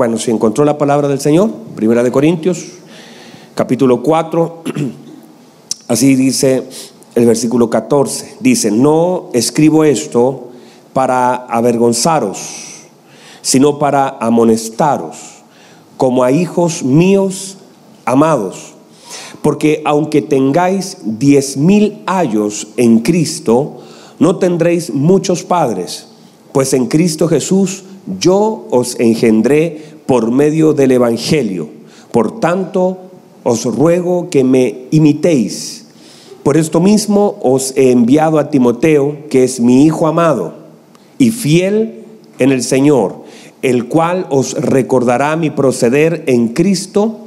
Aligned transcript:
Bueno, 0.00 0.16
si 0.16 0.30
encontró 0.30 0.64
la 0.64 0.78
palabra 0.78 1.08
del 1.08 1.20
Señor, 1.20 1.50
Primera 1.76 2.02
de 2.02 2.10
Corintios, 2.10 2.64
capítulo 3.54 4.02
4, 4.02 4.62
así 5.88 6.14
dice 6.14 6.62
el 7.14 7.26
versículo 7.26 7.68
14. 7.68 8.38
Dice, 8.40 8.70
no 8.70 9.28
escribo 9.34 9.84
esto 9.84 10.52
para 10.94 11.34
avergonzaros, 11.34 12.38
sino 13.42 13.78
para 13.78 14.08
amonestaros, 14.08 15.18
como 15.98 16.24
a 16.24 16.32
hijos 16.32 16.82
míos 16.82 17.58
amados. 18.06 18.72
Porque 19.42 19.82
aunque 19.84 20.22
tengáis 20.22 20.96
diez 21.04 21.58
mil 21.58 22.02
años 22.06 22.68
en 22.78 23.00
Cristo, 23.00 23.82
no 24.18 24.36
tendréis 24.36 24.94
muchos 24.94 25.42
padres, 25.42 26.06
pues 26.52 26.72
en 26.72 26.86
Cristo 26.86 27.28
Jesús 27.28 27.84
yo 28.18 28.66
os 28.70 28.98
engendré 28.98 29.82
por 30.06 30.30
medio 30.30 30.72
del 30.72 30.92
Evangelio. 30.92 31.68
Por 32.12 32.40
tanto, 32.40 32.98
os 33.42 33.64
ruego 33.64 34.28
que 34.30 34.44
me 34.44 34.86
imitéis. 34.90 35.86
Por 36.42 36.56
esto 36.56 36.80
mismo 36.80 37.38
os 37.42 37.76
he 37.76 37.90
enviado 37.90 38.38
a 38.38 38.50
Timoteo, 38.50 39.28
que 39.28 39.44
es 39.44 39.60
mi 39.60 39.84
hijo 39.84 40.06
amado 40.06 40.54
y 41.18 41.30
fiel 41.30 42.04
en 42.38 42.50
el 42.50 42.62
Señor, 42.62 43.22
el 43.62 43.86
cual 43.86 44.26
os 44.30 44.54
recordará 44.54 45.36
mi 45.36 45.50
proceder 45.50 46.24
en 46.26 46.48
Cristo 46.48 47.18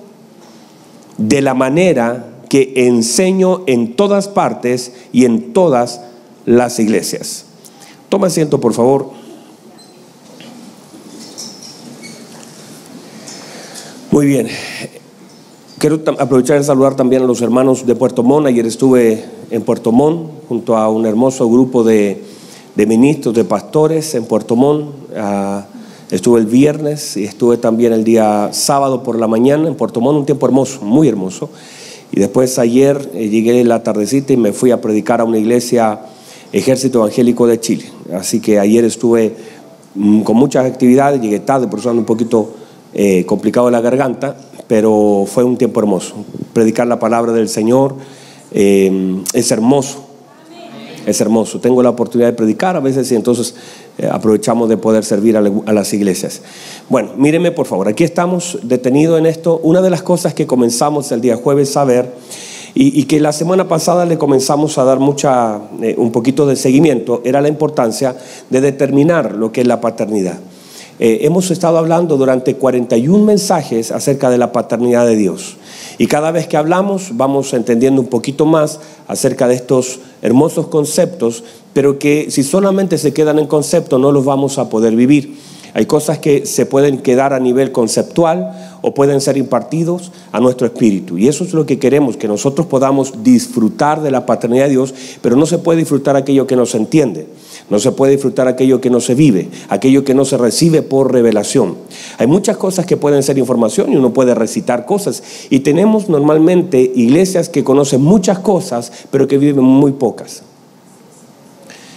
de 1.17 1.41
la 1.41 1.53
manera 1.53 2.33
que 2.49 2.73
enseño 2.75 3.61
en 3.67 3.95
todas 3.95 4.27
partes 4.27 4.93
y 5.11 5.25
en 5.25 5.53
todas 5.53 6.01
las 6.45 6.79
iglesias. 6.79 7.45
Toma 8.09 8.27
asiento, 8.27 8.59
por 8.59 8.73
favor. 8.73 9.22
Muy 14.13 14.27
bien. 14.27 14.47
Quiero 15.79 15.99
aprovechar 16.19 16.59
de 16.59 16.63
saludar 16.63 16.95
también 16.95 17.23
a 17.23 17.25
los 17.25 17.41
hermanos 17.41 17.87
de 17.87 17.95
Puerto 17.95 18.21
Montt. 18.21 18.45
Ayer 18.45 18.67
estuve 18.67 19.25
en 19.49 19.63
Puerto 19.63 19.91
Montt 19.91 20.29
junto 20.47 20.77
a 20.77 20.87
un 20.87 21.07
hermoso 21.07 21.49
grupo 21.49 21.83
de, 21.83 22.21
ministros, 22.75 23.33
de 23.33 23.43
pastores 23.43 24.13
en 24.13 24.25
Puerto 24.25 24.55
Montt. 24.55 24.93
Ah, 25.17 25.65
estuve 26.11 26.39
el 26.41 26.45
viernes 26.45 27.17
y 27.17 27.23
estuve 27.23 27.57
también 27.57 27.91
el 27.91 28.03
día 28.03 28.49
sábado 28.51 29.01
por 29.01 29.17
la 29.17 29.27
mañana 29.27 29.67
en 29.67 29.73
Puerto 29.73 29.99
Montt, 29.99 30.19
un 30.19 30.25
tiempo 30.27 30.45
hermoso, 30.45 30.81
muy 30.83 31.07
hermoso. 31.07 31.49
Y 32.11 32.19
después 32.19 32.59
ayer 32.59 33.09
eh, 33.15 33.29
llegué 33.29 33.63
la 33.63 33.81
tardecita 33.81 34.31
y 34.31 34.37
me 34.37 34.53
fui 34.53 34.69
a 34.69 34.79
predicar 34.79 35.21
a 35.21 35.23
una 35.23 35.39
iglesia 35.39 36.01
Ejército 36.51 36.99
Evangélico 36.99 37.47
de 37.47 37.59
Chile. 37.59 37.85
Así 38.13 38.39
que 38.41 38.59
ayer 38.59 38.85
estuve 38.85 39.35
mm, 39.95 40.21
con 40.21 40.37
muchas 40.37 40.67
actividades, 40.67 41.19
llegué 41.19 41.39
tarde, 41.39 41.67
por 41.67 41.83
un 41.87 42.05
poquito 42.05 42.61
eh, 42.95 43.25
complicado 43.25 43.71
la 43.71 43.81
garganta, 43.81 44.37
pero 44.67 45.25
fue 45.25 45.43
un 45.43 45.57
tiempo 45.57 45.79
hermoso. 45.79 46.13
Predicar 46.53 46.85
la 46.85 46.99
palabra 46.99 47.31
del 47.31 47.49
Señor 47.49 47.95
eh, 48.51 49.21
es 49.33 49.51
hermoso. 49.51 50.09
Es 51.07 51.19
hermoso. 51.19 51.59
Tengo 51.59 51.81
la 51.81 51.89
oportunidad 51.89 52.29
de 52.29 52.33
predicar 52.33 52.75
a 52.75 52.79
veces 52.79 53.11
y 53.11 53.15
entonces 53.15 53.55
eh, 53.97 54.07
aprovechamos 54.09 54.69
de 54.69 54.77
poder 54.77 55.03
servir 55.03 55.35
a, 55.35 55.41
las 55.41 55.93
iglesias. 55.93 56.41
Bueno, 56.87 57.09
míreme 57.17 57.51
por 57.51 57.65
favor. 57.65 57.87
Aquí 57.87 58.03
estamos 58.03 58.59
detenidos 58.61 59.17
en 59.19 59.25
esto. 59.25 59.59
Una 59.63 59.81
de 59.81 59.89
las 59.89 60.03
cosas 60.03 60.35
que 60.35 60.45
comenzamos 60.45 61.11
el 61.11 61.19
día 61.19 61.35
jueves 61.35 61.75
a 61.75 61.83
ver 61.83 62.13
y, 62.75 63.03
que 63.05 63.19
la 63.19 63.33
semana 63.33 63.67
pasada 63.67 64.05
le 64.05 64.17
comenzamos 64.17 64.77
a 64.77 64.83
dar 64.83 64.99
mucha, 64.99 65.59
un 65.97 66.11
poquito 66.11 66.47
de 66.47 66.55
seguimiento 66.55 67.21
era 67.23 67.39
la 67.39 67.47
importancia 67.47 68.15
de 68.49 68.61
determinar 68.61 69.35
lo 69.35 69.51
que 69.51 69.61
es 69.61 69.67
la 69.67 69.79
paternidad. 69.79 70.39
Eh, 70.99 71.19
hemos 71.21 71.49
estado 71.49 71.77
hablando 71.77 72.17
durante 72.17 72.55
41 72.55 73.23
mensajes 73.23 73.91
acerca 73.91 74.29
de 74.29 74.37
la 74.37 74.51
paternidad 74.51 75.05
de 75.05 75.15
Dios. 75.15 75.57
Y 75.97 76.07
cada 76.07 76.31
vez 76.31 76.47
que 76.47 76.57
hablamos 76.57 77.11
vamos 77.13 77.53
entendiendo 77.53 78.01
un 78.01 78.07
poquito 78.07 78.45
más 78.45 78.79
acerca 79.07 79.47
de 79.47 79.55
estos 79.55 79.99
hermosos 80.21 80.67
conceptos, 80.67 81.43
pero 81.73 81.99
que 81.99 82.27
si 82.29 82.43
solamente 82.43 82.97
se 82.97 83.13
quedan 83.13 83.39
en 83.39 83.47
concepto 83.47 83.97
no 83.97 84.11
los 84.11 84.25
vamos 84.25 84.57
a 84.57 84.69
poder 84.69 84.95
vivir. 84.95 85.35
Hay 85.73 85.87
cosas 85.87 86.19
que 86.19 86.45
se 86.45 86.65
pueden 86.67 86.99
quedar 86.99 87.33
a 87.33 87.39
nivel 87.39 87.71
conceptual 87.71 88.77
o 88.83 88.93
pueden 88.93 89.21
ser 89.21 89.37
impartidos 89.37 90.11
a 90.31 90.39
nuestro 90.39 90.67
espíritu. 90.67 91.17
Y 91.17 91.27
eso 91.27 91.43
es 91.43 91.53
lo 91.53 91.65
que 91.65 91.79
queremos, 91.79 92.15
que 92.15 92.27
nosotros 92.27 92.67
podamos 92.67 93.23
disfrutar 93.23 94.01
de 94.01 94.11
la 94.11 94.25
paternidad 94.25 94.65
de 94.65 94.71
Dios, 94.71 94.93
pero 95.21 95.35
no 95.35 95.45
se 95.47 95.57
puede 95.57 95.79
disfrutar 95.79 96.15
aquello 96.15 96.45
que 96.45 96.55
no 96.55 96.65
se 96.67 96.77
entiende. 96.77 97.27
No 97.69 97.79
se 97.79 97.91
puede 97.91 98.11
disfrutar 98.11 98.47
aquello 98.47 98.81
que 98.81 98.89
no 98.89 98.99
se 98.99 99.15
vive, 99.15 99.49
aquello 99.69 100.03
que 100.03 100.13
no 100.13 100.25
se 100.25 100.37
recibe 100.37 100.83
por 100.83 101.11
revelación. 101.11 101.75
Hay 102.19 102.27
muchas 102.27 102.57
cosas 102.57 102.85
que 102.85 102.97
pueden 102.97 103.23
ser 103.23 103.37
información 103.37 103.91
y 103.91 103.95
uno 103.95 104.13
puede 104.13 104.35
recitar 104.35 104.85
cosas. 104.85 105.23
Y 105.49 105.61
tenemos 105.61 106.07
normalmente 106.07 106.91
iglesias 106.93 107.49
que 107.49 107.63
conocen 107.63 108.01
muchas 108.01 108.39
cosas, 108.39 108.91
pero 109.09 109.27
que 109.27 109.37
viven 109.37 109.63
muy 109.63 109.93
pocas. 109.93 110.43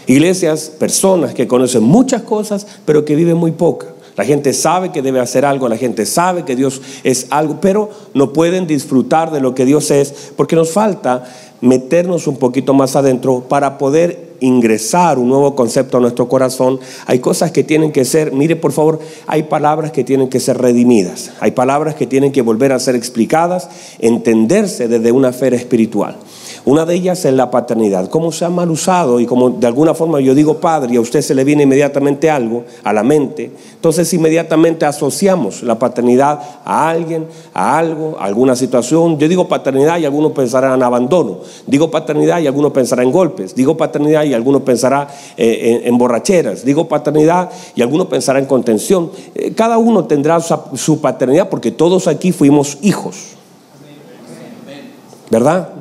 Iglesias, 0.07 0.71
personas 0.79 1.35
que 1.35 1.49
conocen 1.49 1.83
muchas 1.83 2.23
cosas, 2.23 2.67
pero 2.85 3.05
que 3.05 3.17
viven 3.17 3.37
muy 3.37 3.53
pocas. 3.53 3.91
La 4.17 4.25
gente 4.25 4.55
sabe 4.55 4.93
que 4.93 5.03
debe 5.03 5.21
hacer 5.21 5.45
algo, 5.45 5.69
la 5.69 5.77
gente 5.77 6.07
sabe 6.07 6.45
que 6.45 6.57
Dios 6.57 6.81
es 7.05 7.27
algo, 7.29 7.59
pero 7.61 7.91
no 8.15 8.33
pueden 8.33 8.67
disfrutar 8.67 9.31
de 9.31 9.41
lo 9.41 9.55
que 9.55 9.67
Dios 9.67 9.91
es 9.91 10.33
porque 10.37 10.57
nos 10.57 10.71
falta 10.71 11.25
meternos 11.61 12.27
un 12.27 12.37
poquito 12.37 12.73
más 12.73 12.97
adentro 12.97 13.45
para 13.49 13.77
poder 13.77 14.37
ingresar 14.41 15.19
un 15.19 15.29
nuevo 15.29 15.55
concepto 15.55 15.97
a 15.97 16.01
nuestro 16.01 16.29
corazón, 16.29 16.79
hay 17.07 17.19
cosas 17.19 17.51
que 17.51 17.65
tienen 17.65 17.93
que 17.93 18.05
ser, 18.05 18.33
mire 18.33 18.57
por 18.57 18.73
favor, 18.73 19.01
hay 19.27 19.45
palabras 19.45 19.93
que 19.93 20.05
tienen 20.05 20.29
que 20.29 20.41
ser 20.41 20.59
redimidas, 20.59 21.33
hay 21.41 21.53
palabras 21.53 21.95
que 21.95 22.07
tienen 22.07 22.33
que 22.33 22.43
volver 22.43 22.73
a 22.73 22.79
ser 22.79 22.95
explicadas, 22.95 23.69
entenderse 23.99 24.89
desde 24.89 25.13
una 25.13 25.33
fe 25.33 25.55
espiritual. 25.55 26.17
Una 26.67 26.85
de 26.85 26.97
ellas 26.97 27.25
es 27.25 27.33
la 27.33 27.49
paternidad. 27.49 28.09
Cómo 28.09 28.33
se 28.33 28.45
ha 28.45 28.51
mal 28.51 28.69
usado 28.73 29.21
y 29.21 29.27
como 29.27 29.51
de 29.51 29.69
alguna 29.69 29.95
forma 29.95 30.19
yo 30.21 30.35
digo 30.35 30.59
padre 30.59 30.95
y 30.95 30.97
a 30.97 31.01
usted 31.01 31.23
se 31.23 31.33
le 31.33 31.45
viene 31.45 31.63
inmediatamente 31.63 32.29
algo 32.29 32.65
a 32.83 32.93
la 32.93 33.05
mente, 33.05 33.53
entonces 33.77 34.13
inmediatamente 34.13 34.85
asociamos 34.85 35.63
la 35.63 35.79
paternidad 35.79 36.41
a 36.65 36.89
alguien, 36.89 37.29
a 37.55 37.79
algo, 37.79 38.17
a 38.19 38.25
alguna 38.25 38.57
situación. 38.57 39.17
Yo 39.17 39.29
digo 39.29 39.47
paternidad 39.47 39.99
y 39.99 40.07
algunos 40.07 40.33
pensarán 40.33 40.75
en 40.75 40.83
abandono. 40.83 41.39
Digo 41.69 41.89
paternidad 41.89 42.41
y 42.41 42.49
algunos 42.49 42.73
pensarán 42.73 43.07
en 43.07 43.13
golpes. 43.13 43.55
Digo 43.55 43.77
paternidad 43.77 44.25
y 44.25 44.35
algunos 44.35 44.63
pensarán 44.63 45.07
eh, 45.37 45.83
en, 45.85 45.97
borracheras. 45.97 46.65
Digo 46.65 46.89
paternidad 46.89 47.49
y 47.77 47.83
algunos 47.83 48.09
pensarán 48.09 48.43
en 48.43 48.49
contención. 48.49 49.13
Eh, 49.37 49.53
cada 49.55 49.79
uno 49.79 50.07
tendrá 50.07 50.41
su 50.41 51.01
paternidad 51.01 51.49
porque 51.49 51.71
todos 51.71 52.09
aquí 52.09 52.33
fuimos 52.33 52.79
hijos. 52.83 53.37
¿Verdad? 55.31 55.76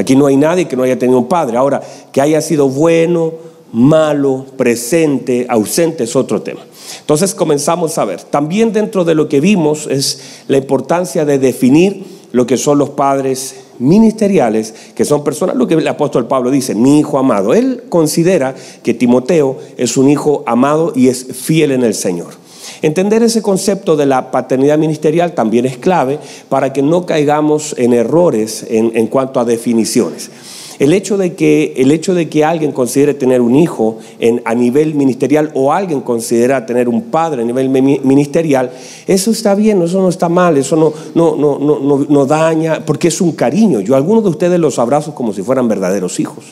Aquí 0.00 0.16
no 0.16 0.26
hay 0.26 0.36
nadie 0.36 0.66
que 0.66 0.76
no 0.76 0.82
haya 0.82 0.98
tenido 0.98 1.18
un 1.18 1.28
padre. 1.28 1.58
Ahora, 1.58 1.82
que 2.10 2.22
haya 2.22 2.40
sido 2.40 2.70
bueno, 2.70 3.34
malo, 3.70 4.46
presente, 4.56 5.44
ausente 5.46 6.04
es 6.04 6.16
otro 6.16 6.40
tema. 6.40 6.62
Entonces 7.00 7.34
comenzamos 7.34 7.98
a 7.98 8.06
ver. 8.06 8.22
También 8.22 8.72
dentro 8.72 9.04
de 9.04 9.14
lo 9.14 9.28
que 9.28 9.40
vimos 9.40 9.86
es 9.86 10.42
la 10.48 10.56
importancia 10.56 11.26
de 11.26 11.38
definir 11.38 12.02
lo 12.32 12.46
que 12.46 12.56
son 12.56 12.78
los 12.78 12.90
padres 12.90 13.56
ministeriales, 13.78 14.72
que 14.94 15.04
son 15.04 15.22
personas, 15.22 15.56
lo 15.56 15.66
que 15.66 15.74
el 15.74 15.86
apóstol 15.86 16.26
Pablo 16.26 16.50
dice, 16.50 16.74
mi 16.74 16.98
hijo 16.98 17.18
amado. 17.18 17.52
Él 17.52 17.84
considera 17.90 18.54
que 18.82 18.94
Timoteo 18.94 19.58
es 19.76 19.98
un 19.98 20.08
hijo 20.08 20.44
amado 20.46 20.94
y 20.96 21.08
es 21.08 21.26
fiel 21.26 21.72
en 21.72 21.84
el 21.84 21.92
Señor. 21.92 22.39
Entender 22.82 23.22
ese 23.22 23.42
concepto 23.42 23.96
de 23.96 24.06
la 24.06 24.30
paternidad 24.30 24.78
ministerial 24.78 25.34
también 25.34 25.66
es 25.66 25.76
clave 25.76 26.18
para 26.48 26.72
que 26.72 26.82
no 26.82 27.04
caigamos 27.04 27.74
en 27.76 27.92
errores 27.92 28.66
en, 28.68 29.06
cuanto 29.08 29.38
a 29.38 29.44
definiciones. 29.44 30.30
El 30.78 30.94
hecho, 30.94 31.18
de 31.18 31.34
que, 31.34 31.74
el 31.76 31.90
hecho 31.92 32.14
de 32.14 32.30
que 32.30 32.42
alguien 32.42 32.72
considere 32.72 33.12
tener 33.12 33.42
un 33.42 33.54
hijo 33.54 33.98
en, 34.18 34.40
a 34.46 34.54
nivel 34.54 34.94
ministerial 34.94 35.50
o 35.52 35.74
alguien 35.74 36.00
considera 36.00 36.64
tener 36.64 36.88
un 36.88 37.02
padre 37.10 37.42
a 37.42 37.44
nivel 37.44 37.68
ministerial, 37.68 38.70
eso 39.06 39.30
está 39.30 39.54
bien, 39.54 39.82
eso 39.82 40.00
no 40.00 40.08
está 40.08 40.30
mal, 40.30 40.56
eso 40.56 40.76
no, 40.76 40.94
no, 41.14 41.36
no, 41.36 41.58
no, 41.58 42.06
no 42.08 42.24
daña, 42.24 42.82
porque 42.86 43.08
es 43.08 43.20
un 43.20 43.32
cariño. 43.32 43.80
Yo 43.80 43.94
algunos 43.94 44.24
de 44.24 44.30
ustedes 44.30 44.58
los 44.58 44.78
abrazo 44.78 45.14
como 45.14 45.34
si 45.34 45.42
fueran 45.42 45.68
verdaderos 45.68 46.18
hijos. 46.18 46.46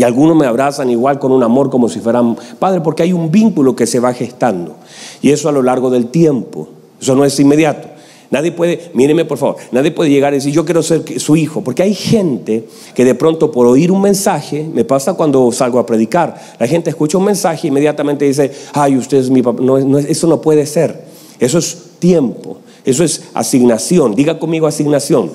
Y 0.00 0.02
algunos 0.02 0.34
me 0.34 0.46
abrazan 0.46 0.88
igual 0.88 1.18
con 1.18 1.30
un 1.30 1.42
amor 1.42 1.68
como 1.68 1.90
si 1.90 2.00
fueran 2.00 2.34
padre, 2.58 2.80
porque 2.80 3.02
hay 3.02 3.12
un 3.12 3.30
vínculo 3.30 3.76
que 3.76 3.86
se 3.86 4.00
va 4.00 4.14
gestando. 4.14 4.76
Y 5.20 5.30
eso 5.30 5.46
a 5.50 5.52
lo 5.52 5.62
largo 5.62 5.90
del 5.90 6.06
tiempo. 6.06 6.68
Eso 6.98 7.14
no 7.14 7.22
es 7.22 7.38
inmediato. 7.38 7.86
Nadie 8.30 8.50
puede, 8.50 8.90
míreme 8.94 9.26
por 9.26 9.36
favor, 9.36 9.56
nadie 9.72 9.90
puede 9.90 10.08
llegar 10.08 10.32
y 10.32 10.36
decir 10.36 10.54
yo 10.54 10.64
quiero 10.64 10.82
ser 10.82 11.20
su 11.20 11.36
hijo, 11.36 11.62
porque 11.62 11.82
hay 11.82 11.94
gente 11.94 12.66
que 12.94 13.04
de 13.04 13.14
pronto 13.14 13.50
por 13.50 13.66
oír 13.66 13.92
un 13.92 14.00
mensaje, 14.00 14.66
me 14.72 14.86
pasa 14.86 15.12
cuando 15.12 15.52
salgo 15.52 15.78
a 15.78 15.84
predicar, 15.84 16.34
la 16.58 16.66
gente 16.66 16.88
escucha 16.88 17.18
un 17.18 17.24
mensaje 17.24 17.66
e 17.66 17.68
inmediatamente 17.68 18.24
dice, 18.24 18.50
ay, 18.72 18.96
usted 18.96 19.18
es 19.18 19.28
mi 19.28 19.42
papá, 19.42 19.62
eso 20.08 20.26
no 20.28 20.40
puede 20.40 20.64
ser, 20.64 21.04
eso 21.38 21.58
es 21.58 21.76
tiempo, 21.98 22.56
eso 22.86 23.04
es 23.04 23.24
asignación, 23.34 24.14
diga 24.14 24.38
conmigo 24.38 24.66
asignación. 24.66 25.30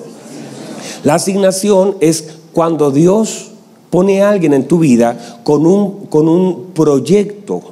La 1.04 1.14
asignación 1.14 1.98
es 2.00 2.30
cuando 2.52 2.90
Dios 2.90 3.52
pone 3.90 4.22
a 4.22 4.30
alguien 4.30 4.52
en 4.52 4.66
tu 4.66 4.78
vida 4.78 5.40
con 5.44 5.66
un, 5.66 6.06
con 6.06 6.28
un 6.28 6.72
proyecto 6.74 7.62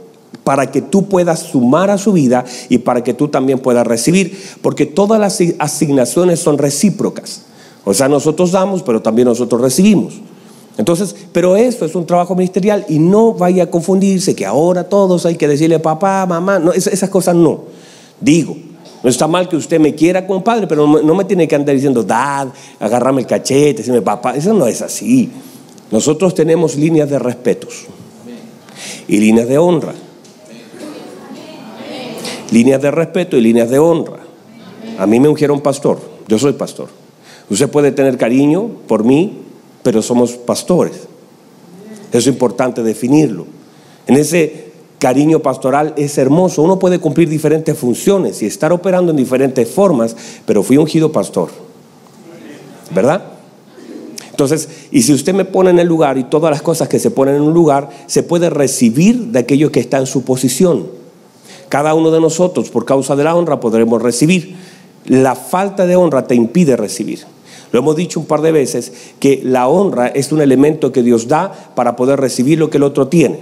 para 0.44 0.70
que 0.70 0.82
tú 0.82 1.06
puedas 1.06 1.40
sumar 1.40 1.90
a 1.90 1.98
su 1.98 2.12
vida 2.12 2.44
y 2.68 2.78
para 2.78 3.02
que 3.02 3.14
tú 3.14 3.28
también 3.28 3.58
puedas 3.58 3.86
recibir, 3.86 4.38
porque 4.60 4.86
todas 4.86 5.18
las 5.18 5.42
asignaciones 5.58 6.40
son 6.40 6.58
recíprocas. 6.58 7.42
O 7.84 7.94
sea, 7.94 8.08
nosotros 8.08 8.52
damos, 8.52 8.82
pero 8.82 9.02
también 9.02 9.28
nosotros 9.28 9.60
recibimos. 9.60 10.14
Entonces, 10.76 11.14
pero 11.32 11.56
esto 11.56 11.84
es 11.84 11.94
un 11.94 12.04
trabajo 12.04 12.34
ministerial 12.34 12.84
y 12.88 12.98
no 12.98 13.32
vaya 13.32 13.64
a 13.64 13.66
confundirse 13.70 14.34
que 14.34 14.44
ahora 14.44 14.84
todos 14.84 15.24
hay 15.24 15.36
que 15.36 15.46
decirle 15.46 15.78
papá, 15.78 16.26
mamá, 16.26 16.58
no, 16.58 16.72
esas 16.72 17.08
cosas 17.08 17.36
no. 17.36 17.62
Digo, 18.20 18.56
no 19.02 19.10
está 19.10 19.28
mal 19.28 19.48
que 19.48 19.56
usted 19.56 19.78
me 19.78 19.94
quiera 19.94 20.26
como 20.26 20.42
padre, 20.42 20.66
pero 20.66 20.86
no, 20.86 21.14
me 21.14 21.24
tiene 21.24 21.46
que 21.46 21.54
andar 21.54 21.74
diciendo 21.74 22.02
dad, 22.02 22.48
agarrarme 22.80 23.20
el 23.20 23.26
cachete, 23.26 23.78
decirme 23.78 24.02
papá, 24.02 24.34
eso 24.34 24.52
no 24.52 24.66
es 24.66 24.82
así. 24.82 25.30
Nosotros 25.90 26.34
tenemos 26.34 26.76
líneas 26.76 27.08
de 27.10 27.18
respetos 27.18 27.86
y 29.06 29.18
líneas 29.18 29.48
de 29.48 29.58
honra. 29.58 29.94
Líneas 32.50 32.82
de 32.82 32.90
respeto 32.90 33.36
y 33.36 33.40
líneas 33.40 33.70
de 33.70 33.78
honra. 33.78 34.20
A 34.98 35.06
mí 35.06 35.20
me 35.20 35.28
ungieron 35.28 35.60
pastor, 35.60 36.00
yo 36.28 36.38
soy 36.38 36.52
pastor. 36.52 36.88
Usted 37.50 37.68
puede 37.68 37.92
tener 37.92 38.16
cariño 38.16 38.70
por 38.86 39.04
mí, 39.04 39.40
pero 39.82 40.02
somos 40.02 40.32
pastores. 40.32 41.08
Eso 42.10 42.18
es 42.18 42.26
importante 42.28 42.82
definirlo. 42.82 43.46
En 44.06 44.16
ese 44.16 44.72
cariño 44.98 45.40
pastoral 45.40 45.92
es 45.96 46.16
hermoso. 46.16 46.62
Uno 46.62 46.78
puede 46.78 46.98
cumplir 46.98 47.28
diferentes 47.28 47.76
funciones 47.76 48.40
y 48.42 48.46
estar 48.46 48.72
operando 48.72 49.10
en 49.10 49.16
diferentes 49.16 49.68
formas, 49.68 50.16
pero 50.46 50.62
fui 50.62 50.76
ungido 50.76 51.12
pastor. 51.12 51.50
¿Verdad? 52.94 53.33
Entonces, 54.34 54.68
y 54.90 55.02
si 55.02 55.12
usted 55.12 55.32
me 55.32 55.44
pone 55.44 55.70
en 55.70 55.78
el 55.78 55.86
lugar 55.86 56.18
y 56.18 56.24
todas 56.24 56.50
las 56.50 56.60
cosas 56.60 56.88
que 56.88 56.98
se 56.98 57.12
ponen 57.12 57.36
en 57.36 57.42
un 57.42 57.54
lugar, 57.54 57.88
se 58.06 58.24
puede 58.24 58.50
recibir 58.50 59.26
de 59.26 59.38
aquello 59.38 59.70
que 59.70 59.78
está 59.78 59.98
en 59.98 60.06
su 60.06 60.24
posición. 60.24 60.88
Cada 61.68 61.94
uno 61.94 62.10
de 62.10 62.20
nosotros, 62.20 62.68
por 62.68 62.84
causa 62.84 63.14
de 63.14 63.22
la 63.22 63.36
honra, 63.36 63.60
podremos 63.60 64.02
recibir. 64.02 64.56
La 65.06 65.36
falta 65.36 65.86
de 65.86 65.94
honra 65.94 66.26
te 66.26 66.34
impide 66.34 66.76
recibir. 66.76 67.20
Lo 67.70 67.78
hemos 67.78 67.94
dicho 67.94 68.18
un 68.18 68.26
par 68.26 68.40
de 68.42 68.50
veces 68.50 68.92
que 69.20 69.40
la 69.44 69.68
honra 69.68 70.08
es 70.08 70.32
un 70.32 70.40
elemento 70.40 70.90
que 70.90 71.04
Dios 71.04 71.28
da 71.28 71.52
para 71.76 71.94
poder 71.94 72.18
recibir 72.18 72.58
lo 72.58 72.70
que 72.70 72.78
el 72.78 72.82
otro 72.82 73.06
tiene. 73.06 73.38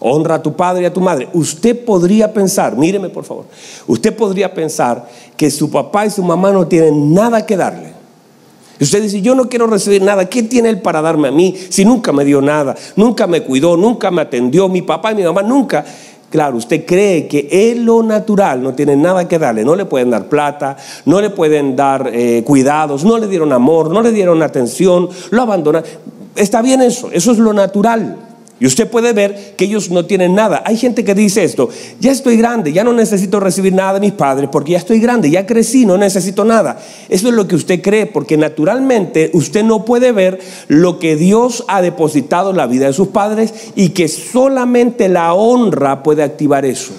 Honra 0.00 0.36
a 0.36 0.42
tu 0.42 0.56
padre 0.56 0.84
y 0.84 0.86
a 0.86 0.94
tu 0.94 1.02
madre. 1.02 1.28
Usted 1.34 1.84
podría 1.84 2.32
pensar, 2.32 2.74
míreme 2.74 3.10
por 3.10 3.24
favor, 3.24 3.44
usted 3.86 4.16
podría 4.16 4.54
pensar 4.54 5.10
que 5.36 5.50
su 5.50 5.70
papá 5.70 6.06
y 6.06 6.10
su 6.10 6.22
mamá 6.22 6.52
no 6.52 6.66
tienen 6.66 7.12
nada 7.12 7.44
que 7.44 7.58
darle. 7.58 7.95
Y 8.78 8.84
usted 8.84 9.02
dice, 9.02 9.22
yo 9.22 9.34
no 9.34 9.48
quiero 9.48 9.66
recibir 9.66 10.02
nada. 10.02 10.28
¿Qué 10.28 10.42
tiene 10.42 10.68
él 10.68 10.80
para 10.80 11.00
darme 11.00 11.28
a 11.28 11.30
mí 11.30 11.54
si 11.68 11.84
nunca 11.84 12.12
me 12.12 12.24
dio 12.24 12.40
nada? 12.40 12.74
Nunca 12.96 13.26
me 13.26 13.42
cuidó, 13.42 13.76
nunca 13.76 14.10
me 14.10 14.22
atendió. 14.22 14.68
Mi 14.68 14.82
papá 14.82 15.12
y 15.12 15.14
mi 15.16 15.22
mamá 15.22 15.42
nunca. 15.42 15.84
Claro, 16.28 16.56
usted 16.56 16.84
cree 16.84 17.28
que 17.28 17.48
en 17.50 17.86
lo 17.86 18.02
natural 18.02 18.62
no 18.62 18.74
tiene 18.74 18.96
nada 18.96 19.28
que 19.28 19.38
darle, 19.38 19.64
no 19.64 19.76
le 19.76 19.84
pueden 19.84 20.10
dar 20.10 20.28
plata, 20.28 20.76
no 21.04 21.20
le 21.20 21.30
pueden 21.30 21.76
dar 21.76 22.10
eh, 22.12 22.42
cuidados, 22.44 23.04
no 23.04 23.16
le 23.16 23.28
dieron 23.28 23.52
amor, 23.52 23.90
no 23.90 24.02
le 24.02 24.10
dieron 24.10 24.42
atención, 24.42 25.08
lo 25.30 25.42
abandonan. 25.42 25.84
Está 26.34 26.62
bien 26.62 26.82
eso, 26.82 27.10
eso 27.12 27.32
es 27.32 27.38
lo 27.38 27.52
natural. 27.52 28.25
Y 28.58 28.64
usted 28.64 28.88
puede 28.88 29.12
ver 29.12 29.54
que 29.56 29.66
ellos 29.66 29.90
no 29.90 30.06
tienen 30.06 30.34
nada. 30.34 30.62
Hay 30.64 30.78
gente 30.78 31.04
que 31.04 31.14
dice 31.14 31.44
esto, 31.44 31.68
ya 32.00 32.10
estoy 32.10 32.38
grande, 32.38 32.72
ya 32.72 32.84
no 32.84 32.94
necesito 32.94 33.38
recibir 33.38 33.74
nada 33.74 33.94
de 33.94 34.00
mis 34.00 34.12
padres 34.12 34.48
porque 34.50 34.72
ya 34.72 34.78
estoy 34.78 34.98
grande, 34.98 35.30
ya 35.30 35.46
crecí, 35.46 35.84
no 35.84 35.98
necesito 35.98 36.42
nada. 36.42 36.78
Eso 37.10 37.28
es 37.28 37.34
lo 37.34 37.46
que 37.46 37.54
usted 37.54 37.82
cree 37.82 38.06
porque 38.06 38.38
naturalmente 38.38 39.30
usted 39.34 39.62
no 39.62 39.84
puede 39.84 40.12
ver 40.12 40.38
lo 40.68 40.98
que 40.98 41.16
Dios 41.16 41.64
ha 41.68 41.82
depositado 41.82 42.50
en 42.50 42.56
la 42.56 42.66
vida 42.66 42.86
de 42.86 42.94
sus 42.94 43.08
padres 43.08 43.52
y 43.74 43.90
que 43.90 44.08
solamente 44.08 45.10
la 45.10 45.34
honra 45.34 46.02
puede 46.02 46.22
activar 46.22 46.64
eso. 46.64 46.94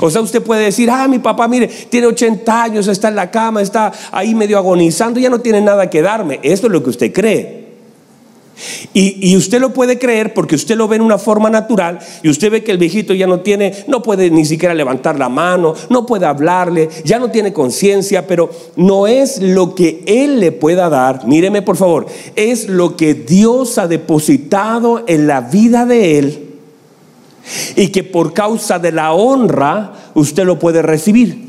O 0.00 0.10
sea, 0.10 0.22
usted 0.22 0.42
puede 0.42 0.64
decir, 0.64 0.88
ah, 0.90 1.06
mi 1.08 1.18
papá, 1.18 1.46
mire, 1.46 1.68
tiene 1.68 2.06
80 2.06 2.62
años, 2.62 2.88
está 2.88 3.08
en 3.08 3.16
la 3.16 3.30
cama, 3.30 3.60
está 3.60 3.92
ahí 4.12 4.34
medio 4.34 4.56
agonizando, 4.56 5.20
ya 5.20 5.28
no 5.28 5.40
tiene 5.40 5.60
nada 5.60 5.90
que 5.90 6.00
darme. 6.00 6.40
Esto 6.42 6.68
es 6.68 6.72
lo 6.72 6.82
que 6.82 6.90
usted 6.90 7.12
cree. 7.12 7.63
Y, 8.92 9.36
usted 9.36 9.60
lo 9.60 9.72
puede 9.72 9.98
creer 9.98 10.32
porque 10.32 10.54
usted 10.54 10.76
lo 10.76 10.86
ve 10.86 10.96
en 10.96 11.02
una 11.02 11.18
forma 11.18 11.50
natural 11.50 11.98
y 12.22 12.28
usted 12.28 12.50
ve 12.50 12.64
que 12.64 12.70
el 12.70 12.78
viejito 12.78 13.12
ya 13.12 13.26
no 13.26 13.40
tiene, 13.40 13.72
no 13.88 14.02
puede 14.02 14.30
ni 14.30 14.44
siquiera 14.44 14.74
levantar 14.74 15.18
la 15.18 15.28
mano, 15.28 15.74
no 15.90 16.06
puede 16.06 16.26
hablarle, 16.26 16.88
ya 17.04 17.18
no 17.18 17.30
tiene 17.30 17.52
conciencia, 17.52 18.26
pero 18.26 18.50
no 18.76 19.06
es 19.06 19.40
lo 19.40 19.74
que 19.74 20.02
él 20.06 20.38
le 20.38 20.52
pueda 20.52 20.88
dar, 20.88 21.26
míreme 21.26 21.62
por 21.62 21.76
favor, 21.76 22.06
es 22.36 22.68
lo 22.68 22.96
que 22.96 23.14
Dios 23.14 23.78
ha 23.78 23.88
depositado 23.88 25.02
en 25.06 25.26
la 25.26 25.40
vida 25.40 25.84
de 25.84 26.18
él 26.18 26.44
y 27.76 27.88
que 27.88 28.04
por 28.04 28.32
causa 28.32 28.78
de 28.78 28.92
la 28.92 29.12
honra 29.12 30.10
usted 30.14 30.44
lo 30.44 30.58
puede 30.58 30.82
recibir. 30.82 31.43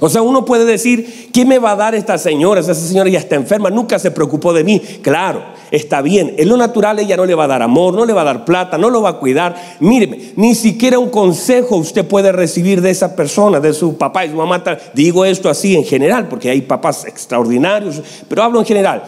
O 0.00 0.08
sea, 0.08 0.22
uno 0.22 0.44
puede 0.44 0.64
decir, 0.64 1.30
¿qué 1.32 1.44
me 1.44 1.58
va 1.58 1.72
a 1.72 1.76
dar 1.76 1.94
esta 1.94 2.18
señora? 2.18 2.60
Esa 2.60 2.74
señora 2.74 3.10
ya 3.10 3.18
está 3.18 3.36
enferma, 3.36 3.70
nunca 3.70 3.98
se 3.98 4.10
preocupó 4.10 4.52
de 4.52 4.64
mí. 4.64 4.80
Claro, 5.02 5.42
está 5.70 6.02
bien. 6.02 6.34
En 6.38 6.48
lo 6.48 6.56
natural 6.56 6.98
ella 6.98 7.16
no 7.16 7.26
le 7.26 7.34
va 7.34 7.44
a 7.44 7.48
dar 7.48 7.62
amor, 7.62 7.94
no 7.94 8.04
le 8.04 8.12
va 8.12 8.22
a 8.22 8.24
dar 8.24 8.44
plata, 8.44 8.78
no 8.78 8.90
lo 8.90 9.02
va 9.02 9.10
a 9.10 9.18
cuidar. 9.18 9.54
Míreme, 9.80 10.32
ni 10.36 10.54
siquiera 10.54 10.98
un 10.98 11.10
consejo 11.10 11.76
usted 11.76 12.06
puede 12.06 12.32
recibir 12.32 12.80
de 12.80 12.90
esa 12.90 13.14
persona, 13.14 13.60
de 13.60 13.72
su 13.72 13.96
papá 13.96 14.24
y 14.24 14.30
su 14.30 14.36
mamá. 14.36 14.62
Digo 14.94 15.24
esto 15.24 15.48
así 15.48 15.76
en 15.76 15.84
general, 15.84 16.28
porque 16.28 16.50
hay 16.50 16.62
papás 16.62 17.04
extraordinarios, 17.04 18.02
pero 18.28 18.42
hablo 18.42 18.58
en 18.60 18.66
general. 18.66 19.02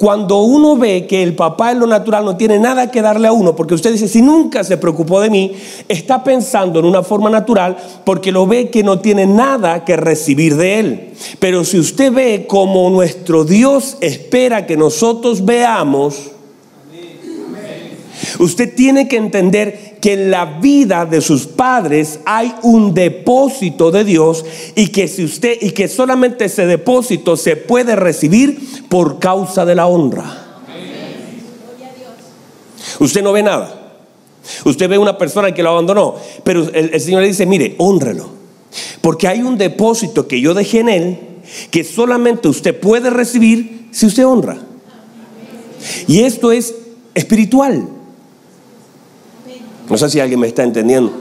Cuando 0.00 0.38
uno 0.38 0.78
ve 0.78 1.06
que 1.06 1.22
el 1.22 1.34
papá 1.34 1.72
en 1.72 1.80
lo 1.80 1.86
natural 1.86 2.24
no 2.24 2.34
tiene 2.34 2.58
nada 2.58 2.90
que 2.90 3.02
darle 3.02 3.28
a 3.28 3.32
uno, 3.32 3.54
porque 3.54 3.74
usted 3.74 3.92
dice, 3.92 4.08
si 4.08 4.22
nunca 4.22 4.64
se 4.64 4.78
preocupó 4.78 5.20
de 5.20 5.28
mí, 5.28 5.52
está 5.88 6.24
pensando 6.24 6.78
en 6.78 6.86
una 6.86 7.02
forma 7.02 7.28
natural 7.28 7.76
porque 8.02 8.32
lo 8.32 8.46
ve 8.46 8.70
que 8.70 8.82
no 8.82 9.00
tiene 9.00 9.26
nada 9.26 9.84
que 9.84 9.98
recibir 9.98 10.56
de 10.56 10.78
él. 10.78 11.10
Pero 11.38 11.64
si 11.64 11.78
usted 11.78 12.10
ve 12.14 12.46
como 12.48 12.88
nuestro 12.88 13.44
Dios 13.44 13.98
espera 14.00 14.64
que 14.64 14.78
nosotros 14.78 15.44
veamos, 15.44 16.30
usted 18.38 18.74
tiene 18.74 19.06
que 19.06 19.18
entender 19.18 19.89
que 20.00 20.14
en 20.14 20.30
la 20.30 20.44
vida 20.44 21.04
de 21.04 21.20
sus 21.20 21.46
padres 21.46 22.20
hay 22.24 22.54
un 22.62 22.94
depósito 22.94 23.90
de 23.90 24.04
Dios 24.04 24.44
y 24.74 24.88
que 24.88 25.08
si 25.08 25.24
usted 25.24 25.58
y 25.60 25.70
que 25.72 25.88
solamente 25.88 26.46
ese 26.46 26.66
depósito 26.66 27.36
se 27.36 27.56
puede 27.56 27.96
recibir 27.96 28.84
por 28.88 29.18
causa 29.18 29.64
de 29.64 29.74
la 29.74 29.86
honra. 29.86 30.46
Usted 32.98 33.22
no 33.22 33.32
ve 33.32 33.42
nada. 33.42 33.76
Usted 34.64 34.88
ve 34.88 34.98
una 34.98 35.16
persona 35.16 35.52
que 35.52 35.62
lo 35.62 35.70
abandonó, 35.70 36.16
pero 36.44 36.68
el, 36.72 36.94
el 36.94 37.00
Señor 37.00 37.22
le 37.22 37.28
dice, 37.28 37.46
mire, 37.46 37.74
honrelo. 37.78 38.28
Porque 39.00 39.28
hay 39.28 39.42
un 39.42 39.56
depósito 39.58 40.26
que 40.26 40.40
yo 40.40 40.54
dejé 40.54 40.80
en 40.80 40.88
él 40.88 41.18
que 41.70 41.84
solamente 41.84 42.48
usted 42.48 42.78
puede 42.78 43.10
recibir 43.10 43.88
si 43.90 44.06
usted 44.06 44.26
honra. 44.26 44.58
Y 46.06 46.20
esto 46.20 46.52
es 46.52 46.74
espiritual. 47.14 47.88
No 49.90 49.98
sé 49.98 50.08
si 50.08 50.20
alguien 50.20 50.40
me 50.40 50.46
está 50.46 50.62
entendiendo. 50.62 51.12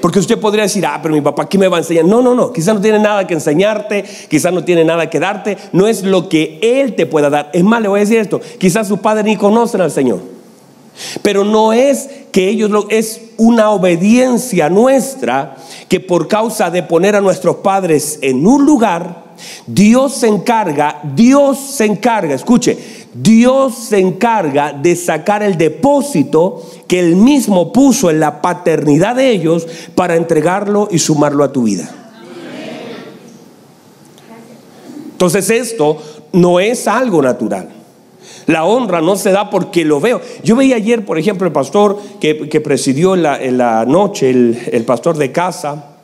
Porque 0.00 0.18
usted 0.18 0.38
podría 0.38 0.64
decir, 0.64 0.84
ah, 0.86 0.98
pero 1.02 1.14
mi 1.14 1.20
papá, 1.20 1.48
¿qué 1.48 1.58
me 1.58 1.68
va 1.68 1.76
a 1.76 1.80
enseñar? 1.80 2.04
No, 2.04 2.22
no, 2.22 2.34
no. 2.34 2.52
Quizás 2.52 2.74
no 2.74 2.80
tiene 2.80 2.98
nada 2.98 3.26
que 3.26 3.34
enseñarte, 3.34 4.04
quizás 4.28 4.52
no 4.52 4.64
tiene 4.64 4.84
nada 4.84 5.10
que 5.10 5.20
darte. 5.20 5.58
No 5.72 5.86
es 5.86 6.02
lo 6.02 6.28
que 6.28 6.58
Él 6.62 6.94
te 6.94 7.06
pueda 7.06 7.28
dar. 7.28 7.50
Es 7.52 7.64
más, 7.64 7.82
le 7.82 7.88
voy 7.88 7.98
a 7.98 8.04
decir 8.04 8.18
esto. 8.18 8.40
Quizás 8.58 8.88
sus 8.88 9.00
padres 9.00 9.24
ni 9.24 9.36
conocen 9.36 9.80
al 9.80 9.90
Señor. 9.90 10.20
Pero 11.22 11.44
no 11.44 11.72
es 11.72 12.08
que 12.32 12.48
ellos 12.48 12.70
lo, 12.70 12.88
es 12.88 13.20
una 13.36 13.70
obediencia 13.70 14.70
nuestra 14.70 15.56
que 15.88 16.00
por 16.00 16.28
causa 16.28 16.70
de 16.70 16.82
poner 16.82 17.16
a 17.16 17.20
nuestros 17.20 17.56
padres 17.56 18.18
en 18.22 18.46
un 18.46 18.64
lugar, 18.64 19.25
Dios 19.66 20.14
se 20.14 20.28
encarga, 20.28 21.00
Dios 21.14 21.58
se 21.58 21.84
encarga, 21.84 22.34
escuche, 22.34 22.76
Dios 23.14 23.74
se 23.74 23.98
encarga 23.98 24.72
de 24.72 24.94
sacar 24.96 25.42
el 25.42 25.56
depósito 25.56 26.62
que 26.86 27.00
Él 27.00 27.16
mismo 27.16 27.72
puso 27.72 28.10
en 28.10 28.20
la 28.20 28.42
paternidad 28.42 29.16
de 29.16 29.30
ellos 29.30 29.66
para 29.94 30.16
entregarlo 30.16 30.88
y 30.90 30.98
sumarlo 30.98 31.44
a 31.44 31.52
tu 31.52 31.62
vida. 31.64 31.90
Entonces 35.12 35.48
esto 35.48 35.96
no 36.32 36.60
es 36.60 36.86
algo 36.86 37.22
natural. 37.22 37.70
La 38.46 38.64
honra 38.64 39.00
no 39.00 39.16
se 39.16 39.32
da 39.32 39.50
porque 39.50 39.84
lo 39.84 39.98
veo. 39.98 40.20
Yo 40.44 40.56
veía 40.56 40.76
ayer, 40.76 41.04
por 41.04 41.18
ejemplo, 41.18 41.46
el 41.46 41.52
pastor 41.52 41.98
que, 42.20 42.60
presidió 42.60 43.14
en 43.14 43.56
la, 43.58 43.84
noche, 43.86 44.30
el 44.30 44.84
pastor 44.84 45.16
de 45.16 45.32
casa, 45.32 45.96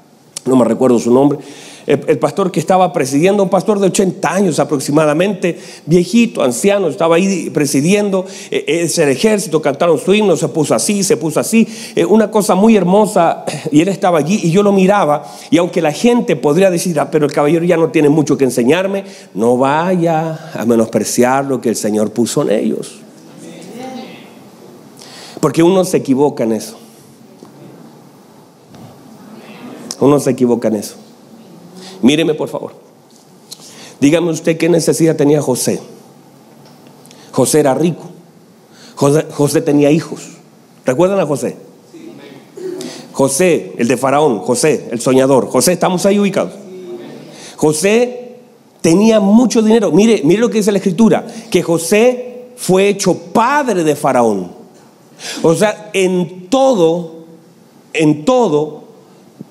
no 0.44 0.56
me 0.56 0.64
recuerdo 0.64 0.98
su 0.98 1.12
nombre, 1.12 1.38
el, 1.86 2.18
pastor 2.18 2.52
que 2.52 2.60
estaba 2.60 2.92
presidiendo, 2.92 3.42
un 3.42 3.48
pastor 3.48 3.78
de 3.78 3.86
80 3.86 4.32
años 4.32 4.58
aproximadamente, 4.58 5.58
viejito, 5.86 6.42
anciano, 6.42 6.88
estaba 6.88 7.16
ahí 7.16 7.50
presidiendo, 7.50 8.26
eh, 8.50 8.64
es 8.66 8.98
el 8.98 9.08
ejército, 9.08 9.60
cantaron 9.60 9.98
su 9.98 10.14
himno, 10.14 10.36
se 10.36 10.48
puso 10.48 10.74
así, 10.74 11.02
se 11.02 11.16
puso 11.16 11.40
así, 11.40 11.66
eh, 11.96 12.04
una 12.04 12.30
cosa 12.30 12.54
muy 12.54 12.76
hermosa, 12.76 13.44
y 13.70 13.80
él 13.80 13.88
estaba 13.88 14.18
allí 14.18 14.40
y 14.42 14.50
yo 14.50 14.62
lo 14.62 14.72
miraba, 14.72 15.24
y 15.50 15.58
aunque 15.58 15.82
la 15.82 15.92
gente 15.92 16.36
podría 16.36 16.70
decir, 16.70 16.98
ah, 17.00 17.10
pero 17.10 17.26
el 17.26 17.32
caballero 17.32 17.64
ya 17.64 17.76
no 17.76 17.90
tiene 17.90 18.08
mucho 18.08 18.36
que 18.36 18.44
enseñarme, 18.44 19.04
no 19.34 19.56
vaya 19.56 20.50
a 20.54 20.64
menospreciar 20.64 21.44
lo 21.44 21.60
que 21.60 21.68
el 21.68 21.76
Señor 21.76 22.12
puso 22.12 22.42
en 22.42 22.50
ellos. 22.50 22.98
Porque 25.40 25.60
uno 25.64 25.84
se 25.84 25.96
equivoca 25.96 26.44
en 26.44 26.52
eso. 26.52 26.78
Uno 29.98 30.20
se 30.20 30.30
equivoca 30.30 30.68
en 30.68 30.76
eso. 30.76 31.01
Míreme 32.02 32.34
por 32.34 32.48
favor. 32.48 32.72
Dígame 34.00 34.30
usted 34.30 34.58
qué 34.58 34.68
necesidad 34.68 35.16
tenía 35.16 35.40
José. 35.40 35.80
José 37.30 37.60
era 37.60 37.74
rico. 37.74 38.10
José, 38.96 39.60
tenía 39.62 39.90
hijos. 39.90 40.28
¿Recuerdan 40.84 41.18
a 41.18 41.26
José? 41.26 41.56
José, 43.12 43.72
el 43.78 43.88
de 43.88 43.96
Faraón, 43.96 44.40
José, 44.40 44.88
el 44.90 45.00
soñador. 45.00 45.48
José, 45.48 45.72
¿estamos 45.72 46.06
ahí 46.06 46.18
ubicados? 46.18 46.52
José 47.56 48.36
tenía 48.80 49.20
mucho 49.20 49.62
dinero. 49.62 49.92
Mire, 49.92 50.22
mire 50.24 50.40
lo 50.40 50.50
que 50.50 50.58
dice 50.58 50.72
la 50.72 50.78
escritura, 50.78 51.26
que 51.50 51.62
José 51.62 52.48
fue 52.56 52.88
hecho 52.88 53.14
padre 53.14 53.84
de 53.84 53.96
Faraón. 53.96 54.52
O 55.42 55.54
sea, 55.54 55.90
en 55.92 56.48
todo, 56.48 57.24
en 57.92 58.24
todo, 58.24 58.84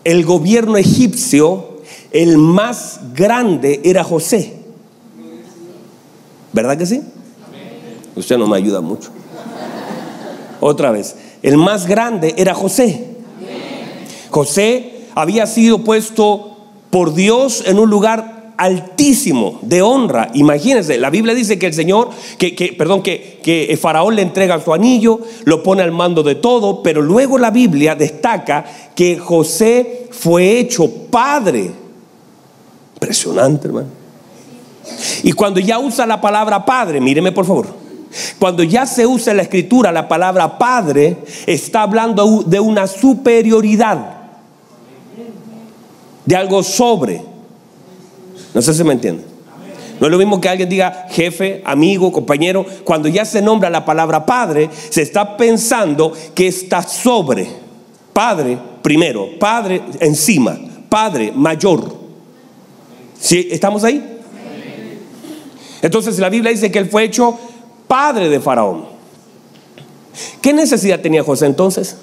el 0.03 0.25
gobierno 0.25 0.77
egipcio, 0.77 1.70
el 2.11 2.37
más 2.37 2.99
grande 3.13 3.81
era 3.83 4.03
José. 4.03 4.53
¿Verdad 6.53 6.77
que 6.77 6.85
sí? 6.85 7.01
Usted 8.15 8.37
no 8.37 8.47
me 8.47 8.57
ayuda 8.57 8.81
mucho. 8.81 9.09
Otra 10.59 10.91
vez, 10.91 11.15
el 11.41 11.57
más 11.57 11.87
grande 11.87 12.35
era 12.37 12.53
José. 12.53 13.07
José 14.29 15.07
había 15.15 15.47
sido 15.47 15.83
puesto 15.83 16.57
por 16.89 17.13
Dios 17.13 17.63
en 17.65 17.79
un 17.79 17.89
lugar 17.89 18.53
altísimo 18.57 19.59
de 19.63 19.81
honra. 19.81 20.29
Imagínense, 20.35 20.97
la 20.99 21.09
Biblia 21.09 21.33
dice 21.33 21.57
que 21.57 21.67
el 21.67 21.73
Señor, 21.73 22.09
que, 22.37 22.75
perdón, 22.77 23.01
que, 23.01 23.39
que 23.41 23.75
Faraón 23.81 24.15
le 24.15 24.21
entrega 24.21 24.61
su 24.61 24.73
anillo, 24.73 25.19
lo 25.45 25.63
pone 25.63 25.81
al 25.81 25.91
mando 25.91 26.21
de 26.21 26.35
todo, 26.35 26.83
pero 26.83 27.01
luego 27.01 27.39
la 27.39 27.49
Biblia 27.49 27.95
destaca 27.95 28.63
que 28.93 29.17
José 29.17 30.07
fue 30.11 30.59
hecho 30.59 30.87
padre. 31.09 31.71
Impresionante, 33.11 33.67
hermano. 33.67 33.89
Y 35.23 35.33
cuando 35.33 35.59
ya 35.59 35.79
usa 35.79 36.05
la 36.05 36.21
palabra 36.21 36.65
padre, 36.65 37.01
míreme 37.01 37.33
por 37.33 37.45
favor. 37.45 37.67
Cuando 38.39 38.63
ya 38.63 38.85
se 38.85 39.05
usa 39.05 39.31
en 39.31 39.37
la 39.37 39.43
escritura 39.43 39.91
la 39.91 40.07
palabra 40.07 40.57
padre, 40.57 41.17
está 41.45 41.81
hablando 41.81 42.43
de 42.45 42.59
una 42.61 42.87
superioridad, 42.87 43.97
de 46.25 46.35
algo 46.35 46.63
sobre. 46.63 47.21
No 48.53 48.61
sé 48.61 48.73
si 48.73 48.83
me 48.85 48.93
entiende. 48.93 49.25
No 49.99 50.07
es 50.07 50.11
lo 50.11 50.17
mismo 50.17 50.39
que 50.39 50.47
alguien 50.47 50.69
diga 50.69 51.07
jefe, 51.09 51.61
amigo, 51.65 52.13
compañero. 52.13 52.65
Cuando 52.85 53.09
ya 53.09 53.25
se 53.25 53.41
nombra 53.41 53.69
la 53.69 53.83
palabra 53.83 54.25
padre, 54.25 54.69
se 54.89 55.01
está 55.01 55.35
pensando 55.35 56.13
que 56.33 56.47
está 56.47 56.81
sobre. 56.81 57.49
Padre 58.13 58.57
primero, 58.81 59.37
padre 59.37 59.81
encima, 59.99 60.57
padre 60.87 61.33
mayor. 61.35 62.00
¿Sí? 63.21 63.47
¿Estamos 63.51 63.83
ahí? 63.83 64.19
Entonces 65.81 66.17
la 66.19 66.29
Biblia 66.29 66.51
dice 66.51 66.71
que 66.71 66.79
él 66.79 66.89
fue 66.89 67.03
hecho 67.03 67.37
padre 67.87 68.29
de 68.29 68.39
Faraón. 68.39 68.85
¿Qué 70.41 70.53
necesidad 70.53 70.99
tenía 70.99 71.23
José 71.23 71.45
entonces? 71.45 71.97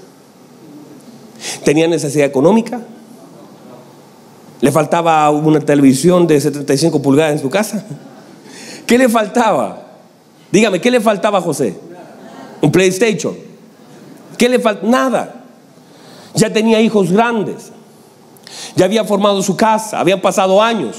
¿Tenía 1.65 1.89
necesidad 1.89 2.27
económica? 2.27 2.81
¿Le 4.61 4.73
faltaba 4.73 5.29
una 5.31 5.61
televisión 5.61 6.27
de 6.27 6.41
75 6.41 7.03
pulgadas 7.03 7.33
en 7.33 7.41
su 7.41 7.51
casa? 7.51 7.85
¿Qué 8.87 8.97
le 8.97 9.09
faltaba? 9.09 9.87
Dígame, 10.51 10.81
¿qué 10.81 10.91
le 10.91 11.01
faltaba 11.01 11.39
a 11.39 11.43
José? 11.43 11.77
¿Un 12.63 12.73
PlayStation? 12.73 13.37
¿Qué 14.37 14.49
le 14.49 14.59
faltaba? 14.59 14.89
Nada. 14.89 15.45
Ya 16.35 16.53
tenía 16.53 16.81
hijos 16.81 17.11
grandes. 17.11 17.73
Ya 18.77 18.85
había 18.85 19.05
formado 19.05 19.43
su 19.43 19.57
casa. 19.57 20.01
Habían 20.01 20.21
pasado 20.21 20.63
años. 20.63 20.97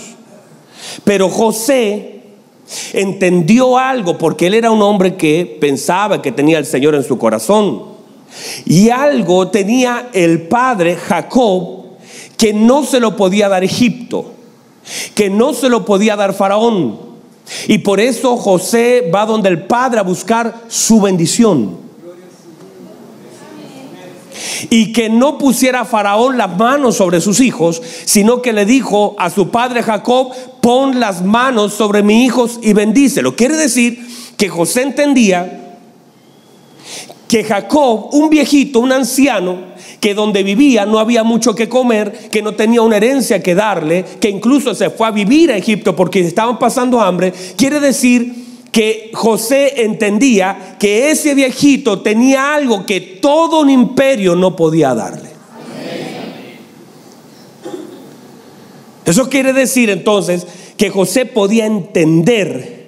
Pero 1.03 1.29
José 1.29 2.21
entendió 2.93 3.77
algo 3.77 4.17
porque 4.17 4.47
él 4.47 4.53
era 4.53 4.71
un 4.71 4.81
hombre 4.81 5.15
que 5.15 5.57
pensaba 5.59 6.21
que 6.21 6.31
tenía 6.31 6.57
al 6.57 6.65
Señor 6.65 6.95
en 6.95 7.03
su 7.03 7.17
corazón. 7.17 7.83
Y 8.65 8.89
algo 8.89 9.49
tenía 9.49 10.09
el 10.13 10.47
padre 10.47 10.95
Jacob 10.95 11.79
que 12.37 12.53
no 12.53 12.85
se 12.85 12.99
lo 12.99 13.17
podía 13.17 13.49
dar 13.49 13.63
Egipto, 13.63 14.31
que 15.15 15.29
no 15.29 15.53
se 15.53 15.67
lo 15.67 15.83
podía 15.83 16.15
dar 16.15 16.33
Faraón. 16.33 16.99
Y 17.67 17.79
por 17.79 17.99
eso 17.99 18.37
José 18.37 19.09
va 19.13 19.25
donde 19.25 19.49
el 19.49 19.63
padre 19.63 19.99
a 19.99 20.03
buscar 20.03 20.61
su 20.67 21.01
bendición 21.01 21.88
y 24.69 24.91
que 24.93 25.09
no 25.09 25.37
pusiera 25.37 25.85
Faraón 25.85 26.37
las 26.37 26.57
manos 26.57 26.97
sobre 26.97 27.21
sus 27.21 27.39
hijos, 27.39 27.81
sino 28.05 28.41
que 28.41 28.53
le 28.53 28.65
dijo 28.65 29.15
a 29.17 29.29
su 29.29 29.49
padre 29.49 29.83
Jacob, 29.83 30.31
pon 30.61 30.99
las 30.99 31.23
manos 31.23 31.73
sobre 31.73 32.03
mis 32.03 32.25
hijos 32.25 32.59
y 32.61 32.73
bendícelo. 32.73 33.35
Quiere 33.35 33.55
decir 33.55 34.07
que 34.37 34.49
José 34.49 34.83
entendía 34.83 35.77
que 37.27 37.43
Jacob, 37.43 38.09
un 38.13 38.29
viejito, 38.29 38.79
un 38.79 38.91
anciano, 38.91 39.69
que 39.99 40.13
donde 40.13 40.43
vivía 40.43 40.85
no 40.85 40.99
había 40.99 41.23
mucho 41.23 41.53
que 41.53 41.69
comer, 41.69 42.29
que 42.31 42.41
no 42.41 42.53
tenía 42.53 42.81
una 42.81 42.97
herencia 42.97 43.43
que 43.43 43.53
darle, 43.53 44.05
que 44.19 44.29
incluso 44.29 44.73
se 44.73 44.89
fue 44.89 45.07
a 45.07 45.11
vivir 45.11 45.51
a 45.51 45.57
Egipto 45.57 45.95
porque 45.95 46.21
estaban 46.21 46.57
pasando 46.57 47.01
hambre, 47.01 47.33
quiere 47.55 47.79
decir 47.79 48.48
que 48.71 49.11
José 49.13 49.83
entendía 49.83 50.77
que 50.79 51.11
ese 51.11 51.33
viejito 51.33 52.01
tenía 52.01 52.53
algo 52.53 52.85
que 52.85 53.01
todo 53.01 53.61
un 53.61 53.69
imperio 53.69 54.35
no 54.35 54.55
podía 54.55 54.93
darle. 54.93 55.29
Eso 59.05 59.27
quiere 59.27 59.53
decir 59.53 59.89
entonces 59.89 60.45
que 60.77 60.91
José 60.91 61.25
podía 61.25 61.65
entender 61.65 62.79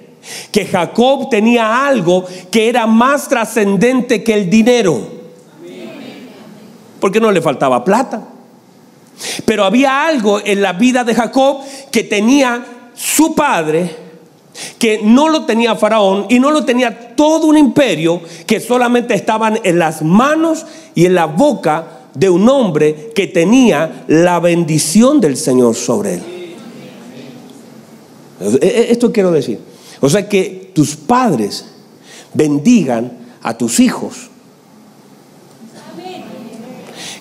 que 0.52 0.66
Jacob 0.66 1.28
tenía 1.28 1.84
algo 1.84 2.24
que 2.50 2.68
era 2.68 2.86
más 2.86 3.28
trascendente 3.28 4.22
que 4.22 4.34
el 4.34 4.48
dinero. 4.48 5.22
Porque 7.00 7.20
no 7.20 7.32
le 7.32 7.42
faltaba 7.42 7.84
plata. 7.84 8.28
Pero 9.44 9.64
había 9.64 10.06
algo 10.06 10.40
en 10.44 10.62
la 10.62 10.72
vida 10.74 11.02
de 11.02 11.14
Jacob 11.14 11.58
que 11.90 12.04
tenía 12.04 12.64
su 12.94 13.34
padre 13.34 14.01
que 14.78 15.00
no 15.02 15.28
lo 15.28 15.44
tenía 15.44 15.76
Faraón 15.76 16.26
y 16.28 16.38
no 16.38 16.50
lo 16.50 16.64
tenía 16.64 17.14
todo 17.16 17.46
un 17.46 17.56
imperio 17.56 18.20
que 18.46 18.60
solamente 18.60 19.14
estaban 19.14 19.58
en 19.62 19.78
las 19.78 20.02
manos 20.02 20.66
y 20.94 21.06
en 21.06 21.14
la 21.14 21.26
boca 21.26 22.00
de 22.14 22.28
un 22.28 22.48
hombre 22.48 23.10
que 23.14 23.26
tenía 23.26 24.04
la 24.08 24.40
bendición 24.40 25.20
del 25.20 25.36
Señor 25.36 25.74
sobre 25.74 26.14
él. 26.14 26.22
E, 28.60 28.66
e, 28.66 28.92
esto 28.92 29.12
quiero 29.12 29.30
decir. 29.30 29.58
O 30.00 30.08
sea 30.08 30.28
que 30.28 30.70
tus 30.74 30.96
padres 30.96 31.64
bendigan 32.34 33.12
a 33.42 33.56
tus 33.56 33.80
hijos. 33.80 34.30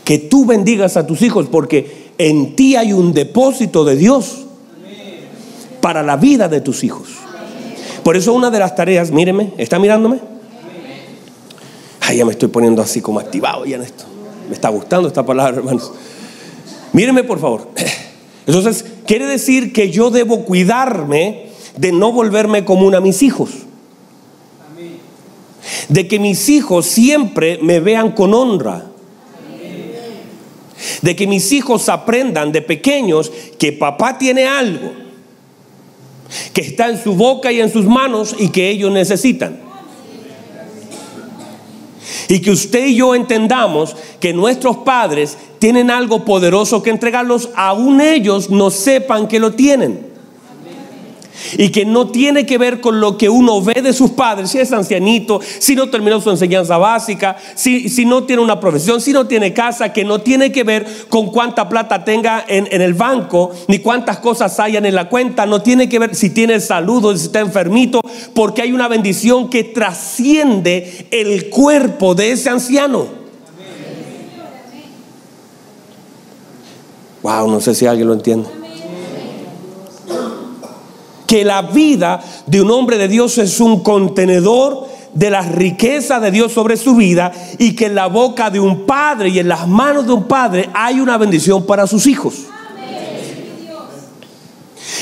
Que 0.04 0.18
tú 0.18 0.46
bendigas 0.46 0.98
a 0.98 1.06
tus 1.06 1.22
hijos 1.22 1.48
porque 1.50 2.12
en 2.18 2.56
ti 2.56 2.76
hay 2.76 2.92
un 2.92 3.14
depósito 3.14 3.86
de 3.86 3.96
Dios 3.96 4.46
para 5.80 6.04
la 6.04 6.18
vida 6.18 6.50
de 6.50 6.60
tus 6.62 6.84
hijos. 6.84 7.21
Por 8.04 8.18
eso 8.18 8.34
una 8.34 8.50
de 8.50 8.60
las 8.60 8.76
tareas, 8.76 9.12
míreme, 9.12 9.54
¿está 9.58 9.78
mirándome? 9.78 10.20
Ay, 12.00 12.18
ya 12.18 12.26
me 12.26 12.32
estoy 12.32 12.50
poniendo 12.50 12.82
así 12.82 13.00
como 13.00 13.20
activado 13.20 13.66
ya 13.66 13.76
en 13.76 13.84
esto. 13.84 14.06
Me 14.48 14.56
está 14.56 14.70
gustando 14.70 15.08
esta 15.08 15.26
palabra, 15.26 15.58
hermanos. 15.58 15.92
Míreme, 16.94 17.24
por 17.24 17.40
favor. 17.40 17.70
Entonces, 18.48 18.84
quiere 19.06 19.28
decir 19.28 19.72
que 19.72 19.92
yo 19.92 20.10
debo 20.10 20.44
cuidarme 20.46 21.52
de 21.78 21.92
no 21.92 22.12
volverme 22.12 22.66
común 22.66 22.96
a 22.96 23.02
mis 23.02 23.22
hijos. 23.22 23.52
De 25.90 26.08
que 26.08 26.20
mis 26.20 26.50
hijos 26.50 26.88
siempre 26.88 27.60
me 27.62 27.80
vean 27.80 28.12
con 28.12 28.34
honra. 28.34 28.88
De 31.04 31.16
que 31.16 31.28
mis 31.28 31.52
hijos 31.52 31.88
aprendan 31.88 32.52
de 32.52 32.62
pequeños 32.64 33.32
que 33.60 33.72
papá 33.72 34.18
tiene 34.18 34.48
algo 34.48 35.01
que 36.54 36.62
está 36.62 36.90
en 36.90 37.02
su 37.02 37.16
boca 37.16 37.52
y 37.52 37.60
en 37.60 37.72
sus 37.72 37.86
manos 37.86 38.36
y 38.38 38.50
que 38.50 38.70
ellos 38.70 38.92
necesitan. 38.92 39.60
Y 42.28 42.40
que 42.40 42.52
usted 42.52 42.88
y 42.88 42.96
yo 42.96 43.14
entendamos 43.16 43.96
que 44.20 44.34
nuestros 44.34 44.78
padres 44.78 45.38
tienen 45.60 45.92
algo 45.92 46.24
poderoso 46.26 46.82
que 46.82 46.90
entregarlos, 46.90 47.50
aún 47.56 48.02
ellos 48.02 48.50
no 48.50 48.70
sepan 48.70 49.28
que 49.28 49.40
lo 49.40 49.54
tienen. 49.54 50.11
Y 51.58 51.70
que 51.70 51.86
no 51.86 52.08
tiene 52.10 52.46
que 52.46 52.58
ver 52.58 52.82
con 52.82 53.00
lo 53.00 53.18
que 53.18 53.30
uno 53.30 53.62
ve 53.62 53.82
de 53.82 53.94
sus 53.94 54.12
padres, 54.12 54.52
si 54.52 54.60
es 54.60 54.72
ancianito, 54.72 55.40
si 55.60 55.76
no 55.76 55.90
terminó 55.90 56.22
su 56.22 56.30
enseñanza 56.30 56.78
básica, 56.78 57.38
si, 57.56 57.90
si 57.90 58.06
no 58.06 58.24
tiene 58.24 58.42
una 58.42 58.60
profesión, 58.60 59.02
si 59.02 59.14
no 59.14 59.28
tiene 59.28 59.54
casa, 59.54 59.94
que 59.94 60.04
no 60.04 60.22
tiene 60.22 60.52
que 60.52 60.64
ver 60.64 60.86
con 61.10 61.28
cuánta 61.28 61.68
plata 61.70 62.04
tenga 62.04 62.44
en, 62.48 62.68
en 62.72 62.82
el 62.82 62.94
banco, 62.94 63.52
ni 63.68 63.80
cuántas 63.80 64.20
cosas 64.20 64.60
hayan 64.60 64.86
en 64.86 64.96
la 64.96 65.10
cuenta, 65.10 65.46
no 65.46 65.62
tiene 65.62 65.90
que 65.90 66.00
ver 66.00 66.16
si 66.16 66.30
tiene 66.30 66.60
salud 66.60 67.06
o 67.06 67.18
si 67.18 67.26
está 67.26 67.40
enfermito, 67.40 68.02
porque 68.34 68.62
hay 68.62 68.72
una 68.72 68.88
bendición 68.88 69.50
que 69.50 69.64
trasciende 69.64 71.08
el 71.12 71.50
cuerpo 71.50 72.16
de 72.16 72.32
ese 72.32 72.50
anciano. 72.50 73.22
Wow, 77.22 77.52
no 77.52 77.62
sé 77.62 77.76
si 77.76 77.86
alguien 77.86 78.08
lo 78.08 78.14
entiende 78.16 78.61
que 81.32 81.46
la 81.46 81.62
vida 81.62 82.20
de 82.46 82.62
un 82.62 82.70
hombre 82.72 82.98
de 82.98 83.08
Dios 83.08 83.38
es 83.38 83.62
un 83.62 83.80
contenedor 83.80 84.86
de 85.14 85.30
la 85.30 85.42
riqueza 85.42 86.20
de 86.20 86.30
Dios 86.30 86.52
sobre 86.52 86.76
su 86.76 86.94
vida 86.94 87.32
y 87.58 87.74
que 87.74 87.86
en 87.86 87.96
la 87.96 88.08
boca 88.08 88.50
de 88.50 88.60
un 88.60 88.86
padre 88.86 89.30
y 89.30 89.40
en 89.40 89.48
las 89.48 89.66
manos 89.66 90.06
de 90.06 90.12
un 90.12 90.26
padre 90.26 90.70
hay 90.74 91.00
una 91.00 91.18
bendición 91.18 91.66
para 91.66 91.88
sus 91.88 92.06
hijos. 92.06 92.48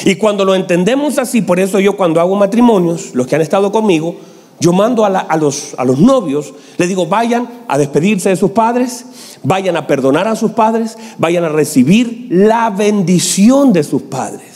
Y 0.06 0.18
cuando 0.18 0.46
lo 0.46 0.54
entendemos 0.54 1.18
así, 1.18 1.42
por 1.42 1.60
eso 1.60 1.80
yo 1.80 1.98
cuando 1.98 2.20
hago 2.20 2.36
matrimonios, 2.36 3.16
los 3.16 3.26
que 3.26 3.34
han 3.34 3.42
estado 3.42 3.72
conmigo, 3.72 4.16
yo 4.60 4.72
mando 4.72 5.06
a, 5.06 5.36
los, 5.36 5.74
a 5.80 5.84
los 5.84 5.98
novios, 5.98 6.54
les 6.78 6.90
digo, 6.90 7.08
vayan 7.08 7.50
a 7.68 7.80
despedirse 7.80 8.30
de 8.30 8.36
sus 8.36 8.52
padres, 8.52 9.40
vayan 9.42 9.78
a 9.78 9.88
perdonar 9.88 10.28
a 10.28 10.36
sus 10.36 10.52
padres, 10.52 10.96
vayan 11.18 11.44
a 11.46 11.50
recibir 11.50 12.28
la 12.30 12.70
bendición 12.70 13.74
de 13.74 13.84
sus 13.84 14.04
padres. 14.04 14.49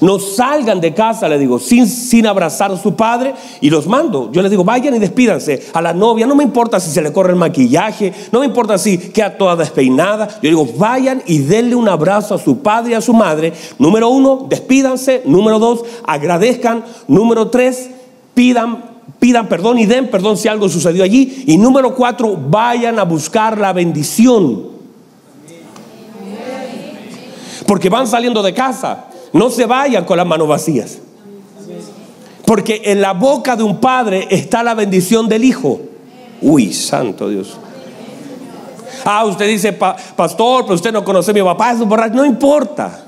No 0.00 0.18
salgan 0.18 0.80
de 0.80 0.94
casa, 0.94 1.28
le 1.28 1.38
digo, 1.38 1.58
sin, 1.58 1.86
sin 1.86 2.26
abrazar 2.26 2.70
a 2.72 2.76
su 2.76 2.94
padre 2.94 3.34
y 3.60 3.70
los 3.70 3.86
mando. 3.86 4.30
Yo 4.32 4.42
les 4.42 4.50
digo, 4.50 4.64
vayan 4.64 4.94
y 4.94 4.98
despídanse 4.98 5.66
a 5.72 5.82
la 5.82 5.92
novia. 5.92 6.26
No 6.26 6.34
me 6.34 6.44
importa 6.44 6.80
si 6.80 6.90
se 6.90 7.02
le 7.02 7.12
corre 7.12 7.30
el 7.30 7.38
maquillaje, 7.38 8.12
no 8.30 8.40
me 8.40 8.46
importa 8.46 8.78
si 8.78 8.98
queda 8.98 9.36
toda 9.36 9.56
despeinada. 9.56 10.28
Yo 10.42 10.48
digo, 10.48 10.66
vayan 10.76 11.22
y 11.26 11.38
denle 11.38 11.74
un 11.74 11.88
abrazo 11.88 12.34
a 12.34 12.38
su 12.38 12.58
padre 12.58 12.92
y 12.92 12.94
a 12.94 13.00
su 13.00 13.12
madre. 13.12 13.52
Número 13.78 14.08
uno, 14.08 14.46
despídanse. 14.48 15.22
Número 15.24 15.58
dos, 15.58 15.84
agradezcan. 16.04 16.84
Número 17.08 17.48
tres, 17.48 17.90
pidan 18.34 18.92
pidan 19.18 19.48
perdón 19.48 19.78
y 19.78 19.86
den 19.86 20.10
perdón 20.10 20.36
si 20.36 20.48
algo 20.48 20.68
sucedió 20.68 21.04
allí. 21.04 21.44
Y 21.46 21.56
número 21.56 21.94
cuatro, 21.94 22.36
vayan 22.36 22.98
a 22.98 23.04
buscar 23.04 23.56
la 23.56 23.72
bendición. 23.72 24.72
Porque 27.66 27.88
van 27.88 28.08
saliendo 28.08 28.42
de 28.42 28.52
casa. 28.52 29.06
No 29.32 29.50
se 29.50 29.66
vayan 29.66 30.04
con 30.04 30.16
las 30.16 30.26
manos 30.26 30.48
vacías. 30.48 30.98
Porque 32.44 32.82
en 32.84 33.00
la 33.00 33.12
boca 33.12 33.56
de 33.56 33.62
un 33.62 33.78
padre 33.78 34.26
está 34.30 34.62
la 34.62 34.74
bendición 34.74 35.28
del 35.28 35.44
hijo. 35.44 35.80
Uy, 36.42 36.72
santo 36.72 37.28
Dios. 37.28 37.56
Ah, 39.04 39.24
usted 39.24 39.48
dice, 39.48 39.72
pastor, 39.72 40.64
pero 40.64 40.74
usted 40.74 40.92
no 40.92 41.04
conoce 41.04 41.30
a 41.30 41.34
mi 41.34 41.42
papá, 41.42 41.74
No 42.12 42.24
importa. 42.24 43.06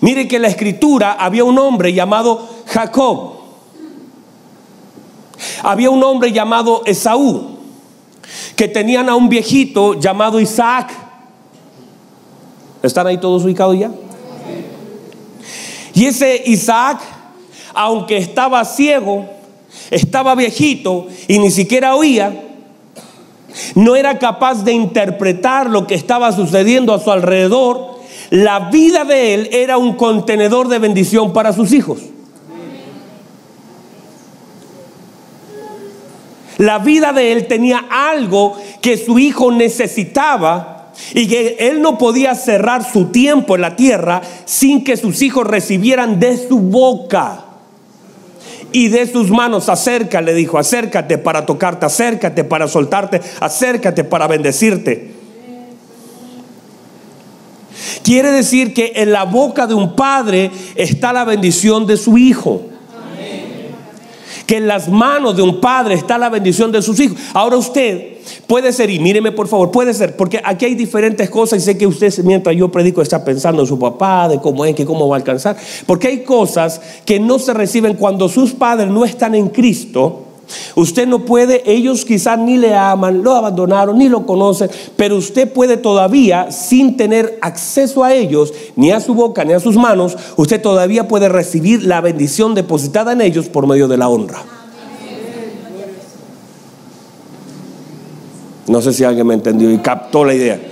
Mire 0.00 0.28
que 0.28 0.36
en 0.36 0.42
la 0.42 0.48
escritura 0.48 1.12
había 1.12 1.44
un 1.44 1.58
hombre 1.58 1.92
llamado 1.92 2.46
Jacob. 2.66 3.32
Había 5.62 5.90
un 5.90 6.02
hombre 6.04 6.30
llamado 6.32 6.82
Esaú. 6.84 7.58
Que 8.54 8.68
tenían 8.68 9.08
a 9.08 9.16
un 9.16 9.28
viejito 9.28 9.98
llamado 9.98 10.40
Isaac. 10.40 10.92
¿Están 12.82 13.06
ahí 13.06 13.18
todos 13.18 13.44
ubicados 13.44 13.78
ya? 13.78 13.90
Y 15.94 16.06
ese 16.06 16.42
Isaac, 16.46 17.00
aunque 17.74 18.16
estaba 18.16 18.64
ciego, 18.64 19.26
estaba 19.90 20.34
viejito 20.34 21.06
y 21.28 21.38
ni 21.38 21.50
siquiera 21.50 21.94
oía, 21.94 22.32
no 23.74 23.96
era 23.96 24.18
capaz 24.18 24.64
de 24.64 24.72
interpretar 24.72 25.68
lo 25.68 25.86
que 25.86 25.94
estaba 25.94 26.32
sucediendo 26.32 26.94
a 26.94 27.00
su 27.00 27.10
alrededor. 27.10 27.98
La 28.30 28.70
vida 28.70 29.04
de 29.04 29.34
él 29.34 29.48
era 29.52 29.76
un 29.76 29.94
contenedor 29.94 30.68
de 30.68 30.78
bendición 30.78 31.32
para 31.32 31.52
sus 31.52 31.72
hijos. 31.72 32.00
La 36.58 36.78
vida 36.78 37.12
de 37.12 37.32
él 37.32 37.46
tenía 37.46 37.84
algo 37.90 38.56
que 38.80 38.96
su 38.96 39.18
hijo 39.18 39.50
necesitaba 39.50 40.71
y 41.14 41.26
que 41.26 41.56
él 41.58 41.80
no 41.80 41.98
podía 41.98 42.34
cerrar 42.34 42.90
su 42.90 43.06
tiempo 43.06 43.54
en 43.54 43.62
la 43.62 43.76
tierra 43.76 44.22
sin 44.44 44.84
que 44.84 44.96
sus 44.96 45.22
hijos 45.22 45.46
recibieran 45.46 46.18
de 46.20 46.36
su 46.36 46.58
boca 46.58 47.44
y 48.72 48.88
de 48.88 49.06
sus 49.06 49.30
manos. 49.30 49.68
Acerca, 49.68 50.20
le 50.20 50.34
dijo, 50.34 50.58
acércate 50.58 51.18
para 51.18 51.46
tocarte, 51.46 51.86
acércate 51.86 52.44
para 52.44 52.68
soltarte, 52.68 53.20
acércate 53.40 54.04
para 54.04 54.26
bendecirte. 54.26 55.12
Quiere 58.02 58.32
decir 58.32 58.74
que 58.74 58.92
en 58.96 59.12
la 59.12 59.24
boca 59.24 59.66
de 59.66 59.74
un 59.74 59.94
padre 59.94 60.50
está 60.74 61.12
la 61.12 61.24
bendición 61.24 61.86
de 61.86 61.96
su 61.96 62.18
hijo 62.18 62.71
que 64.52 64.58
en 64.58 64.66
las 64.66 64.86
manos 64.86 65.34
de 65.34 65.40
un 65.40 65.62
padre 65.62 65.94
está 65.94 66.18
la 66.18 66.28
bendición 66.28 66.70
de 66.70 66.82
sus 66.82 67.00
hijos. 67.00 67.16
Ahora 67.32 67.56
usted 67.56 68.18
puede 68.46 68.70
ser, 68.74 68.90
y 68.90 68.98
míreme 68.98 69.32
por 69.32 69.48
favor, 69.48 69.70
puede 69.70 69.94
ser, 69.94 70.14
porque 70.14 70.42
aquí 70.44 70.66
hay 70.66 70.74
diferentes 70.74 71.30
cosas 71.30 71.62
y 71.62 71.62
sé 71.62 71.78
que 71.78 71.86
usted 71.86 72.12
mientras 72.22 72.54
yo 72.54 72.70
predico 72.70 73.00
está 73.00 73.24
pensando 73.24 73.62
en 73.62 73.66
su 73.66 73.78
papá, 73.78 74.28
de 74.28 74.42
cómo 74.42 74.66
es, 74.66 74.74
que 74.74 74.84
cómo 74.84 75.08
va 75.08 75.16
a 75.16 75.20
alcanzar, 75.20 75.56
porque 75.86 76.08
hay 76.08 76.22
cosas 76.22 76.82
que 77.06 77.18
no 77.18 77.38
se 77.38 77.54
reciben 77.54 77.94
cuando 77.94 78.28
sus 78.28 78.52
padres 78.52 78.90
no 78.90 79.06
están 79.06 79.34
en 79.34 79.48
Cristo 79.48 80.31
Usted 80.74 81.06
no 81.06 81.20
puede, 81.20 81.62
ellos 81.70 82.04
quizás 82.04 82.38
ni 82.38 82.56
le 82.56 82.74
aman, 82.74 83.22
lo 83.22 83.34
abandonaron, 83.34 83.98
ni 83.98 84.08
lo 84.08 84.26
conocen, 84.26 84.70
pero 84.96 85.16
usted 85.16 85.52
puede 85.52 85.76
todavía, 85.76 86.50
sin 86.50 86.96
tener 86.96 87.38
acceso 87.42 88.04
a 88.04 88.14
ellos, 88.14 88.52
ni 88.76 88.90
a 88.90 89.00
su 89.00 89.14
boca, 89.14 89.44
ni 89.44 89.52
a 89.52 89.60
sus 89.60 89.76
manos, 89.76 90.16
usted 90.36 90.60
todavía 90.60 91.08
puede 91.08 91.28
recibir 91.28 91.84
la 91.84 92.00
bendición 92.00 92.54
depositada 92.54 93.12
en 93.12 93.20
ellos 93.20 93.48
por 93.48 93.66
medio 93.66 93.88
de 93.88 93.96
la 93.96 94.08
honra. 94.08 94.42
No 98.66 98.80
sé 98.80 98.92
si 98.92 99.04
alguien 99.04 99.26
me 99.26 99.34
entendió 99.34 99.70
y 99.70 99.78
captó 99.78 100.24
la 100.24 100.34
idea. 100.34 100.71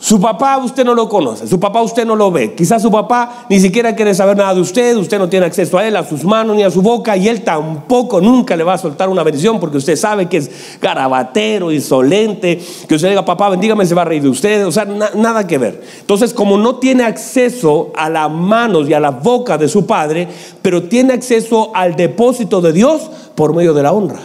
Su 0.00 0.20
papá 0.20 0.58
usted 0.58 0.84
no 0.84 0.94
lo 0.94 1.08
conoce, 1.08 1.48
su 1.48 1.58
papá 1.58 1.82
usted 1.82 2.06
no 2.06 2.14
lo 2.14 2.30
ve. 2.30 2.54
Quizás 2.54 2.80
su 2.80 2.90
papá 2.90 3.46
ni 3.50 3.58
siquiera 3.58 3.96
quiere 3.96 4.14
saber 4.14 4.36
nada 4.36 4.54
de 4.54 4.60
usted, 4.60 4.96
usted 4.96 5.18
no 5.18 5.28
tiene 5.28 5.46
acceso 5.46 5.76
a 5.76 5.86
él, 5.86 5.96
a 5.96 6.04
sus 6.04 6.22
manos 6.22 6.54
ni 6.54 6.62
a 6.62 6.70
su 6.70 6.82
boca 6.82 7.16
y 7.16 7.26
él 7.26 7.42
tampoco 7.42 8.20
nunca 8.20 8.54
le 8.54 8.62
va 8.62 8.74
a 8.74 8.78
soltar 8.78 9.08
una 9.08 9.24
bendición 9.24 9.58
porque 9.58 9.78
usted 9.78 9.96
sabe 9.96 10.28
que 10.28 10.36
es 10.36 10.78
garabatero, 10.80 11.72
insolente, 11.72 12.60
que 12.86 12.94
usted 12.94 13.08
diga, 13.08 13.24
papá, 13.24 13.48
bendígame, 13.50 13.84
se 13.86 13.94
va 13.96 14.02
a 14.02 14.04
reír 14.04 14.22
de 14.22 14.28
usted, 14.28 14.64
o 14.64 14.70
sea, 14.70 14.84
nada 14.84 15.48
que 15.48 15.58
ver. 15.58 15.82
Entonces, 16.00 16.32
como 16.32 16.56
no 16.56 16.76
tiene 16.76 17.02
acceso 17.02 17.90
a 17.96 18.08
las 18.08 18.30
manos 18.30 18.88
y 18.88 18.94
a 18.94 19.00
la 19.00 19.10
boca 19.10 19.58
de 19.58 19.66
su 19.66 19.84
padre, 19.84 20.28
pero 20.62 20.84
tiene 20.84 21.12
acceso 21.12 21.72
al 21.74 21.96
depósito 21.96 22.60
de 22.60 22.72
Dios 22.72 23.10
por 23.34 23.52
medio 23.52 23.74
de 23.74 23.82
la 23.82 23.92
honra. 23.92 24.20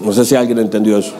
No 0.00 0.12
sé 0.12 0.24
si 0.24 0.34
alguien 0.34 0.58
entendió 0.58 0.98
eso. 0.98 1.12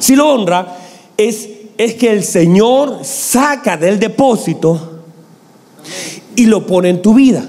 Si 0.00 0.16
lo 0.16 0.28
honra, 0.28 0.76
es, 1.16 1.48
es 1.78 1.94
que 1.94 2.10
el 2.10 2.24
Señor 2.24 3.04
saca 3.04 3.76
del 3.76 4.00
depósito 4.00 5.04
y 6.34 6.46
lo 6.46 6.66
pone 6.66 6.88
en 6.88 7.02
tu 7.02 7.14
vida. 7.14 7.44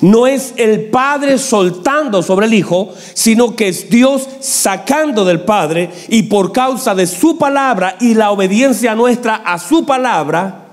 No 0.00 0.26
es 0.26 0.54
el 0.56 0.86
Padre 0.90 1.38
soltando 1.38 2.22
sobre 2.22 2.46
el 2.46 2.54
Hijo, 2.54 2.92
sino 3.14 3.56
que 3.56 3.68
es 3.68 3.90
Dios 3.90 4.28
sacando 4.40 5.24
del 5.24 5.40
Padre 5.40 5.90
y 6.08 6.24
por 6.24 6.52
causa 6.52 6.94
de 6.94 7.06
su 7.06 7.36
palabra 7.36 7.96
y 8.00 8.14
la 8.14 8.30
obediencia 8.30 8.94
nuestra 8.94 9.36
a 9.36 9.58
su 9.58 9.84
palabra, 9.84 10.66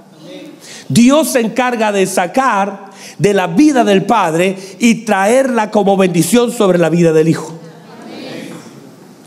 Dios 0.88 1.29
se 1.29 1.39
encarga 1.39 1.91
de 1.91 2.05
sacar 2.05 2.91
de 3.17 3.34
la 3.34 3.47
vida 3.47 3.84
del 3.84 4.05
Padre 4.05 4.58
y 4.77 5.05
traerla 5.05 5.71
como 5.71 5.97
bendición 5.97 6.51
sobre 6.51 6.77
la 6.77 6.89
vida 6.89 7.12
del 7.12 7.29
Hijo. 7.29 7.64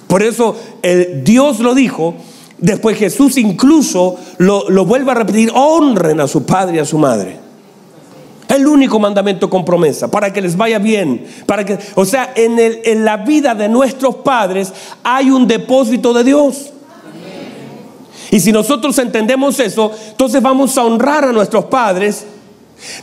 Por 0.08 0.22
eso 0.22 0.56
Dios 1.22 1.60
lo 1.60 1.74
dijo. 1.74 2.14
Después 2.58 2.98
Jesús 2.98 3.36
incluso 3.36 4.16
lo, 4.38 4.68
lo 4.68 4.84
vuelve 4.84 5.12
a 5.12 5.14
repetir, 5.14 5.52
honren 5.54 6.20
a 6.20 6.26
su 6.26 6.44
padre 6.44 6.78
y 6.78 6.80
a 6.80 6.84
su 6.84 6.98
madre. 6.98 7.38
El 8.48 8.66
único 8.66 8.98
mandamiento 8.98 9.48
con 9.50 9.64
promesa, 9.64 10.10
para 10.10 10.32
que 10.32 10.40
les 10.40 10.56
vaya 10.56 10.78
bien. 10.78 11.24
Para 11.46 11.64
que, 11.64 11.78
o 11.94 12.04
sea, 12.04 12.32
en, 12.34 12.58
el, 12.58 12.80
en 12.84 13.04
la 13.04 13.18
vida 13.18 13.54
de 13.54 13.68
nuestros 13.68 14.16
padres 14.16 14.72
hay 15.04 15.30
un 15.30 15.46
depósito 15.46 16.12
de 16.14 16.24
Dios. 16.24 16.72
Y 18.30 18.40
si 18.40 18.50
nosotros 18.50 18.98
entendemos 18.98 19.60
eso, 19.60 19.92
entonces 20.10 20.42
vamos 20.42 20.76
a 20.76 20.84
honrar 20.84 21.24
a 21.26 21.32
nuestros 21.32 21.66
padres. 21.66 22.26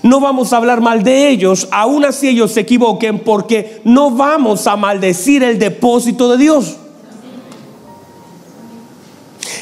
No 0.01 0.19
vamos 0.19 0.51
a 0.51 0.57
hablar 0.57 0.81
mal 0.81 1.03
de 1.03 1.29
ellos, 1.29 1.67
aun 1.71 2.05
así 2.05 2.29
ellos 2.29 2.51
se 2.51 2.61
equivoquen, 2.61 3.19
porque 3.19 3.81
no 3.83 4.11
vamos 4.11 4.67
a 4.67 4.75
maldecir 4.77 5.43
el 5.43 5.59
depósito 5.59 6.29
de 6.31 6.37
Dios. 6.37 6.77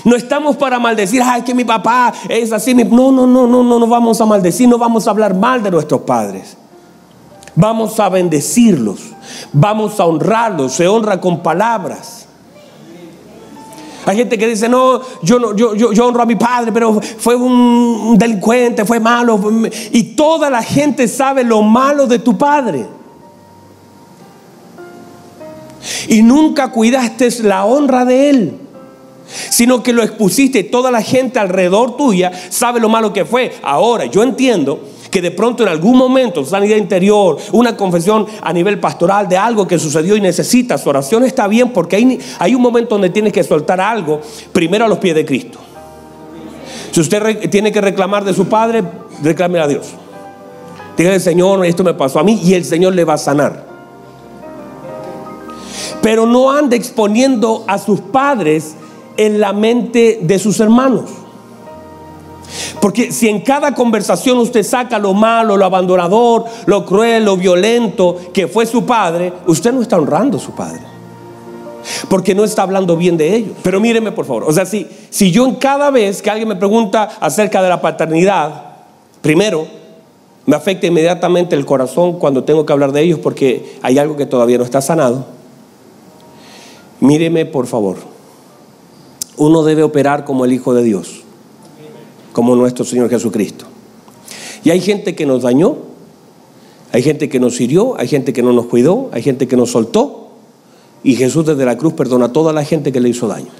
No 0.03 0.15
estamos 0.15 0.57
para 0.57 0.79
maldecir, 0.79 1.21
ay, 1.23 1.43
que 1.43 1.53
mi 1.53 1.63
papá 1.63 2.13
es 2.27 2.51
así. 2.51 2.73
No, 2.73 3.11
no, 3.11 3.25
no, 3.25 3.47
no, 3.47 3.63
no, 3.63 3.79
no 3.79 3.87
vamos 3.87 4.19
a 4.19 4.25
maldecir, 4.25 4.67
no 4.67 4.77
vamos 4.77 5.07
a 5.07 5.11
hablar 5.11 5.33
mal 5.33 5.63
de 5.63 5.71
nuestros 5.71 6.01
padres. 6.01 6.57
Vamos 7.55 7.99
a 7.99 8.09
bendecirlos, 8.09 8.99
vamos 9.53 9.99
a 9.99 10.05
honrarlos, 10.05 10.73
se 10.73 10.87
honra 10.87 11.21
con 11.21 11.41
palabras. 11.41 12.27
Hay 14.05 14.17
gente 14.17 14.37
que 14.37 14.47
dice, 14.47 14.67
no, 14.67 14.99
yo, 15.21 15.39
no 15.39 15.55
yo, 15.55 15.75
yo, 15.75 16.05
honro 16.05 16.23
a 16.23 16.25
mi 16.25 16.35
padre, 16.35 16.73
pero 16.73 16.99
fue 16.99 17.35
un 17.35 18.17
delincuente, 18.17 18.83
fue 18.83 18.99
malo. 18.99 19.39
Y 19.91 20.15
toda 20.15 20.49
la 20.49 20.61
gente 20.61 21.07
sabe 21.07 21.45
lo 21.45 21.61
malo 21.61 22.07
de 22.07 22.19
tu 22.19 22.37
padre. 22.37 22.85
Y 26.09 26.21
nunca 26.21 26.71
cuidaste 26.71 27.29
la 27.43 27.63
honra 27.63 28.03
de 28.03 28.29
él 28.29 28.62
sino 29.49 29.83
que 29.83 29.93
lo 29.93 30.03
expusiste. 30.03 30.63
Toda 30.63 30.91
la 30.91 31.01
gente 31.01 31.39
alrededor 31.39 31.97
tuya 31.97 32.31
sabe 32.49 32.79
lo 32.79 32.89
malo 32.89 33.13
que 33.13 33.25
fue. 33.25 33.53
Ahora, 33.63 34.05
yo 34.05 34.23
entiendo 34.23 34.79
que 35.13 35.21
de 35.21 35.31
pronto 35.31 35.61
en 35.61 35.69
algún 35.69 35.95
momento, 35.95 36.43
sanidad 36.43 36.75
interior, 36.75 37.37
una 37.51 37.77
confesión 37.77 38.25
a 38.41 38.51
nivel 38.51 38.79
pastoral 38.79 39.29
de 39.29 39.37
algo 39.37 39.67
que 39.67 39.77
sucedió 39.77 40.17
y 40.17 40.21
necesitas, 40.21 40.87
oración 40.87 41.23
está 41.23 41.47
bien 41.47 41.69
porque 41.69 41.97
hay, 41.97 42.19
hay 42.39 42.55
un 42.55 42.61
momento 42.63 42.95
donde 42.95 43.11
tienes 43.11 43.31
que 43.31 43.43
soltar 43.43 43.79
algo 43.79 44.21
primero 44.51 44.85
a 44.85 44.87
los 44.87 44.97
pies 44.97 45.13
de 45.13 45.23
Cristo. 45.23 45.59
Si 46.91 46.99
usted 46.99 47.49
tiene 47.49 47.71
que 47.71 47.79
reclamar 47.79 48.23
de 48.23 48.33
su 48.33 48.45
padre, 48.45 48.83
reclame 49.21 49.59
a 49.59 49.67
Dios. 49.67 49.87
Dígale, 50.97 51.19
Señor, 51.19 51.65
esto 51.65 51.83
me 51.83 51.93
pasó 51.93 52.19
a 52.19 52.23
mí 52.23 52.39
y 52.43 52.53
el 52.53 52.65
Señor 52.65 52.93
le 52.93 53.03
va 53.03 53.13
a 53.13 53.17
sanar. 53.17 53.65
Pero 56.01 56.25
no 56.25 56.51
ande 56.51 56.75
exponiendo 56.75 57.63
a 57.67 57.77
sus 57.77 57.99
padres 57.99 58.75
en 59.17 59.39
la 59.39 59.53
mente 59.53 60.19
de 60.21 60.39
sus 60.39 60.59
hermanos. 60.59 61.09
Porque 62.79 63.11
si 63.11 63.29
en 63.29 63.41
cada 63.41 63.73
conversación 63.73 64.37
usted 64.37 64.63
saca 64.63 64.99
lo 64.99 65.13
malo, 65.13 65.57
lo 65.57 65.65
abandonador, 65.65 66.45
lo 66.65 66.85
cruel, 66.85 67.25
lo 67.25 67.37
violento 67.37 68.17
que 68.33 68.47
fue 68.47 68.65
su 68.65 68.85
padre, 68.85 69.33
usted 69.47 69.71
no 69.73 69.81
está 69.81 69.97
honrando 69.97 70.37
a 70.37 70.41
su 70.41 70.51
padre. 70.51 70.81
Porque 72.09 72.35
no 72.35 72.43
está 72.43 72.63
hablando 72.63 72.95
bien 72.95 73.17
de 73.17 73.35
ellos. 73.35 73.57
Pero 73.63 73.79
míreme 73.79 74.11
por 74.11 74.25
favor. 74.25 74.43
O 74.43 74.53
sea, 74.53 74.65
si, 74.65 74.87
si 75.09 75.31
yo 75.31 75.45
en 75.45 75.55
cada 75.55 75.89
vez 75.89 76.21
que 76.21 76.29
alguien 76.29 76.47
me 76.47 76.55
pregunta 76.55 77.09
acerca 77.19 77.61
de 77.61 77.69
la 77.69 77.81
paternidad, 77.81 78.63
primero, 79.21 79.65
me 80.45 80.55
afecta 80.55 80.87
inmediatamente 80.87 81.55
el 81.55 81.65
corazón 81.65 82.19
cuando 82.19 82.43
tengo 82.43 82.65
que 82.65 82.73
hablar 82.73 82.91
de 82.91 83.01
ellos 83.01 83.19
porque 83.19 83.77
hay 83.81 83.97
algo 83.97 84.17
que 84.17 84.25
todavía 84.25 84.57
no 84.57 84.63
está 84.63 84.81
sanado. 84.81 85.25
Míreme 86.99 87.45
por 87.45 87.67
favor. 87.67 88.12
Uno 89.37 89.63
debe 89.63 89.83
operar 89.83 90.25
como 90.25 90.45
el 90.45 90.53
Hijo 90.53 90.73
de 90.73 90.83
Dios 90.83 91.23
como 92.33 92.55
nuestro 92.55 92.83
Señor 92.83 93.09
Jesucristo. 93.09 93.65
Y 94.65 94.71
hay 94.71 94.81
gente 94.81 95.15
que 95.15 95.25
nos 95.25 95.43
dañó, 95.43 95.77
hay 96.91 97.01
gente 97.01 97.29
que 97.29 97.39
nos 97.39 97.61
hirió, 97.61 97.97
hay 97.97 98.07
gente 98.07 98.33
que 98.33 98.43
no 98.43 98.51
nos 98.51 98.65
cuidó, 98.65 99.09
hay 99.13 99.21
gente 99.21 99.47
que 99.47 99.55
nos 99.55 99.71
soltó. 99.71 100.31
Y 101.03 101.15
Jesús 101.15 101.45
desde 101.45 101.63
la 101.65 101.77
cruz 101.77 101.93
perdona 101.93 102.25
a 102.25 102.33
toda 102.33 102.51
la 102.51 102.65
gente 102.65 102.91
que 102.91 102.99
le 102.99 103.09
hizo 103.09 103.27
daño. 103.27 103.51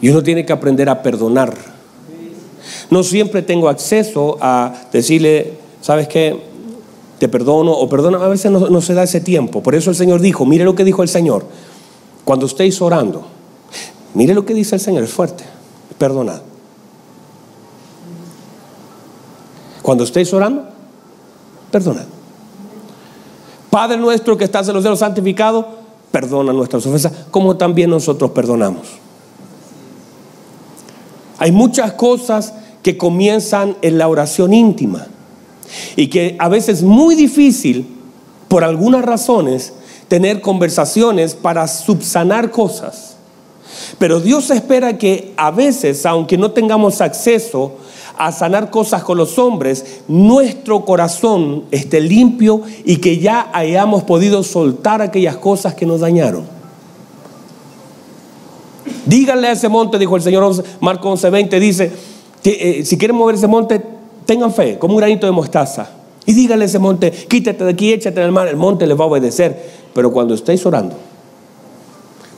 Y 0.00 0.08
uno 0.08 0.22
tiene 0.22 0.44
que 0.44 0.52
aprender 0.52 0.88
a 0.88 1.02
perdonar. 1.02 1.54
No 2.90 3.02
siempre 3.02 3.42
tengo 3.42 3.68
acceso 3.68 4.38
a 4.40 4.74
decirle, 4.92 5.54
¿sabes 5.80 6.08
qué? 6.08 6.40
Te 7.18 7.28
perdono 7.28 7.72
o 7.72 7.88
perdona. 7.88 8.18
A 8.18 8.28
veces 8.28 8.50
no, 8.50 8.68
no 8.68 8.80
se 8.80 8.94
da 8.94 9.02
ese 9.02 9.20
tiempo. 9.20 9.62
Por 9.62 9.74
eso 9.74 9.90
el 9.90 9.96
Señor 9.96 10.20
dijo, 10.20 10.44
mire 10.46 10.64
lo 10.64 10.74
que 10.74 10.84
dijo 10.84 11.02
el 11.02 11.08
Señor. 11.08 11.44
Cuando 12.24 12.46
estéis 12.46 12.80
orando, 12.80 13.26
mire 14.16 14.34
lo 14.34 14.44
que 14.44 14.54
dice 14.54 14.74
el 14.74 14.80
Señor, 14.80 15.04
es 15.04 15.10
fuerte. 15.10 15.44
Perdonad. 15.98 16.40
Cuando 19.82 20.04
estéis 20.04 20.32
orando, 20.32 20.64
perdonad. 21.70 22.06
Padre 23.70 23.98
nuestro 23.98 24.36
que 24.36 24.44
estás 24.44 24.66
en 24.68 24.74
los 24.74 24.82
cielos 24.82 24.98
santificado, 24.98 25.68
perdona 26.10 26.52
nuestras 26.52 26.86
ofensas, 26.86 27.12
como 27.30 27.56
también 27.56 27.90
nosotros 27.90 28.30
perdonamos. 28.30 28.86
Hay 31.38 31.52
muchas 31.52 31.92
cosas 31.92 32.54
que 32.82 32.96
comienzan 32.96 33.76
en 33.82 33.98
la 33.98 34.08
oración 34.08 34.54
íntima 34.54 35.06
y 35.94 36.08
que 36.08 36.36
a 36.38 36.48
veces 36.48 36.78
es 36.78 36.82
muy 36.82 37.14
difícil, 37.14 37.86
por 38.48 38.64
algunas 38.64 39.04
razones, 39.04 39.74
tener 40.08 40.40
conversaciones 40.40 41.34
para 41.34 41.68
subsanar 41.68 42.50
cosas. 42.50 43.15
Pero 43.98 44.20
Dios 44.20 44.50
espera 44.50 44.98
que 44.98 45.32
a 45.36 45.50
veces, 45.50 46.04
aunque 46.06 46.38
no 46.38 46.50
tengamos 46.50 47.00
acceso 47.00 47.72
a 48.18 48.32
sanar 48.32 48.70
cosas 48.70 49.02
con 49.02 49.18
los 49.18 49.38
hombres, 49.38 50.02
nuestro 50.08 50.84
corazón 50.84 51.64
esté 51.70 52.00
limpio 52.00 52.62
y 52.84 52.96
que 52.96 53.18
ya 53.18 53.50
hayamos 53.52 54.04
podido 54.04 54.42
soltar 54.42 55.02
aquellas 55.02 55.36
cosas 55.36 55.74
que 55.74 55.86
nos 55.86 56.00
dañaron. 56.00 56.44
Díganle 59.04 59.48
a 59.48 59.52
ese 59.52 59.68
monte, 59.68 59.98
dijo 59.98 60.16
el 60.16 60.22
Señor 60.22 60.64
Marco 60.80 61.10
11:20, 61.10 61.60
dice, 61.60 61.92
eh, 62.44 62.82
si 62.84 62.98
quieren 62.98 63.16
mover 63.16 63.36
ese 63.36 63.46
monte, 63.46 63.80
tengan 64.24 64.52
fe, 64.52 64.78
como 64.78 64.94
un 64.94 64.98
granito 64.98 65.26
de 65.26 65.32
mostaza. 65.32 65.90
Y 66.24 66.32
díganle 66.32 66.64
a 66.64 66.66
ese 66.66 66.80
monte, 66.80 67.10
quítate 67.10 67.64
de 67.64 67.70
aquí, 67.70 67.92
échate 67.92 68.20
en 68.20 68.26
el 68.26 68.32
mar, 68.32 68.48
el 68.48 68.56
monte 68.56 68.86
les 68.86 68.98
va 68.98 69.04
a 69.04 69.06
obedecer. 69.06 69.86
Pero 69.94 70.12
cuando 70.12 70.34
estéis 70.34 70.66
orando, 70.66 70.96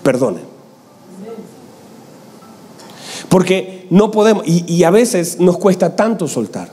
perdone. 0.03 0.48
Porque 3.29 3.87
no 3.91 4.11
podemos, 4.11 4.45
y, 4.47 4.83
a 4.85 4.91
veces 4.91 5.39
nos 5.39 5.59
cuesta 5.59 5.95
tanto 5.95 6.29
soltar. 6.29 6.71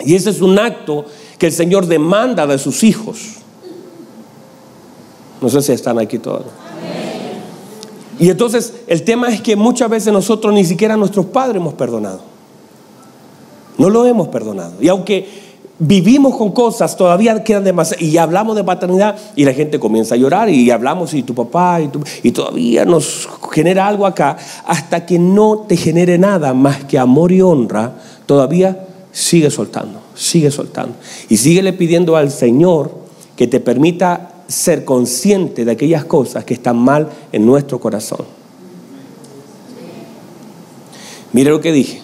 Y 0.00 0.14
ese 0.14 0.30
es 0.30 0.40
un 0.40 0.58
acto 0.58 1.04
que 1.38 1.46
el 1.46 1.52
Señor 1.52 1.86
demanda 1.86 2.46
de 2.46 2.58
sus 2.58 2.82
hijos. 2.84 3.18
No 5.40 5.48
sé 5.48 5.60
si 5.62 5.72
están 5.72 5.98
aquí 5.98 6.18
todos. 6.18 6.46
Y 8.18 8.30
entonces 8.30 8.74
el 8.86 9.04
tema 9.04 9.28
es 9.28 9.40
que 9.40 9.54
muchas 9.54 9.88
veces 9.90 10.12
nosotros 10.12 10.52
ni 10.52 10.64
siquiera 10.64 10.94
a 10.94 10.96
nuestros 10.96 11.26
padres 11.26 11.56
hemos 11.56 11.74
perdonado. 11.74 12.20
No 13.76 13.90
lo 13.90 14.06
hemos 14.06 14.28
perdonado. 14.28 14.74
Y 14.80 14.88
aunque 14.88 15.47
vivimos 15.78 16.36
con 16.36 16.52
cosas, 16.52 16.96
todavía 16.96 17.42
quedan 17.44 17.64
demasiado. 17.64 18.04
Y 18.04 18.16
hablamos 18.18 18.56
de 18.56 18.64
paternidad 18.64 19.16
y 19.36 19.44
la 19.44 19.52
gente 19.52 19.78
comienza 19.78 20.14
a 20.14 20.18
llorar 20.18 20.48
y 20.48 20.70
hablamos 20.70 21.14
y 21.14 21.22
tu 21.22 21.34
papá 21.34 21.80
y, 21.80 21.90
y 22.22 22.32
todavía 22.32 22.84
nos 22.84 23.28
genera 23.52 23.86
algo 23.86 24.06
acá. 24.06 24.36
Hasta 24.66 25.06
que 25.06 25.18
no 25.18 25.64
te 25.68 25.76
genere 25.76 26.18
nada 26.18 26.54
más 26.54 26.84
que 26.84 26.98
amor 26.98 27.32
y 27.32 27.42
honra, 27.42 27.94
todavía 28.26 28.86
sigue 29.12 29.50
soltando, 29.50 30.00
sigue 30.14 30.50
soltando. 30.50 30.94
Y 31.28 31.36
síguele 31.36 31.72
pidiendo 31.72 32.16
al 32.16 32.30
Señor 32.30 32.92
que 33.36 33.46
te 33.46 33.60
permita 33.60 34.32
ser 34.48 34.84
consciente 34.84 35.64
de 35.64 35.72
aquellas 35.72 36.04
cosas 36.04 36.44
que 36.44 36.54
están 36.54 36.76
mal 36.76 37.08
en 37.32 37.46
nuestro 37.46 37.78
corazón. 37.78 38.24
Mire 41.32 41.50
lo 41.50 41.60
que 41.60 41.72
dije. 41.72 42.02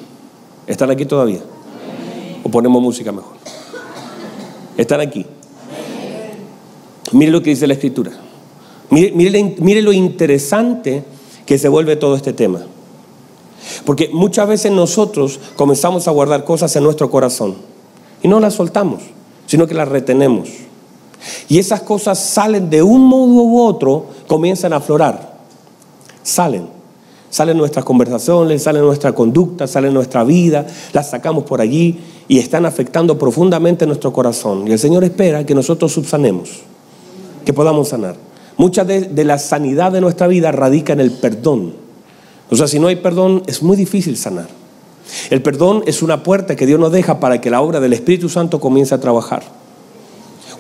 ¿Están 0.66 0.90
aquí 0.90 1.04
todavía? 1.04 1.40
¿O 2.42 2.48
ponemos 2.48 2.80
música 2.82 3.12
mejor? 3.12 3.34
Están 4.76 5.00
aquí. 5.00 5.26
Mire 7.12 7.30
lo 7.30 7.42
que 7.42 7.50
dice 7.50 7.66
la 7.66 7.74
escritura. 7.74 8.12
Mire, 8.90 9.82
lo 9.82 9.92
interesante 9.92 11.04
que 11.46 11.58
se 11.58 11.68
vuelve 11.68 11.96
todo 11.96 12.16
este 12.16 12.32
tema. 12.32 12.62
Porque 13.84 14.10
muchas 14.12 14.48
veces 14.48 14.72
nosotros 14.72 15.40
comenzamos 15.56 16.06
a 16.06 16.10
guardar 16.10 16.44
cosas 16.44 16.74
en 16.76 16.84
nuestro 16.84 17.10
corazón 17.10 17.56
y 18.22 18.28
no 18.28 18.40
las 18.40 18.54
soltamos, 18.54 19.02
sino 19.46 19.66
que 19.66 19.74
las 19.74 19.88
retenemos. 19.88 20.48
Y 21.48 21.58
esas 21.58 21.80
cosas 21.82 22.18
salen 22.18 22.68
de 22.70 22.82
un 22.82 23.02
modo 23.06 23.42
u 23.42 23.60
otro, 23.62 24.06
comienzan 24.26 24.72
a 24.72 24.76
aflorar. 24.76 25.38
Salen. 26.22 26.68
Salen 27.30 27.58
nuestras 27.58 27.84
conversaciones, 27.84 28.62
salen 28.62 28.82
nuestra 28.82 29.12
conducta, 29.12 29.66
salen 29.66 29.92
nuestra 29.92 30.22
vida, 30.22 30.66
las 30.92 31.10
sacamos 31.10 31.44
por 31.44 31.60
allí 31.60 31.98
y 32.28 32.38
están 32.38 32.66
afectando 32.66 33.18
profundamente 33.18 33.86
nuestro 33.86 34.12
corazón. 34.12 34.66
Y 34.68 34.72
el 34.72 34.78
Señor 34.78 35.04
espera 35.04 35.44
que 35.44 35.54
nosotros 35.54 35.92
subsanemos, 35.92 36.62
que 37.44 37.52
podamos 37.52 37.88
sanar. 37.88 38.16
Mucha 38.56 38.84
de, 38.84 39.24
la 39.24 39.38
sanidad 39.38 39.92
de 39.92 40.00
nuestra 40.00 40.26
vida 40.26 40.52
radica 40.52 40.92
en 40.92 41.00
el 41.00 41.10
perdón. 41.10 41.74
O 42.50 42.56
sea, 42.56 42.68
si 42.68 42.78
no 42.78 42.86
hay 42.86 42.96
perdón, 42.96 43.42
es 43.46 43.62
muy 43.62 43.76
difícil 43.76 44.16
sanar. 44.16 44.48
El 45.30 45.42
perdón 45.42 45.82
es 45.86 46.02
una 46.02 46.22
puerta 46.22 46.56
que 46.56 46.66
Dios 46.66 46.80
nos 46.80 46.92
deja 46.92 47.20
para 47.20 47.40
que 47.40 47.50
la 47.50 47.60
obra 47.60 47.80
del 47.80 47.92
Espíritu 47.92 48.28
Santo 48.28 48.60
comience 48.60 48.94
a 48.94 49.00
trabajar. 49.00 49.42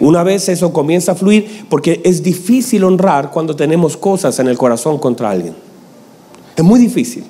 Una 0.00 0.22
vez 0.24 0.48
eso 0.48 0.72
comienza 0.72 1.12
a 1.12 1.14
fluir, 1.14 1.66
porque 1.70 2.00
es 2.04 2.22
difícil 2.22 2.82
honrar 2.84 3.30
cuando 3.30 3.54
tenemos 3.54 3.96
cosas 3.96 4.38
en 4.40 4.48
el 4.48 4.58
corazón 4.58 4.98
contra 4.98 5.30
alguien. 5.30 5.54
Es 6.56 6.64
muy 6.64 6.80
difícil. 6.80 7.24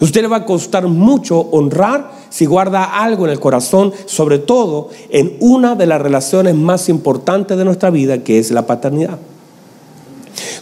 Usted 0.00 0.22
le 0.22 0.28
va 0.28 0.38
a 0.38 0.44
costar 0.44 0.86
mucho 0.88 1.38
honrar 1.38 2.10
si 2.30 2.46
guarda 2.46 2.84
algo 2.84 3.24
en 3.24 3.30
el 3.30 3.40
corazón, 3.40 3.92
sobre 4.06 4.38
todo 4.38 4.90
en 5.10 5.36
una 5.40 5.74
de 5.76 5.86
las 5.86 6.00
relaciones 6.00 6.54
más 6.54 6.88
importantes 6.88 7.56
de 7.56 7.64
nuestra 7.64 7.90
vida, 7.90 8.24
que 8.24 8.38
es 8.38 8.50
la 8.50 8.66
paternidad. 8.66 9.18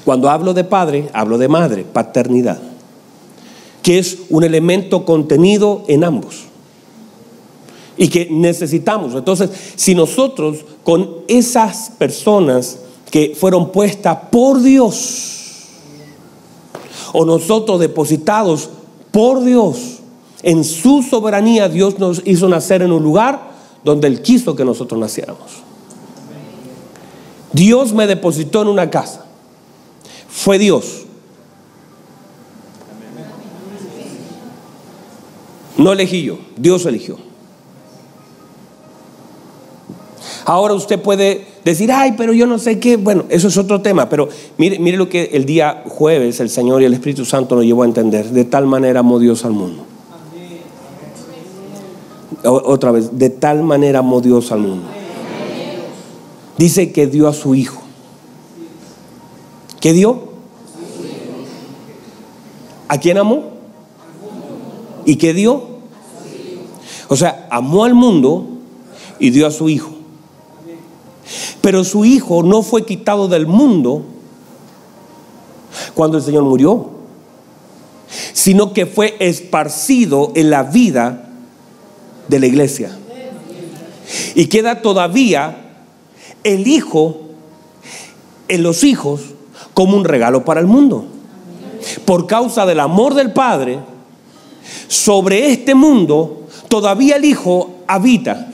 Cuando 0.04 0.28
hablo 0.30 0.52
de 0.54 0.64
padre, 0.64 1.08
hablo 1.12 1.38
de 1.38 1.48
madre, 1.48 1.84
paternidad. 1.84 2.58
que 3.82 3.98
es 3.98 4.18
un 4.30 4.44
elemento 4.44 5.04
contenido 5.04 5.82
en 5.88 6.04
ambos 6.04 6.44
y 7.96 8.08
que 8.08 8.28
necesitamos. 8.30 9.14
Entonces, 9.14 9.50
si 9.74 9.94
nosotros 9.94 10.64
con 10.84 11.08
esas 11.26 11.90
personas 11.98 12.78
que 13.10 13.34
fueron 13.38 13.72
puestas 13.72 14.16
por 14.30 14.62
Dios, 14.62 15.40
o 17.12 17.24
nosotros 17.24 17.80
depositados 17.80 18.70
por 19.12 19.44
Dios, 19.44 20.00
en 20.42 20.64
su 20.64 21.02
soberanía 21.02 21.68
Dios 21.68 21.98
nos 22.00 22.22
hizo 22.24 22.48
nacer 22.48 22.82
en 22.82 22.90
un 22.90 23.02
lugar 23.02 23.52
donde 23.84 24.08
Él 24.08 24.22
quiso 24.22 24.56
que 24.56 24.64
nosotros 24.64 25.00
naciéramos. 25.00 25.62
Dios 27.52 27.92
me 27.92 28.06
depositó 28.06 28.62
en 28.62 28.68
una 28.68 28.90
casa. 28.90 29.26
Fue 30.28 30.58
Dios. 30.58 31.02
No 35.76 35.92
elegí 35.92 36.22
yo, 36.22 36.38
Dios 36.56 36.86
eligió. 36.86 37.31
Ahora 40.44 40.74
usted 40.74 41.00
puede 41.00 41.46
decir, 41.64 41.92
ay, 41.92 42.14
pero 42.16 42.32
yo 42.32 42.46
no 42.46 42.58
sé 42.58 42.78
qué. 42.78 42.96
Bueno, 42.96 43.24
eso 43.28 43.48
es 43.48 43.56
otro 43.56 43.80
tema, 43.80 44.08
pero 44.08 44.28
mire, 44.58 44.78
mire 44.78 44.96
lo 44.96 45.08
que 45.08 45.30
el 45.32 45.44
día 45.44 45.84
jueves 45.86 46.40
el 46.40 46.50
Señor 46.50 46.82
y 46.82 46.86
el 46.86 46.94
Espíritu 46.94 47.24
Santo 47.24 47.54
nos 47.54 47.64
llevó 47.64 47.82
a 47.82 47.86
entender. 47.86 48.30
De 48.30 48.44
tal 48.44 48.66
manera 48.66 49.00
amó 49.00 49.18
Dios 49.18 49.44
al 49.44 49.52
mundo. 49.52 49.84
Otra 52.44 52.90
vez, 52.90 53.18
de 53.18 53.30
tal 53.30 53.62
manera 53.62 54.00
amó 54.00 54.20
Dios 54.20 54.50
al 54.50 54.60
mundo. 54.60 54.88
Dice 56.58 56.92
que 56.92 57.06
dio 57.06 57.28
a 57.28 57.32
su 57.32 57.54
Hijo. 57.54 57.82
¿Qué 59.80 59.92
dio? 59.92 60.32
¿A 62.88 62.98
quién 62.98 63.18
amó? 63.18 63.44
¿Y 65.04 65.16
qué 65.16 65.34
dio? 65.34 65.62
O 67.08 67.16
sea, 67.16 67.46
amó 67.50 67.84
al 67.84 67.94
mundo 67.94 68.46
y 69.18 69.30
dio 69.30 69.46
a 69.46 69.50
su 69.50 69.68
Hijo. 69.68 69.91
Pero 71.60 71.84
su 71.84 72.04
Hijo 72.04 72.42
no 72.42 72.62
fue 72.62 72.84
quitado 72.84 73.28
del 73.28 73.46
mundo 73.46 74.02
cuando 75.94 76.18
el 76.18 76.22
Señor 76.22 76.44
murió, 76.44 76.90
sino 78.32 78.72
que 78.72 78.86
fue 78.86 79.16
esparcido 79.20 80.32
en 80.34 80.50
la 80.50 80.64
vida 80.64 81.28
de 82.28 82.40
la 82.40 82.46
iglesia. 82.46 82.96
Y 84.34 84.46
queda 84.46 84.82
todavía 84.82 85.70
el 86.44 86.66
Hijo 86.66 87.20
en 88.48 88.62
los 88.62 88.84
hijos 88.84 89.20
como 89.74 89.96
un 89.96 90.04
regalo 90.04 90.44
para 90.44 90.60
el 90.60 90.66
mundo. 90.66 91.06
Por 92.04 92.26
causa 92.26 92.66
del 92.66 92.80
amor 92.80 93.14
del 93.14 93.32
Padre, 93.32 93.78
sobre 94.88 95.50
este 95.50 95.74
mundo, 95.74 96.46
todavía 96.68 97.16
el 97.16 97.24
Hijo 97.24 97.76
habita 97.86 98.52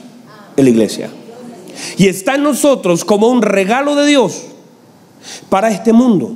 en 0.55 0.63
la 0.63 0.69
iglesia. 0.69 1.09
Y 1.99 2.07
está 2.07 2.35
en 2.35 2.43
nosotros 2.43 3.03
como 3.03 3.27
un 3.27 3.41
regalo 3.41 3.93
de 3.93 4.07
Dios 4.07 4.45
para 5.49 5.69
este 5.69 5.91
mundo. 5.91 6.31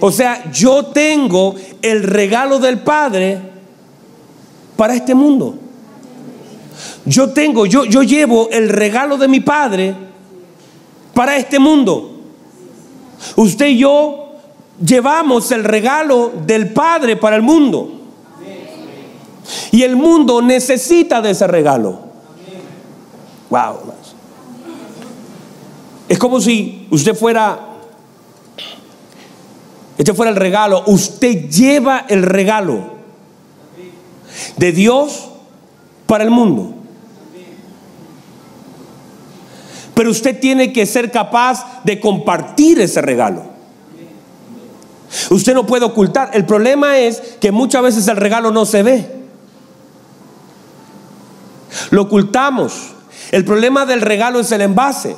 O 0.00 0.12
sea, 0.12 0.52
yo 0.52 0.84
tengo 0.84 1.54
el 1.80 2.02
regalo 2.02 2.58
del 2.58 2.80
Padre 2.80 3.40
para 4.76 4.94
este 4.94 5.14
mundo. 5.14 5.54
Yo 7.06 7.30
tengo, 7.30 7.64
yo, 7.64 7.86
yo 7.86 8.02
llevo 8.02 8.50
el 8.50 8.68
regalo 8.68 9.16
de 9.16 9.28
mi 9.28 9.40
Padre 9.40 9.94
para 11.14 11.38
este 11.38 11.58
mundo. 11.58 12.10
Usted 13.36 13.68
y 13.68 13.78
yo 13.78 14.34
llevamos 14.84 15.52
el 15.52 15.64
regalo 15.64 16.32
del 16.44 16.74
Padre 16.74 17.16
para 17.16 17.36
el 17.36 17.42
mundo. 17.42 17.92
Y 19.72 19.82
el 19.84 19.96
mundo 19.96 20.42
necesita 20.42 21.22
de 21.22 21.30
ese 21.30 21.46
regalo. 21.46 21.98
Wow. 23.48 23.96
Es 26.08 26.18
como 26.18 26.40
si 26.40 26.86
usted 26.90 27.14
fuera, 27.14 27.58
este 29.98 30.14
fuera 30.14 30.30
el 30.30 30.36
regalo, 30.36 30.84
usted 30.86 31.48
lleva 31.48 32.06
el 32.08 32.22
regalo 32.22 32.96
de 34.56 34.72
Dios 34.72 35.28
para 36.06 36.22
el 36.24 36.30
mundo. 36.30 36.74
Pero 39.94 40.10
usted 40.10 40.38
tiene 40.38 40.72
que 40.72 40.84
ser 40.84 41.10
capaz 41.10 41.82
de 41.82 41.98
compartir 41.98 42.80
ese 42.80 43.00
regalo. 43.00 43.44
Usted 45.30 45.54
no 45.54 45.66
puede 45.66 45.86
ocultar. 45.86 46.30
El 46.34 46.44
problema 46.44 46.98
es 46.98 47.20
que 47.40 47.50
muchas 47.50 47.82
veces 47.82 48.06
el 48.08 48.16
regalo 48.16 48.50
no 48.50 48.66
se 48.66 48.82
ve. 48.82 49.10
Lo 51.90 52.02
ocultamos. 52.02 52.92
El 53.32 53.44
problema 53.44 53.86
del 53.86 54.02
regalo 54.02 54.40
es 54.40 54.52
el 54.52 54.60
envase. 54.60 55.16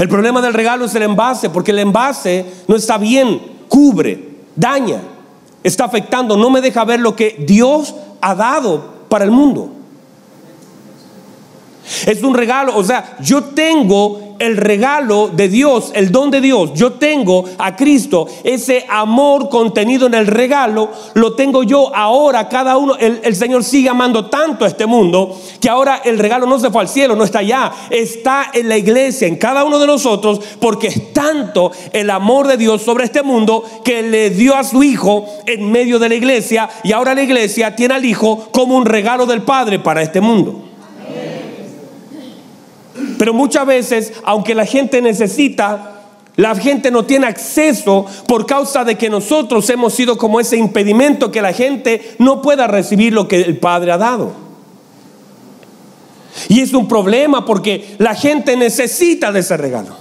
El 0.00 0.08
problema 0.08 0.40
del 0.40 0.54
regalo 0.54 0.86
es 0.86 0.94
el 0.94 1.02
envase, 1.02 1.50
porque 1.50 1.72
el 1.72 1.78
envase 1.78 2.46
no 2.66 2.74
está 2.74 2.96
bien, 2.96 3.38
cubre, 3.68 4.30
daña, 4.56 5.02
está 5.62 5.84
afectando, 5.84 6.38
no 6.38 6.48
me 6.48 6.62
deja 6.62 6.86
ver 6.86 7.00
lo 7.00 7.14
que 7.14 7.36
Dios 7.46 7.94
ha 8.22 8.34
dado 8.34 8.82
para 9.10 9.26
el 9.26 9.30
mundo. 9.30 9.68
Es 12.06 12.22
un 12.22 12.34
regalo, 12.34 12.76
o 12.76 12.84
sea, 12.84 13.16
yo 13.20 13.44
tengo 13.44 14.30
el 14.40 14.56
regalo 14.56 15.28
de 15.28 15.48
Dios, 15.48 15.92
el 15.94 16.10
don 16.10 16.30
de 16.30 16.40
Dios. 16.40 16.72
Yo 16.74 16.94
tengo 16.94 17.44
a 17.58 17.76
Cristo, 17.76 18.26
ese 18.42 18.86
amor 18.88 19.48
contenido 19.48 20.06
en 20.06 20.14
el 20.14 20.26
regalo, 20.26 20.88
lo 21.14 21.34
tengo 21.34 21.62
yo 21.62 21.94
ahora, 21.94 22.48
cada 22.48 22.76
uno. 22.78 22.96
El, 22.96 23.36
Señor 23.36 23.62
sigue 23.62 23.88
amando 23.88 24.26
tanto 24.26 24.64
a 24.64 24.68
este 24.68 24.86
mundo 24.86 25.38
que 25.60 25.68
ahora 25.68 26.00
el 26.04 26.18
regalo 26.18 26.46
no 26.46 26.58
se 26.58 26.70
fue 26.70 26.82
al 26.82 26.88
cielo, 26.88 27.14
no 27.14 27.24
está 27.24 27.40
allá, 27.40 27.70
está 27.90 28.50
en 28.52 28.68
la 28.68 28.76
iglesia, 28.76 29.28
en 29.28 29.36
cada 29.36 29.62
uno 29.62 29.78
de 29.78 29.86
nosotros, 29.86 30.40
porque 30.58 30.88
es 30.88 31.12
tanto 31.12 31.70
el 31.92 32.10
amor 32.10 32.46
de 32.48 32.56
Dios 32.56 32.82
sobre 32.82 33.04
este 33.04 33.22
mundo 33.22 33.62
que 33.84 34.02
le 34.02 34.30
dio 34.30 34.56
a 34.56 34.64
su 34.64 34.82
Hijo 34.82 35.26
en 35.46 35.70
medio 35.70 35.98
de 35.98 36.08
la 36.08 36.14
iglesia 36.14 36.68
y 36.82 36.92
ahora 36.92 37.14
la 37.14 37.22
iglesia 37.22 37.76
tiene 37.76 37.94
al 37.94 38.04
Hijo 38.04 38.48
como 38.52 38.76
un 38.76 38.86
regalo 38.86 39.26
del 39.26 39.42
Padre 39.42 39.78
para 39.78 40.00
este 40.00 40.22
mundo. 40.22 40.69
Pero 43.20 43.34
muchas 43.34 43.66
veces, 43.66 44.14
aunque 44.24 44.54
la 44.54 44.64
gente 44.64 45.02
necesita, 45.02 46.04
la 46.36 46.54
gente 46.54 46.90
no 46.90 47.04
tiene 47.04 47.26
acceso 47.26 48.06
por 48.26 48.46
causa 48.46 48.82
de 48.82 48.96
que 48.96 49.10
nosotros 49.10 49.68
hemos 49.68 49.92
sido 49.92 50.16
como 50.16 50.40
ese 50.40 50.56
impedimento 50.56 51.30
que 51.30 51.42
la 51.42 51.52
gente 51.52 52.14
no 52.18 52.40
pueda 52.40 52.66
recibir 52.66 53.12
lo 53.12 53.28
que 53.28 53.42
el 53.42 53.58
Padre 53.58 53.92
ha 53.92 53.98
dado. 53.98 54.32
Y 56.48 56.60
es 56.60 56.72
un 56.72 56.88
problema 56.88 57.44
porque 57.44 57.94
la 57.98 58.14
gente 58.14 58.56
necesita 58.56 59.30
de 59.30 59.40
ese 59.40 59.58
regalo. 59.58 59.94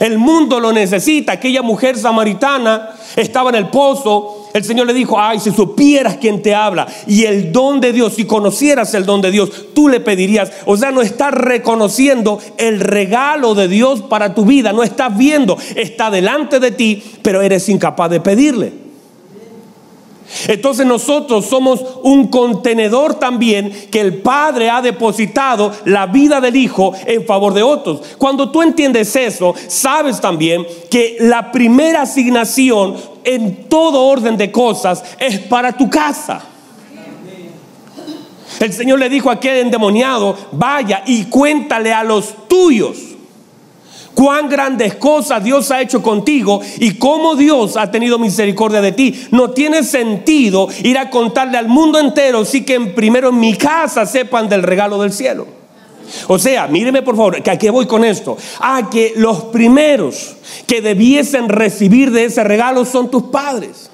El 0.00 0.16
mundo 0.16 0.58
lo 0.58 0.72
necesita. 0.72 1.32
Aquella 1.32 1.60
mujer 1.60 1.98
samaritana 1.98 2.96
estaba 3.14 3.50
en 3.50 3.56
el 3.56 3.68
pozo 3.68 4.35
el 4.56 4.64
Señor 4.64 4.86
le 4.86 4.94
dijo, 4.94 5.20
ay, 5.20 5.38
si 5.38 5.50
supieras 5.50 6.16
quién 6.16 6.42
te 6.42 6.54
habla 6.54 6.86
y 7.06 7.24
el 7.24 7.52
don 7.52 7.80
de 7.80 7.92
Dios, 7.92 8.14
si 8.14 8.24
conocieras 8.24 8.94
el 8.94 9.04
don 9.04 9.20
de 9.20 9.30
Dios, 9.30 9.50
tú 9.74 9.88
le 9.88 10.00
pedirías. 10.00 10.50
O 10.64 10.76
sea, 10.76 10.90
no 10.90 11.02
estás 11.02 11.32
reconociendo 11.32 12.40
el 12.56 12.80
regalo 12.80 13.54
de 13.54 13.68
Dios 13.68 14.02
para 14.02 14.34
tu 14.34 14.46
vida, 14.46 14.72
no 14.72 14.82
estás 14.82 15.16
viendo, 15.16 15.58
está 15.74 16.10
delante 16.10 16.60
de 16.60 16.70
ti, 16.70 17.02
pero 17.22 17.42
eres 17.42 17.68
incapaz 17.68 18.10
de 18.10 18.20
pedirle. 18.20 18.85
Entonces 20.48 20.86
nosotros 20.86 21.46
somos 21.46 21.84
un 22.02 22.28
contenedor 22.28 23.14
también 23.14 23.72
que 23.90 24.00
el 24.00 24.18
Padre 24.18 24.70
ha 24.70 24.82
depositado 24.82 25.72
la 25.84 26.06
vida 26.06 26.40
del 26.40 26.56
Hijo 26.56 26.92
en 27.06 27.24
favor 27.24 27.54
de 27.54 27.62
otros. 27.62 28.00
Cuando 28.18 28.50
tú 28.50 28.62
entiendes 28.62 29.14
eso, 29.16 29.54
sabes 29.68 30.20
también 30.20 30.66
que 30.90 31.16
la 31.20 31.52
primera 31.52 32.02
asignación 32.02 32.96
en 33.24 33.68
todo 33.68 34.06
orden 34.06 34.36
de 34.36 34.50
cosas 34.52 35.02
es 35.18 35.38
para 35.40 35.72
tu 35.72 35.88
casa. 35.88 36.44
El 38.60 38.72
Señor 38.72 38.98
le 38.98 39.08
dijo 39.08 39.30
a 39.30 39.34
aquel 39.34 39.58
endemoniado, 39.58 40.36
vaya 40.52 41.02
y 41.06 41.24
cuéntale 41.24 41.92
a 41.92 42.02
los 42.02 42.48
tuyos 42.48 43.15
cuán 44.16 44.48
grandes 44.48 44.94
cosas 44.94 45.44
Dios 45.44 45.70
ha 45.70 45.82
hecho 45.82 46.02
contigo 46.02 46.62
y 46.78 46.94
cómo 46.94 47.36
Dios 47.36 47.76
ha 47.76 47.90
tenido 47.90 48.18
misericordia 48.18 48.80
de 48.80 48.92
ti. 48.92 49.14
No 49.30 49.50
tiene 49.50 49.84
sentido 49.84 50.68
ir 50.82 50.96
a 50.96 51.10
contarle 51.10 51.58
al 51.58 51.68
mundo 51.68 52.00
entero, 52.00 52.46
sí 52.46 52.64
que 52.64 52.80
primero 52.80 53.28
en 53.28 53.38
mi 53.38 53.54
casa 53.54 54.06
sepan 54.06 54.48
del 54.48 54.62
regalo 54.62 55.00
del 55.02 55.12
cielo. 55.12 55.46
O 56.28 56.38
sea, 56.38 56.66
míreme 56.66 57.02
por 57.02 57.14
favor, 57.14 57.42
que 57.42 57.50
aquí 57.50 57.68
voy 57.68 57.86
con 57.86 58.04
esto. 58.04 58.38
A 58.60 58.88
que 58.88 59.12
los 59.16 59.44
primeros 59.44 60.36
que 60.66 60.80
debiesen 60.80 61.50
recibir 61.50 62.10
de 62.10 62.24
ese 62.24 62.42
regalo 62.42 62.86
son 62.86 63.10
tus 63.10 63.24
padres. 63.24 63.90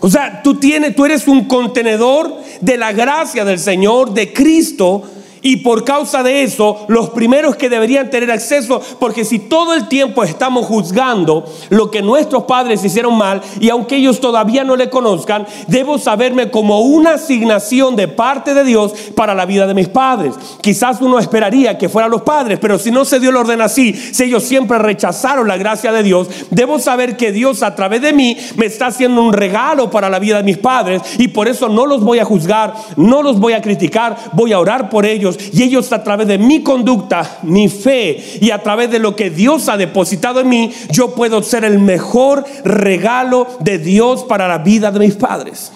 O 0.00 0.08
sea, 0.08 0.42
tú 0.44 0.54
tienes, 0.54 0.94
tú 0.94 1.04
eres 1.04 1.26
un 1.26 1.46
contenedor 1.46 2.32
de 2.60 2.76
la 2.76 2.92
gracia 2.92 3.44
del 3.44 3.58
Señor, 3.58 4.14
de 4.14 4.32
Cristo, 4.32 5.02
Y 5.42 5.58
por 5.58 5.84
causa 5.84 6.22
de 6.22 6.42
eso, 6.42 6.84
los 6.88 7.10
primeros 7.10 7.56
que 7.56 7.68
deberían 7.68 8.10
tener 8.10 8.30
acceso, 8.30 8.80
porque 8.98 9.24
si 9.24 9.38
todo 9.38 9.74
el 9.74 9.88
tiempo 9.88 10.24
estamos 10.24 10.66
juzgando 10.66 11.44
lo 11.70 11.90
que 11.90 12.02
nuestros 12.02 12.44
padres 12.44 12.84
hicieron 12.84 13.16
mal, 13.16 13.40
y 13.60 13.70
aunque 13.70 13.96
ellos 13.96 14.20
todavía 14.20 14.64
no 14.64 14.76
le 14.76 14.90
conozcan, 14.90 15.46
debo 15.66 15.98
saberme 15.98 16.50
como 16.50 16.80
una 16.80 17.14
asignación 17.14 17.96
de 17.96 18.08
parte 18.08 18.54
de 18.54 18.64
Dios 18.64 18.92
para 19.14 19.34
la 19.34 19.46
vida 19.46 19.66
de 19.66 19.74
mis 19.74 19.88
padres. 19.88 20.34
Quizás 20.60 21.00
uno 21.00 21.18
esperaría 21.18 21.78
que 21.78 21.88
fueran 21.88 22.10
los 22.10 22.22
padres, 22.22 22.58
pero 22.60 22.78
si 22.78 22.90
no 22.90 23.04
se 23.04 23.20
dio 23.20 23.30
el 23.30 23.36
orden 23.36 23.60
así, 23.60 23.92
si 23.92 24.24
ellos 24.24 24.42
siempre 24.42 24.78
rechazaron 24.78 25.46
la 25.46 25.56
gracia 25.56 25.92
de 25.92 26.02
Dios, 26.02 26.28
debo 26.50 26.78
saber 26.78 27.16
que 27.16 27.32
Dios 27.32 27.62
a 27.62 27.74
través 27.74 28.02
de 28.02 28.12
mí 28.12 28.36
me 28.56 28.66
está 28.66 28.86
haciendo 28.86 29.22
un 29.22 29.32
regalo 29.32 29.90
para 29.90 30.10
la 30.10 30.18
vida 30.18 30.38
de 30.38 30.42
mis 30.42 30.58
padres, 30.58 31.02
y 31.18 31.28
por 31.28 31.48
eso 31.48 31.68
no 31.68 31.86
los 31.86 32.02
voy 32.02 32.18
a 32.18 32.24
juzgar, 32.24 32.74
no 32.96 33.22
los 33.22 33.38
voy 33.38 33.52
a 33.52 33.62
criticar, 33.62 34.16
voy 34.32 34.52
a 34.52 34.60
orar 34.60 34.88
por 34.90 35.06
ellos 35.06 35.27
y 35.52 35.62
ellos 35.62 35.92
a 35.92 36.02
través 36.04 36.28
de 36.28 36.38
mi 36.38 36.62
conducta, 36.62 37.38
mi 37.42 37.68
fe 37.68 38.22
y 38.40 38.50
a 38.50 38.62
través 38.62 38.90
de 38.90 38.98
lo 38.98 39.16
que 39.16 39.30
Dios 39.30 39.68
ha 39.68 39.76
depositado 39.76 40.40
en 40.40 40.48
mí, 40.48 40.72
yo 40.90 41.14
puedo 41.14 41.42
ser 41.42 41.64
el 41.64 41.78
mejor 41.78 42.44
regalo 42.64 43.46
de 43.60 43.78
Dios 43.78 44.24
para 44.24 44.48
la 44.48 44.58
vida 44.58 44.90
de 44.90 45.00
mis 45.00 45.16
padres. 45.16 45.72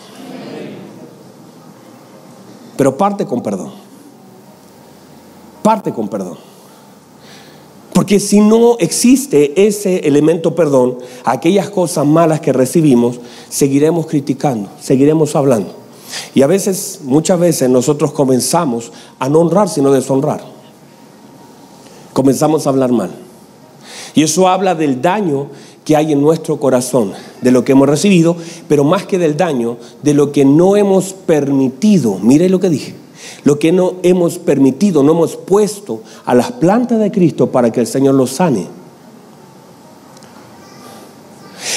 Pero 2.77 2.97
parte 2.97 3.27
con 3.27 3.43
perdón. 3.43 3.73
Parte 5.63 5.93
con 5.93 6.09
perdón. 6.09 6.39
Porque 7.93 8.19
si 8.19 8.41
no 8.41 8.79
existe 8.79 9.67
ese 9.67 10.09
elemento 10.09 10.55
perdón, 10.55 10.99
aquellas 11.25 11.69
cosas 11.69 12.07
malas 12.07 12.41
que 12.41 12.53
recibimos, 12.53 13.21
seguiremos 13.49 14.07
criticando, 14.07 14.71
seguiremos 14.81 15.37
hablando. 15.37 15.82
Y 16.35 16.43
a 16.43 16.47
veces, 16.47 17.01
muchas 17.05 17.39
veces 17.39 17.69
nosotros 17.69 18.13
comenzamos 18.13 18.93
a 19.19 19.29
no 19.29 19.41
honrar 19.41 19.69
sino 19.69 19.93
deshonrar. 19.93 20.43
Comenzamos 22.13 22.67
a 22.67 22.71
hablar 22.71 22.93
mal. 22.93 23.11
Y 24.15 24.23
eso 24.23 24.49
habla 24.49 24.75
del 24.75 25.01
daño 25.01 25.49
que 25.85 25.97
hay 25.97 26.13
en 26.13 26.21
nuestro 26.21 26.61
corazón, 26.61 27.13
de 27.41 27.51
lo 27.51 27.65
que 27.65 27.73
hemos 27.73 27.89
recibido, 27.89 28.37
pero 28.69 28.85
más 28.85 29.07
que 29.07 29.19
del 29.19 29.37
daño, 29.37 29.79
de 30.03 30.15
lo 30.15 30.33
que 30.33 30.45
no 30.45 30.77
hemos 30.77 31.13
permitido. 31.13 32.19
Mire 32.23 32.49
lo 32.49 32.61
que 32.61 32.69
dije. 32.69 32.95
Lo 33.45 33.59
que 33.59 33.73
no 33.73 33.95
hemos 34.03 34.39
permitido, 34.39 35.03
no 35.03 35.13
hemos 35.13 35.37
puesto 35.37 36.03
a 36.25 36.35
las 36.35 36.53
plantas 36.53 37.01
de 37.01 37.11
Cristo 37.11 37.51
para 37.51 37.73
que 37.73 37.81
el 37.81 37.87
Señor 37.87 38.15
los 38.15 38.31
sane. 38.31 38.67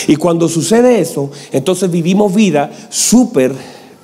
Y 0.07 0.15
cuando 0.15 0.47
sucede 0.47 0.99
eso, 0.99 1.31
entonces 1.51 1.89
vivimos 1.89 2.33
vida 2.33 2.71
súper 2.89 3.55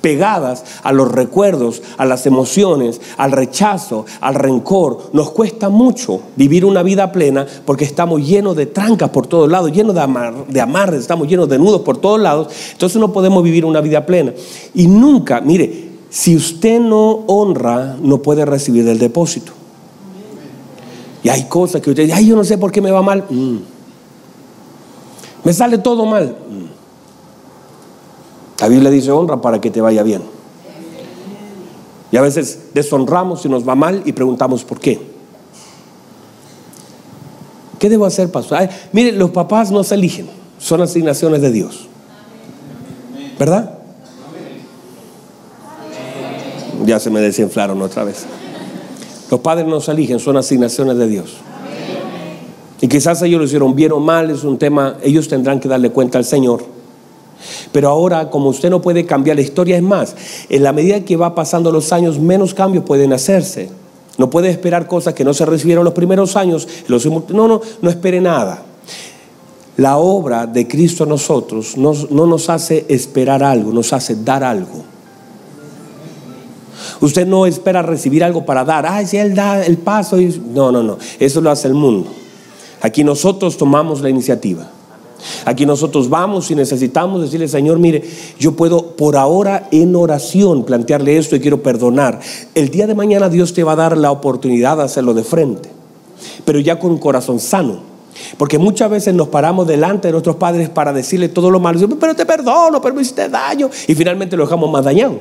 pegadas 0.02 0.64
a 0.82 0.92
los 0.92 1.10
recuerdos, 1.10 1.80
a 1.96 2.04
las 2.04 2.26
emociones, 2.26 3.00
al 3.16 3.32
rechazo, 3.32 4.04
al 4.20 4.34
rencor. 4.34 5.10
Nos 5.14 5.30
cuesta 5.30 5.70
mucho 5.70 6.20
vivir 6.36 6.66
una 6.66 6.82
vida 6.82 7.10
plena 7.12 7.46
porque 7.64 7.84
estamos 7.84 8.26
llenos 8.26 8.54
de 8.56 8.66
trancas 8.66 9.08
por 9.08 9.26
todos 9.26 9.50
lados, 9.50 9.72
llenos 9.72 9.94
de, 9.94 10.02
amar, 10.02 10.46
de 10.46 10.60
amarres, 10.60 11.00
estamos 11.00 11.26
llenos 11.26 11.48
de 11.48 11.58
nudos 11.58 11.80
por 11.80 11.96
todos 11.96 12.20
lados. 12.20 12.48
Entonces 12.72 13.00
no 13.00 13.12
podemos 13.12 13.42
vivir 13.42 13.64
una 13.64 13.80
vida 13.80 14.04
plena. 14.04 14.34
Y 14.74 14.86
nunca, 14.88 15.40
mire, 15.40 15.92
si 16.10 16.36
usted 16.36 16.78
no 16.78 17.24
honra, 17.26 17.96
no 18.02 18.18
puede 18.18 18.44
recibir 18.44 18.86
el 18.86 18.98
depósito. 18.98 19.52
Y 21.24 21.28
hay 21.28 21.44
cosas 21.44 21.80
que 21.80 21.90
usted 21.90 22.02
dice, 22.02 22.14
ay, 22.14 22.26
yo 22.26 22.36
no 22.36 22.44
sé 22.44 22.58
por 22.58 22.72
qué 22.72 22.80
me 22.80 22.90
va 22.90 23.00
mal. 23.00 23.24
Mm. 23.30 23.56
Me 25.44 25.52
sale 25.52 25.78
todo 25.78 26.04
mal. 26.04 26.36
Mm. 26.50 26.61
La 28.62 28.68
Biblia 28.68 28.90
dice 28.90 29.10
honra 29.10 29.40
para 29.40 29.60
que 29.60 29.72
te 29.72 29.80
vaya 29.80 30.04
bien. 30.04 30.22
Y 32.12 32.16
a 32.16 32.20
veces 32.20 32.66
deshonramos 32.72 33.44
y 33.44 33.48
nos 33.48 33.68
va 33.68 33.74
mal 33.74 34.02
y 34.04 34.12
preguntamos 34.12 34.62
por 34.62 34.78
qué. 34.78 35.00
¿Qué 37.80 37.90
debo 37.90 38.06
hacer, 38.06 38.30
pastor? 38.30 38.68
mire, 38.92 39.10
los 39.10 39.32
papás 39.32 39.72
no 39.72 39.82
se 39.82 39.96
eligen, 39.96 40.28
son 40.60 40.80
asignaciones 40.80 41.40
de 41.40 41.50
Dios. 41.50 41.88
¿Verdad? 43.36 43.80
Ya 46.86 47.00
se 47.00 47.10
me 47.10 47.20
desinflaron 47.20 47.82
otra 47.82 48.04
vez. 48.04 48.26
Los 49.28 49.40
padres 49.40 49.66
no 49.66 49.80
se 49.80 49.90
eligen, 49.90 50.20
son 50.20 50.36
asignaciones 50.36 50.96
de 50.98 51.08
Dios. 51.08 51.34
Y 52.80 52.86
quizás 52.86 53.20
ellos 53.22 53.40
lo 53.40 53.44
hicieron 53.44 53.74
bien 53.74 53.90
o 53.90 53.98
mal, 53.98 54.30
es 54.30 54.44
un 54.44 54.56
tema, 54.56 54.98
ellos 55.02 55.26
tendrán 55.26 55.58
que 55.58 55.68
darle 55.68 55.90
cuenta 55.90 56.18
al 56.18 56.24
Señor. 56.24 56.81
Pero 57.72 57.88
ahora, 57.88 58.30
como 58.30 58.50
usted 58.50 58.70
no 58.70 58.82
puede 58.82 59.06
cambiar 59.06 59.36
la 59.36 59.42
historia, 59.42 59.76
es 59.76 59.82
más, 59.82 60.14
en 60.48 60.62
la 60.62 60.72
medida 60.72 61.00
que 61.00 61.16
va 61.16 61.34
pasando 61.34 61.72
los 61.72 61.92
años, 61.92 62.18
menos 62.18 62.54
cambios 62.54 62.84
pueden 62.84 63.12
hacerse. 63.12 63.70
No 64.18 64.28
puede 64.28 64.50
esperar 64.50 64.86
cosas 64.86 65.14
que 65.14 65.24
no 65.24 65.32
se 65.32 65.46
recibieron 65.46 65.84
los 65.84 65.94
primeros 65.94 66.36
años. 66.36 66.68
No, 66.88 67.48
no, 67.48 67.60
no 67.80 67.90
espere 67.90 68.20
nada. 68.20 68.62
La 69.78 69.96
obra 69.96 70.46
de 70.46 70.68
Cristo 70.68 71.04
a 71.04 71.06
nosotros 71.06 71.78
no, 71.78 71.94
no 72.10 72.26
nos 72.26 72.50
hace 72.50 72.84
esperar 72.88 73.42
algo, 73.42 73.72
nos 73.72 73.92
hace 73.94 74.16
dar 74.16 74.44
algo. 74.44 74.84
Usted 77.00 77.26
no 77.26 77.46
espera 77.46 77.82
recibir 77.82 78.22
algo 78.22 78.44
para 78.44 78.64
dar. 78.64 78.86
Ay, 78.86 79.06
si 79.06 79.16
Él 79.16 79.34
da 79.34 79.64
el 79.64 79.78
paso. 79.78 80.20
Y... 80.20 80.40
No, 80.52 80.70
no, 80.70 80.82
no. 80.82 80.98
Eso 81.18 81.40
lo 81.40 81.50
hace 81.50 81.68
el 81.68 81.74
mundo. 81.74 82.10
Aquí 82.80 83.02
nosotros 83.02 83.56
tomamos 83.56 84.00
la 84.02 84.10
iniciativa. 84.10 84.68
Aquí 85.44 85.66
nosotros 85.66 86.08
vamos 86.08 86.50
y 86.50 86.54
necesitamos 86.54 87.22
decirle, 87.22 87.48
Señor, 87.48 87.78
mire, 87.78 88.02
yo 88.38 88.52
puedo 88.52 88.96
por 88.96 89.16
ahora 89.16 89.68
en 89.70 89.94
oración 89.96 90.64
plantearle 90.64 91.16
esto 91.16 91.36
y 91.36 91.40
quiero 91.40 91.62
perdonar. 91.62 92.20
El 92.54 92.70
día 92.70 92.86
de 92.86 92.94
mañana 92.94 93.28
Dios 93.28 93.52
te 93.52 93.64
va 93.64 93.72
a 93.72 93.76
dar 93.76 93.96
la 93.96 94.10
oportunidad 94.10 94.76
de 94.76 94.84
hacerlo 94.84 95.14
de 95.14 95.24
frente, 95.24 95.68
pero 96.44 96.58
ya 96.58 96.78
con 96.78 96.92
un 96.92 96.98
corazón 96.98 97.40
sano. 97.40 97.92
Porque 98.36 98.58
muchas 98.58 98.90
veces 98.90 99.14
nos 99.14 99.28
paramos 99.28 99.66
delante 99.66 100.08
de 100.08 100.12
nuestros 100.12 100.36
padres 100.36 100.68
para 100.68 100.92
decirle 100.92 101.28
todo 101.28 101.50
lo 101.50 101.60
malo. 101.60 101.80
Pero 101.98 102.14
te 102.14 102.26
perdono, 102.26 102.80
pero 102.80 102.94
me 102.94 103.02
hiciste 103.02 103.28
daño. 103.28 103.70
Y 103.88 103.94
finalmente 103.94 104.36
lo 104.36 104.44
dejamos 104.44 104.70
más 104.70 104.84
dañado. 104.84 105.18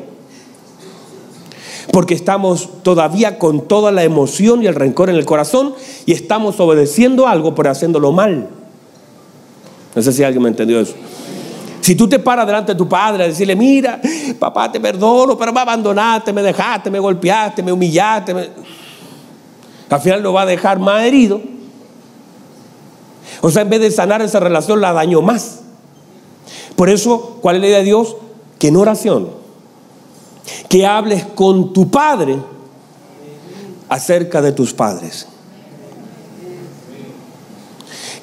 Porque 1.91 2.13
estamos 2.13 2.69
todavía 2.83 3.39
con 3.39 3.61
toda 3.61 3.91
la 3.91 4.03
emoción 4.03 4.63
y 4.63 4.67
el 4.67 4.75
rencor 4.75 5.09
en 5.09 5.15
el 5.15 5.25
corazón 5.25 5.73
y 6.05 6.13
estamos 6.13 6.59
obedeciendo 6.59 7.27
algo 7.27 7.55
pero 7.55 7.71
haciéndolo 7.71 8.11
mal. 8.11 8.49
No 9.95 10.01
sé 10.01 10.11
si 10.13 10.23
alguien 10.23 10.43
me 10.43 10.49
entendió 10.49 10.79
eso. 10.79 10.95
Si 11.81 11.95
tú 11.95 12.07
te 12.07 12.19
paras 12.19 12.45
delante 12.45 12.73
de 12.73 12.77
tu 12.77 12.87
padre 12.87 13.23
a 13.23 13.27
decirle, 13.27 13.55
mira, 13.55 13.99
papá, 14.39 14.71
te 14.71 14.79
perdono, 14.79 15.37
pero 15.37 15.51
me 15.51 15.61
abandonaste, 15.61 16.31
me 16.31 16.43
dejaste, 16.43 16.91
me 16.91 16.99
golpeaste, 16.99 17.63
me 17.63 17.71
humillaste, 17.71 18.51
al 19.89 19.99
final 19.99 20.21
lo 20.21 20.31
va 20.31 20.43
a 20.43 20.45
dejar 20.45 20.79
más 20.79 21.03
herido. 21.03 21.41
O 23.41 23.49
sea, 23.49 23.63
en 23.63 23.69
vez 23.69 23.81
de 23.81 23.91
sanar 23.91 24.21
esa 24.21 24.39
relación, 24.39 24.79
la 24.79 24.93
dañó 24.93 25.21
más. 25.21 25.61
Por 26.75 26.89
eso, 26.89 27.39
¿cuál 27.41 27.55
es 27.55 27.61
la 27.61 27.67
idea 27.67 27.77
de 27.79 27.85
Dios? 27.85 28.15
Que 28.59 28.67
en 28.67 28.77
oración, 28.77 29.29
que 30.69 30.85
hables 30.85 31.25
con 31.25 31.73
tu 31.73 31.89
padre 31.89 32.37
acerca 33.89 34.41
de 34.41 34.51
tus 34.51 34.73
padres. 34.73 35.27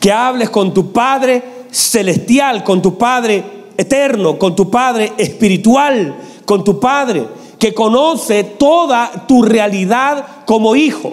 Que 0.01 0.13
hables 0.13 0.49
con 0.49 0.73
tu 0.73 0.93
padre 0.93 1.58
celestial, 1.71 2.65
con 2.65 2.83
tu 2.83 2.97
Padre 2.97 3.45
eterno, 3.77 4.39
con 4.39 4.57
tu 4.57 4.71
Padre 4.71 5.13
espiritual, 5.19 6.17
con 6.45 6.65
tu 6.65 6.81
Padre 6.81 7.25
que 7.59 7.75
conoce 7.75 8.45
toda 8.45 9.27
tu 9.27 9.43
realidad 9.43 10.45
como 10.47 10.77
hijo. 10.77 11.13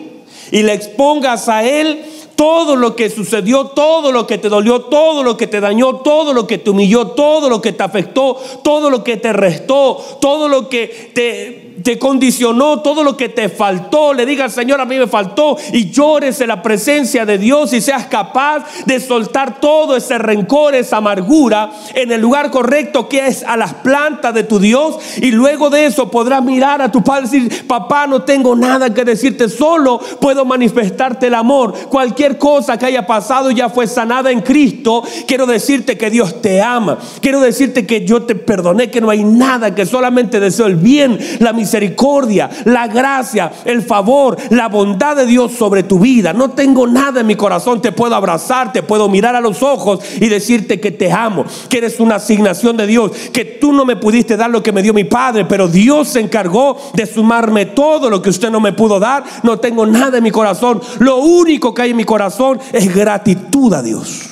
Y 0.51 0.61
le 0.61 0.73
expongas 0.73 1.49
a 1.49 1.63
Él 1.63 2.05
todo 2.35 2.75
lo 2.75 2.95
que 2.95 3.09
sucedió, 3.09 3.67
todo 3.67 4.11
lo 4.11 4.27
que 4.27 4.37
te 4.37 4.49
dolió, 4.49 4.81
todo 4.81 5.23
lo 5.23 5.37
que 5.37 5.47
te 5.47 5.59
dañó, 5.59 5.97
todo 5.97 6.33
lo 6.33 6.45
que 6.45 6.57
te 6.57 6.69
humilló, 6.69 7.07
todo 7.07 7.49
lo 7.49 7.61
que 7.61 7.71
te 7.71 7.83
afectó, 7.83 8.37
todo 8.63 8.89
lo 8.89 9.03
que 9.03 9.17
te 9.17 9.33
restó, 9.33 9.97
todo 10.21 10.47
lo 10.47 10.69
que 10.69 11.11
te 11.13 11.64
te 11.83 11.99
condicionó, 11.99 12.81
todo 12.81 13.03
lo 13.03 13.17
que 13.17 13.29
te 13.29 13.49
faltó, 13.49 14.13
le 14.13 14.25
diga 14.25 14.45
al 14.45 14.51
Señor, 14.51 14.79
a 14.79 14.85
mí 14.85 14.97
me 14.97 15.07
faltó, 15.07 15.57
y 15.73 15.89
llores 15.89 16.39
en 16.41 16.47
la 16.47 16.61
presencia 16.61 17.25
de 17.25 17.38
Dios 17.38 17.73
y 17.73 17.81
seas 17.81 18.05
capaz 18.05 18.65
de 18.85 18.99
soltar 18.99 19.59
todo 19.59 19.95
ese 19.95 20.17
rencor, 20.17 20.75
esa 20.75 20.97
amargura 20.97 21.71
en 21.93 22.11
el 22.11 22.21
lugar 22.21 22.51
correcto 22.51 23.09
que 23.09 23.27
es 23.27 23.43
a 23.43 23.57
las 23.57 23.73
plantas 23.75 24.34
de 24.34 24.43
tu 24.43 24.59
Dios. 24.59 24.97
Y 25.17 25.32
luego 25.32 25.69
de 25.69 25.86
eso 25.86 26.09
podrás 26.09 26.43
mirar 26.43 26.82
a 26.82 26.91
tu 26.91 27.03
padre 27.03 27.28
y 27.28 27.39
decir, 27.39 27.67
papá, 27.67 28.07
no 28.07 28.23
tengo 28.23 28.55
nada 28.55 28.93
que 28.93 29.03
decirte, 29.03 29.49
solo 29.49 29.99
puedo 30.19 30.45
manifestarte 30.45 31.28
el 31.28 31.34
amor. 31.34 31.73
Cualquier 31.89 32.38
cosa 32.38 32.78
que 32.78 32.86
haya 32.86 33.05
pasado 33.05 33.51
ya 33.51 33.69
fue 33.69 33.88
sanada 33.88 34.32
en 34.32 34.41
Cristo. 34.41 35.03
Quiero 35.28 35.45
decirte 35.45 35.97
que 35.97 36.09
Dios 36.09 36.41
te 36.41 36.61
ama. 36.61 36.97
Quiero 37.21 37.41
decirte 37.41 37.86
que 37.86 38.05
yo 38.05 38.23
te 38.23 38.36
perdoné, 38.36 38.89
que 38.89 39.01
no 39.01 39.09
hay 39.09 39.23
nada, 39.23 39.76
que 39.76 39.86
solamente 39.86 40.39
deseo 40.39 40.67
el 40.67 40.76
bien, 40.76 41.17
la 41.39 41.53
misericordia 41.53 41.64
misericordia, 41.66 42.49
la 42.66 42.88
gracia, 42.88 43.51
el 43.66 43.82
favor, 43.82 44.38
la 44.51 44.70
bondad 44.70 45.16
de 45.16 45.26
Dios 45.26 45.51
sobre 45.53 45.82
tu 45.82 45.99
vida. 45.99 46.32
No 46.32 46.51
tengo 46.51 46.86
nada 46.86 47.22
en 47.22 47.28
mi 47.28 47.36
corazón. 47.36 47.82
Te 47.82 47.91
puedo 47.91 48.16
abrazar, 48.16 48.72
te 48.72 48.84
puedo 48.84 49.09
mirar 49.09 49.36
a 49.36 49.41
los 49.41 49.63
ojos 49.63 49.99
y 50.20 50.30
decirte 50.30 50.80
que 50.80 50.91
te 50.91 51.11
amo, 51.11 51.43
que 51.70 51.80
eres 51.80 51.99
una 51.99 52.16
asignación 52.16 52.78
de 52.78 52.86
Dios, 52.86 53.11
que 53.34 53.45
tú 53.45 53.74
no 53.74 53.84
me 53.84 53.95
pudiste 53.95 54.38
dar 54.38 54.51
lo 54.51 54.61
que 54.61 54.72
me 54.72 54.84
dio 54.84 54.93
mi 54.93 55.05
Padre, 55.05 55.45
pero 55.45 55.68
Dios 55.68 56.09
se 56.09 56.20
encargó 56.20 56.78
de 56.93 57.05
sumarme 57.07 57.66
todo 57.66 58.09
lo 58.09 58.22
que 58.22 58.30
usted 58.30 58.51
no 58.51 58.59
me 58.59 58.74
pudo 58.74 58.99
dar. 58.99 59.24
No 59.41 59.57
tengo 59.57 59.86
nada 59.88 60.20
en 60.20 60.24
mi 60.24 60.32
corazón. 60.32 60.82
Lo 60.99 61.18
único 61.18 61.74
que 61.74 61.82
hay 61.82 61.91
en 61.91 61.97
mi 61.97 62.05
corazón 62.05 62.59
es 62.72 62.93
gratitud 62.93 63.74
a 63.74 63.82
Dios. 63.82 64.30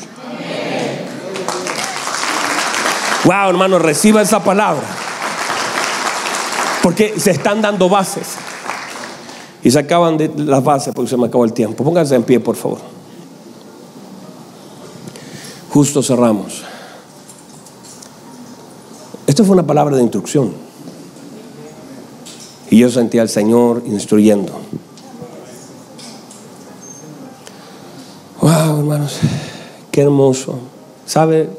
Wow, 3.26 3.50
hermano, 3.50 3.80
reciba 3.80 4.22
esa 4.22 4.44
palabra. 4.44 5.03
Porque 6.84 7.18
se 7.18 7.32
están 7.32 7.62
dando 7.62 7.88
bases. 7.88 8.36
Y 9.64 9.72
se 9.72 9.80
acaban 9.80 10.18
de 10.18 10.30
las 10.36 10.62
bases 10.62 10.94
porque 10.94 11.10
se 11.10 11.16
me 11.16 11.28
acabó 11.28 11.46
el 11.46 11.54
tiempo. 11.54 11.82
Pónganse 11.82 12.14
en 12.14 12.24
pie, 12.24 12.42
por 12.42 12.58
favor. 12.58 12.80
Justo 15.70 16.04
cerramos. 16.04 16.62
Esto 19.26 19.46
fue 19.46 19.54
una 19.54 19.66
palabra 19.66 19.96
de 19.96 20.04
instrucción. 20.04 20.54
Y 22.70 22.80
yo 22.80 22.90
sentí 22.90 23.18
al 23.18 23.30
Señor 23.30 23.82
instruyendo. 23.86 24.52
Wow, 28.42 28.80
hermanos, 28.80 29.20
qué 29.90 30.02
hermoso. 30.02 30.60
¿Sabe, 31.06 31.50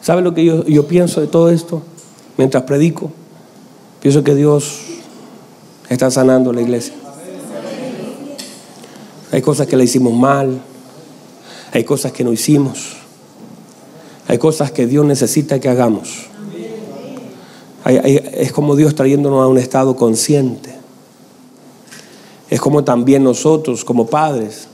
¿sabe 0.00 0.22
lo 0.22 0.32
que 0.32 0.42
yo, 0.42 0.64
yo 0.64 0.86
pienso 0.88 1.20
de 1.20 1.26
todo 1.26 1.50
esto 1.50 1.82
mientras 2.38 2.62
predico? 2.62 3.12
Pienso 4.00 4.24
que 4.24 4.34
Dios 4.34 4.80
está 5.90 6.10
sanando 6.10 6.52
la 6.52 6.62
iglesia. 6.62 6.94
Hay 9.32 9.42
cosas 9.42 9.66
que 9.66 9.76
le 9.76 9.84
hicimos 9.84 10.12
mal, 10.12 10.60
hay 11.72 11.84
cosas 11.84 12.10
que 12.10 12.24
no 12.24 12.32
hicimos, 12.32 12.96
hay 14.26 14.38
cosas 14.38 14.72
que 14.72 14.86
Dios 14.86 15.04
necesita 15.04 15.60
que 15.60 15.68
hagamos. 15.68 16.28
es 17.84 18.52
como 18.52 18.74
Dios 18.74 18.94
trayéndonos 18.94 19.42
a 19.42 19.48
un 19.48 19.58
estado 19.58 19.94
consciente. 19.96 20.74
Es 22.48 22.60
como 22.60 22.82
también 22.82 23.22
nosotros 23.22 23.84
como 23.84 24.06
padres, 24.06 24.66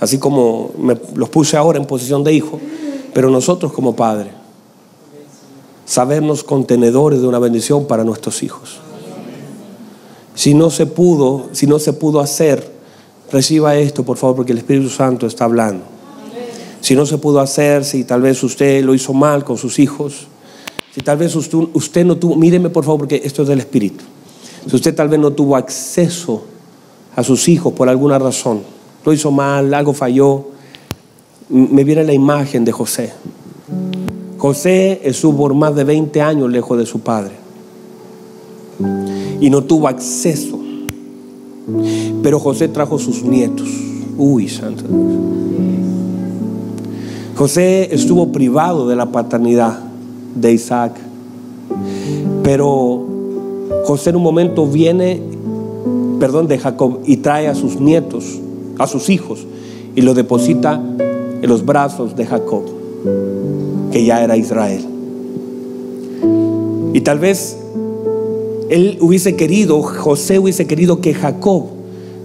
así 0.00 0.18
como 0.18 0.72
me 0.78 0.98
los 1.14 1.28
puse 1.28 1.56
ahora 1.56 1.78
en 1.78 1.86
posición 1.86 2.24
de 2.24 2.32
hijo, 2.32 2.58
pero 3.12 3.30
nosotros 3.30 3.72
como 3.72 3.94
padres, 3.94 4.32
sabernos 5.92 6.42
contenedores 6.42 7.20
de 7.20 7.26
una 7.26 7.38
bendición 7.38 7.86
para 7.86 8.02
nuestros 8.02 8.42
hijos. 8.42 8.80
Si 10.34 10.54
no 10.54 10.70
se 10.70 10.86
pudo, 10.86 11.50
si 11.52 11.66
no 11.66 11.78
se 11.78 11.92
pudo 11.92 12.20
hacer, 12.20 12.72
reciba 13.30 13.76
esto, 13.76 14.02
por 14.02 14.16
favor, 14.16 14.36
porque 14.36 14.52
el 14.52 14.58
Espíritu 14.58 14.88
Santo 14.88 15.26
está 15.26 15.44
hablando. 15.44 15.84
Si 16.80 16.94
no 16.94 17.04
se 17.04 17.18
pudo 17.18 17.40
hacer, 17.40 17.84
si 17.84 18.04
tal 18.04 18.22
vez 18.22 18.42
usted 18.42 18.82
lo 18.82 18.94
hizo 18.94 19.12
mal 19.12 19.44
con 19.44 19.58
sus 19.58 19.78
hijos, 19.78 20.28
si 20.94 21.02
tal 21.02 21.18
vez 21.18 21.36
usted, 21.36 21.58
usted 21.74 22.06
no 22.06 22.16
tuvo, 22.16 22.36
míreme 22.36 22.70
por 22.70 22.84
favor, 22.84 23.00
porque 23.00 23.20
esto 23.22 23.42
es 23.42 23.48
del 23.48 23.58
Espíritu. 23.58 24.02
Si 24.66 24.74
usted 24.74 24.94
tal 24.94 25.10
vez 25.10 25.20
no 25.20 25.32
tuvo 25.34 25.56
acceso 25.56 26.42
a 27.14 27.22
sus 27.22 27.50
hijos 27.50 27.74
por 27.74 27.90
alguna 27.90 28.18
razón, 28.18 28.62
lo 29.04 29.12
hizo 29.12 29.30
mal, 29.30 29.74
algo 29.74 29.92
falló, 29.92 30.52
me 31.50 31.84
viene 31.84 32.02
la 32.02 32.14
imagen 32.14 32.64
de 32.64 32.72
José. 32.72 33.12
José 34.42 35.00
estuvo 35.04 35.36
por 35.36 35.54
más 35.54 35.72
de 35.76 35.84
20 35.84 36.20
años 36.20 36.50
lejos 36.50 36.76
de 36.76 36.84
su 36.84 36.98
padre 36.98 37.30
y 39.40 39.48
no 39.48 39.62
tuvo 39.62 39.86
acceso. 39.86 40.58
Pero 42.24 42.40
José 42.40 42.66
trajo 42.66 42.98
sus 42.98 43.22
nietos. 43.22 43.68
Uy, 44.18 44.48
santo. 44.48 44.82
José 47.36 47.94
estuvo 47.94 48.32
privado 48.32 48.88
de 48.88 48.96
la 48.96 49.12
paternidad 49.12 49.78
de 50.34 50.52
Isaac. 50.52 50.96
Pero 52.42 53.00
José 53.84 54.10
en 54.10 54.16
un 54.16 54.24
momento 54.24 54.66
viene, 54.66 55.22
perdón, 56.18 56.48
de 56.48 56.58
Jacob 56.58 56.98
y 57.04 57.18
trae 57.18 57.46
a 57.46 57.54
sus 57.54 57.78
nietos, 57.78 58.40
a 58.76 58.88
sus 58.88 59.08
hijos, 59.08 59.46
y 59.94 60.00
lo 60.00 60.14
deposita 60.14 60.82
en 61.42 61.48
los 61.48 61.64
brazos 61.64 62.16
de 62.16 62.26
Jacob, 62.26 62.64
que 63.92 64.04
ya 64.04 64.24
era 64.24 64.36
Israel. 64.36 64.84
Y 66.94 67.00
tal 67.02 67.18
vez 67.18 67.56
él 68.68 68.98
hubiese 69.00 69.36
querido, 69.36 69.82
José 69.82 70.38
hubiese 70.38 70.66
querido 70.66 71.00
que 71.00 71.14
Jacob 71.14 71.64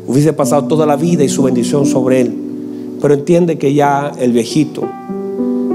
hubiese 0.07 0.33
pasado 0.33 0.67
toda 0.67 0.85
la 0.85 0.95
vida 0.95 1.23
y 1.23 1.29
su 1.29 1.43
bendición 1.43 1.85
sobre 1.85 2.21
él. 2.21 2.33
Pero 3.01 3.13
entiende 3.13 3.57
que 3.57 3.73
ya 3.73 4.11
el 4.19 4.31
viejito, 4.31 4.83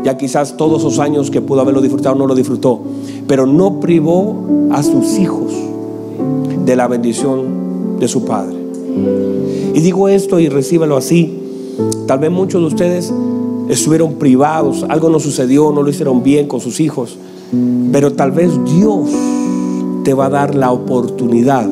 ya 0.04 0.16
quizás 0.16 0.56
todos 0.56 0.80
esos 0.80 0.98
años 0.98 1.30
que 1.30 1.40
pudo 1.40 1.60
haberlo 1.60 1.80
disfrutado 1.80 2.16
no 2.16 2.26
lo 2.26 2.34
disfrutó, 2.34 2.80
pero 3.28 3.46
no 3.46 3.80
privó 3.80 4.68
a 4.72 4.82
sus 4.82 5.18
hijos 5.18 5.52
de 6.64 6.76
la 6.76 6.88
bendición 6.88 7.98
de 8.00 8.08
su 8.08 8.24
padre. 8.24 8.56
Y 9.74 9.80
digo 9.80 10.08
esto 10.08 10.40
y 10.40 10.48
recíbelo 10.48 10.96
así. 10.96 11.38
Tal 12.06 12.18
vez 12.18 12.30
muchos 12.30 12.60
de 12.60 12.66
ustedes 12.66 13.12
estuvieron 13.74 14.14
privados, 14.14 14.84
algo 14.88 15.08
no 15.08 15.20
sucedió, 15.20 15.72
no 15.72 15.82
lo 15.82 15.90
hicieron 15.90 16.22
bien 16.22 16.48
con 16.48 16.60
sus 16.60 16.80
hijos, 16.80 17.16
pero 17.92 18.12
tal 18.12 18.32
vez 18.32 18.50
Dios 18.64 19.10
te 20.04 20.14
va 20.14 20.26
a 20.26 20.30
dar 20.30 20.54
la 20.54 20.72
oportunidad 20.72 21.68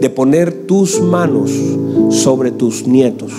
de 0.00 0.10
poner 0.10 0.66
tus 0.66 1.00
manos 1.00 1.50
sobre 2.10 2.50
tus 2.50 2.86
nietos. 2.86 3.32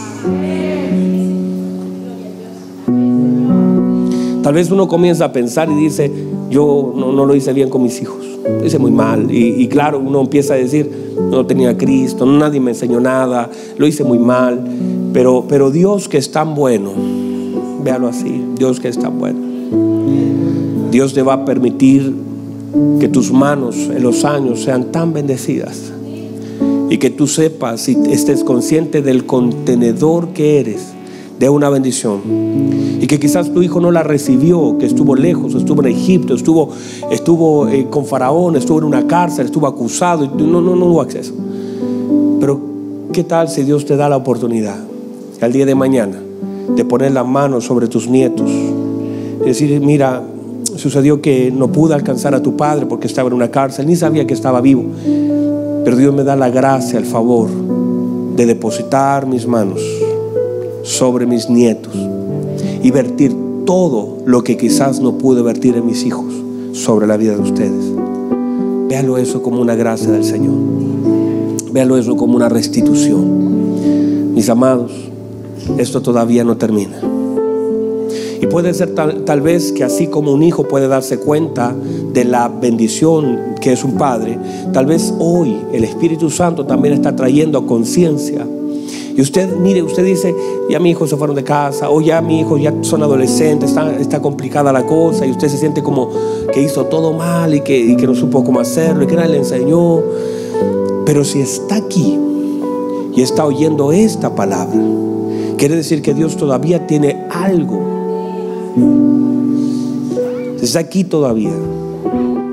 Tal 4.41 4.53
vez 4.53 4.71
uno 4.71 4.87
comienza 4.87 5.25
a 5.25 5.33
pensar 5.33 5.69
y 5.69 5.75
dice, 5.75 6.09
yo 6.49 6.93
no, 6.95 7.25
lo 7.25 7.35
hice 7.35 7.51
bien 7.51 7.69
con 7.69 7.83
mis 7.83 8.01
hijos, 8.01 8.25
lo 8.45 8.65
hice 8.65 8.79
muy 8.79 8.91
mal. 8.91 9.27
Y, 9.29 9.67
claro, 9.67 9.99
uno 9.99 10.21
empieza 10.21 10.53
a 10.53 10.57
decir, 10.57 10.89
no 11.29 11.45
tenía 11.45 11.77
Cristo, 11.77 12.25
nadie 12.25 12.61
me 12.61 12.71
enseñó 12.71 13.01
nada, 13.01 13.49
lo 13.77 13.85
hice 13.85 14.05
muy 14.05 14.19
mal. 14.19 14.63
Pero, 15.11 15.45
pero 15.49 15.69
Dios 15.69 16.07
que 16.07 16.17
es 16.17 16.31
tan 16.31 16.55
bueno, 16.55 16.91
véalo 17.87 18.09
así, 18.09 18.43
Dios 18.57 18.81
que 18.81 18.89
es 18.89 18.99
tan 18.99 19.17
bueno. 19.17 19.39
Dios 20.91 21.13
te 21.13 21.21
va 21.21 21.33
a 21.33 21.45
permitir 21.45 22.13
que 22.99 23.07
tus 23.07 23.31
manos 23.31 23.77
en 23.77 24.03
los 24.03 24.25
años 24.25 24.61
sean 24.61 24.91
tan 24.91 25.13
bendecidas 25.13 25.93
y 26.89 26.97
que 26.97 27.09
tú 27.09 27.27
sepas 27.27 27.87
y 27.87 27.97
estés 28.11 28.43
consciente 28.43 29.01
del 29.01 29.25
contenedor 29.25 30.33
que 30.33 30.59
eres 30.59 30.87
de 31.39 31.47
una 31.47 31.69
bendición 31.69 32.19
y 32.99 33.07
que 33.07 33.21
quizás 33.21 33.53
tu 33.53 33.61
hijo 33.61 33.79
no 33.79 33.89
la 33.89 34.03
recibió, 34.03 34.77
que 34.77 34.85
estuvo 34.85 35.15
lejos, 35.15 35.55
estuvo 35.55 35.81
en 35.81 35.87
Egipto, 35.87 36.35
estuvo, 36.35 36.71
estuvo 37.09 37.69
eh, 37.69 37.87
con 37.89 38.05
Faraón, 38.05 38.57
estuvo 38.57 38.79
en 38.79 38.83
una 38.83 39.07
cárcel, 39.07 39.45
estuvo 39.45 39.65
acusado 39.65 40.25
y 40.25 40.27
no, 40.27 40.59
no, 40.61 40.75
no 40.75 40.85
hubo 40.87 40.99
acceso. 40.99 41.33
Pero 42.41 42.59
¿qué 43.13 43.23
tal 43.23 43.47
si 43.47 43.63
Dios 43.63 43.85
te 43.85 43.95
da 43.95 44.09
la 44.09 44.17
oportunidad 44.17 44.75
al 45.39 45.53
día 45.53 45.65
de 45.65 45.75
mañana 45.75 46.26
de 46.75 46.85
poner 46.85 47.11
la 47.11 47.23
mano 47.23 47.61
sobre 47.61 47.87
tus 47.87 48.07
nietos? 48.07 48.49
y 49.41 49.45
decir, 49.45 49.79
mira, 49.81 50.23
sucedió 50.75 51.21
que 51.21 51.51
no 51.51 51.71
pude 51.71 51.93
alcanzar 51.93 52.33
a 52.35 52.41
tu 52.41 52.57
padre 52.57 52.85
porque 52.85 53.07
estaba 53.07 53.27
en 53.27 53.33
una 53.33 53.51
cárcel, 53.51 53.87
ni 53.87 53.95
sabía 53.95 54.25
que 54.27 54.33
estaba 54.33 54.61
vivo. 54.61 54.83
Pero 55.83 55.95
Dios 55.95 56.13
me 56.13 56.23
da 56.23 56.35
la 56.35 56.49
gracia, 56.49 56.99
el 56.99 57.05
favor 57.05 57.49
de 58.35 58.45
depositar 58.45 59.25
mis 59.25 59.47
manos 59.47 59.81
sobre 60.83 61.25
mis 61.25 61.49
nietos 61.49 61.93
y 62.83 62.91
vertir 62.91 63.35
todo 63.65 64.17
lo 64.25 64.43
que 64.43 64.57
quizás 64.57 64.99
no 64.99 65.17
pude 65.17 65.41
vertir 65.41 65.75
en 65.75 65.85
mis 65.85 66.05
hijos 66.05 66.33
sobre 66.73 67.07
la 67.07 67.17
vida 67.17 67.35
de 67.35 67.41
ustedes. 67.41 67.93
Véalo 68.87 69.17
eso 69.17 69.41
como 69.41 69.59
una 69.59 69.75
gracia 69.75 70.11
del 70.11 70.23
Señor. 70.23 70.55
Véalo 71.71 71.97
eso 71.97 72.15
como 72.15 72.35
una 72.35 72.47
restitución. 72.47 74.33
Mis 74.33 74.49
amados, 74.49 75.06
esto 75.77 76.01
todavía 76.01 76.43
no 76.43 76.57
termina. 76.57 76.99
Y 78.41 78.45
puede 78.47 78.73
ser 78.73 78.93
tal, 78.93 79.41
vez 79.41 79.71
que 79.71 79.83
así 79.83 80.07
como 80.07 80.31
un 80.31 80.43
hijo 80.43 80.67
puede 80.67 80.87
darse 80.87 81.19
cuenta 81.19 81.75
de 82.13 82.23
la 82.23 82.47
bendición 82.47 83.55
que 83.59 83.73
es 83.73 83.83
un 83.83 83.93
padre, 83.93 84.37
tal 84.73 84.85
vez 84.85 85.13
hoy 85.19 85.57
el 85.73 85.83
Espíritu 85.83 86.29
Santo 86.29 86.65
también 86.65 86.93
está 86.93 87.15
trayendo 87.15 87.65
conciencia. 87.65 88.45
Y 89.15 89.21
usted, 89.21 89.49
mire, 89.57 89.81
usted 89.81 90.05
dice, 90.05 90.35
ya 90.69 90.79
mi 90.79 90.91
hijo 90.91 91.07
se 91.07 91.17
fueron 91.17 91.35
de 91.35 91.43
casa, 91.43 91.89
o 91.89 92.01
ya 92.01 92.21
mi 92.21 92.39
hijo 92.39 92.59
ya 92.59 92.71
son 92.81 93.01
adolescentes, 93.01 93.71
está, 93.71 93.97
está 93.97 94.21
complicada 94.21 94.71
la 94.71 94.85
cosa, 94.85 95.25
y 95.25 95.31
usted 95.31 95.47
se 95.47 95.57
siente 95.57 95.81
como 95.81 96.11
que 96.53 96.61
hizo 96.61 96.85
todo 96.85 97.13
mal 97.13 97.55
y 97.55 97.61
que, 97.61 97.75
y 97.75 97.97
que 97.97 98.05
no 98.05 98.13
supo 98.13 98.43
cómo 98.43 98.59
hacerlo, 98.59 99.03
y 99.03 99.07
que 99.07 99.15
nadie 99.15 99.29
le 99.29 99.37
enseñó. 99.39 100.03
Pero 101.03 101.23
si 101.23 101.41
está 101.41 101.77
aquí 101.77 102.19
y 103.15 103.21
está 103.21 103.43
oyendo 103.43 103.91
esta 103.91 104.35
palabra, 104.35 104.79
quiere 105.57 105.75
decir 105.75 106.01
que 106.01 106.13
Dios 106.13 106.37
todavía 106.37 106.87
tiene 106.87 107.27
algo 107.29 107.97
está 110.67 110.79
aquí 110.79 111.03
todavía 111.03 111.53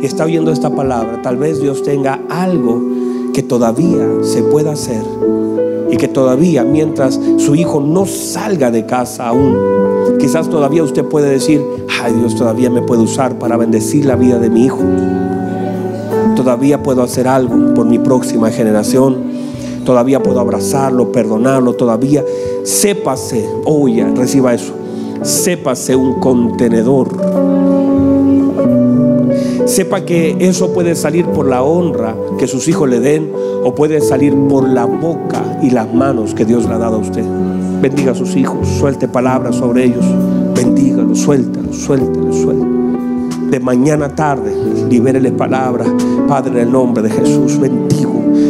y 0.00 0.06
está 0.06 0.24
oyendo 0.24 0.52
esta 0.52 0.70
palabra, 0.70 1.20
tal 1.22 1.36
vez 1.36 1.60
Dios 1.60 1.82
tenga 1.82 2.20
algo 2.28 2.80
que 3.32 3.42
todavía 3.42 4.06
se 4.22 4.42
pueda 4.42 4.72
hacer 4.72 5.02
y 5.90 5.96
que 5.96 6.08
todavía 6.08 6.62
mientras 6.64 7.18
su 7.38 7.54
hijo 7.54 7.80
no 7.80 8.06
salga 8.06 8.70
de 8.70 8.86
casa 8.86 9.28
aún, 9.28 9.56
quizás 10.20 10.48
todavía 10.48 10.84
usted 10.84 11.04
puede 11.04 11.28
decir, 11.30 11.60
ay 12.00 12.12
Dios 12.12 12.36
todavía 12.36 12.70
me 12.70 12.82
puede 12.82 13.02
usar 13.02 13.38
para 13.38 13.56
bendecir 13.56 14.04
la 14.04 14.16
vida 14.16 14.38
de 14.38 14.50
mi 14.50 14.66
hijo. 14.66 14.82
Todavía 16.36 16.82
puedo 16.82 17.02
hacer 17.02 17.26
algo 17.26 17.74
por 17.74 17.86
mi 17.86 17.98
próxima 17.98 18.50
generación. 18.50 19.33
Todavía 19.84 20.22
puedo 20.22 20.40
abrazarlo, 20.40 21.12
perdonarlo. 21.12 21.74
Todavía 21.74 22.24
sépase, 22.64 23.48
oye, 23.64 24.04
reciba 24.14 24.54
eso. 24.54 24.72
Sépase 25.22 25.94
un 25.94 26.20
contenedor. 26.20 27.08
Sepa 29.66 30.02
que 30.02 30.36
eso 30.40 30.72
puede 30.72 30.94
salir 30.94 31.26
por 31.26 31.46
la 31.46 31.62
honra 31.62 32.14
que 32.38 32.46
sus 32.46 32.68
hijos 32.68 32.88
le 32.88 33.00
den 33.00 33.32
o 33.64 33.74
puede 33.74 34.00
salir 34.00 34.34
por 34.48 34.68
la 34.68 34.84
boca 34.84 35.58
y 35.62 35.70
las 35.70 35.92
manos 35.92 36.34
que 36.34 36.44
Dios 36.44 36.66
le 36.66 36.74
ha 36.74 36.78
dado 36.78 36.96
a 36.96 36.98
usted. 36.98 37.24
Bendiga 37.80 38.12
a 38.12 38.14
sus 38.14 38.36
hijos, 38.36 38.68
suelte 38.68 39.08
palabras 39.08 39.56
sobre 39.56 39.84
ellos. 39.84 40.04
Bendígalos, 40.54 41.18
suéltalos, 41.20 41.76
suéltalos, 41.76 42.36
suéltalos. 42.36 43.50
De 43.50 43.60
mañana 43.60 44.06
a 44.06 44.14
tarde, 44.14 44.54
libéreles 44.88 45.32
palabras. 45.32 45.88
Padre, 46.28 46.52
en 46.52 46.68
el 46.68 46.72
nombre 46.72 47.02
de 47.02 47.10
Jesús, 47.10 47.58
bendigo 47.58 47.83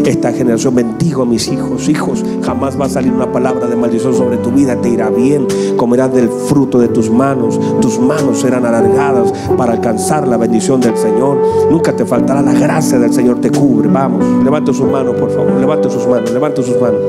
esta 0.07 0.33
generación, 0.33 0.75
bendigo 0.75 1.23
a 1.23 1.27
mis 1.27 1.49
hijos. 1.49 1.89
Hijos, 1.89 2.25
jamás 2.43 2.79
va 2.81 2.87
a 2.87 2.89
salir 2.89 3.13
una 3.13 3.31
palabra 3.31 3.67
de 3.67 3.77
maldición 3.77 4.15
sobre 4.15 4.37
tu 4.39 4.51
vida. 4.51 4.81
Te 4.81 4.89
irá 4.89 5.11
bien, 5.11 5.47
comerás 5.77 6.13
del 6.13 6.29
fruto 6.29 6.79
de 6.79 6.89
tus 6.89 7.11
manos. 7.11 7.59
Tus 7.81 7.99
manos 7.99 8.41
serán 8.41 8.67
alargadas 8.67 9.33
para 9.57 9.73
alcanzar 9.73 10.27
la 10.29 10.37
bendición 10.37 10.81
del 10.81 10.97
Señor. 10.97 11.39
Nunca 11.71 11.95
te 11.95 12.05
faltará 12.05 12.43
la 12.43 12.53
gracia 12.53 12.99
del 12.99 13.13
Señor, 13.13 13.41
te 13.41 13.51
cubre. 13.51 13.89
Vamos, 13.89 14.45
levante 14.45 14.73
sus 14.73 14.87
manos, 14.87 15.15
por 15.17 15.31
favor. 15.31 15.53
Levante 15.53 15.91
sus 15.91 16.07
manos, 16.07 16.31
levante 16.31 16.63
sus 16.63 16.81
manos. 16.81 17.01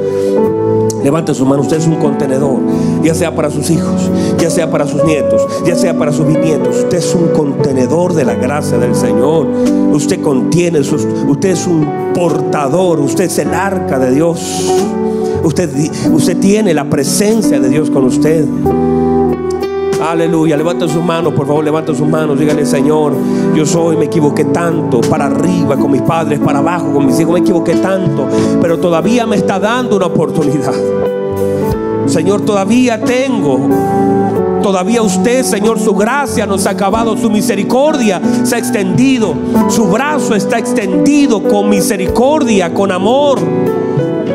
Levante 1.04 1.36
su 1.36 1.46
mano, 1.46 1.62
usted 1.62 1.78
es 1.78 1.86
un 1.86 1.98
contenedor, 1.98 2.62
ya 3.04 3.14
sea 3.14 3.36
para 3.36 3.52
sus 3.52 3.70
hijos, 3.70 4.10
ya 4.40 4.50
sea 4.50 4.72
para 4.72 4.88
sus 4.88 5.04
nietos, 5.04 5.40
ya 5.64 5.76
sea 5.76 5.96
para 5.96 6.12
sus 6.12 6.26
bisnietos. 6.26 6.78
Usted 6.78 6.98
es 6.98 7.14
un 7.14 7.28
contenedor 7.28 8.16
de 8.16 8.26
la 8.26 8.34
gracia 8.34 8.80
del 8.80 8.96
Señor. 8.96 9.46
Usted 9.94 10.20
contiene, 10.20 10.84
sus, 10.84 11.06
usted 11.28 11.50
es 11.50 11.68
un 11.68 12.05
portador, 12.16 13.00
usted 13.02 13.26
es 13.26 13.38
el 13.40 13.54
arca 13.54 14.00
de 14.00 14.12
Dios. 14.12 14.72
Usted, 15.44 15.70
usted 16.12 16.38
tiene 16.38 16.74
la 16.74 16.86
presencia 16.90 17.60
de 17.60 17.70
Dios 17.70 17.92
con 17.92 18.06
usted. 18.06 18.46
Aleluya, 20.02 20.56
levanta 20.56 20.88
sus 20.88 21.04
manos, 21.04 21.34
por 21.34 21.46
favor, 21.46 21.64
levanta 21.64 21.94
sus 21.94 22.08
manos, 22.08 22.40
dígale, 22.40 22.66
Señor, 22.66 23.14
yo 23.56 23.66
soy, 23.66 23.98
me 23.98 24.06
equivoqué 24.06 24.46
tanto, 24.46 25.02
para 25.02 25.26
arriba 25.26 25.78
con 25.78 25.92
mis 25.92 26.02
padres, 26.04 26.40
para 26.40 26.60
abajo 26.60 26.94
con 26.94 27.06
mis 27.06 27.20
hijos, 27.20 27.34
me 27.34 27.40
equivoqué 27.40 27.76
tanto, 27.76 28.28
pero 28.62 28.78
todavía 28.78 29.26
me 29.26 29.36
está 29.36 29.60
dando 29.60 29.98
una 29.98 30.06
oportunidad. 30.06 30.74
Señor, 32.06 32.42
todavía 32.42 33.02
tengo 33.02 33.60
todavía 34.66 35.04
usted, 35.04 35.44
Señor, 35.44 35.80
su 35.80 35.94
gracia 35.94 36.48
nos 36.48 36.66
ha 36.66 36.72
acabado, 36.72 37.16
su 37.16 37.30
misericordia 37.30 38.20
se 38.44 38.56
ha 38.56 38.58
extendido, 38.58 39.36
su 39.70 39.86
brazo 39.86 40.34
está 40.34 40.58
extendido 40.58 41.44
con 41.44 41.70
misericordia, 41.70 42.74
con 42.74 42.92
amor. 42.92 43.38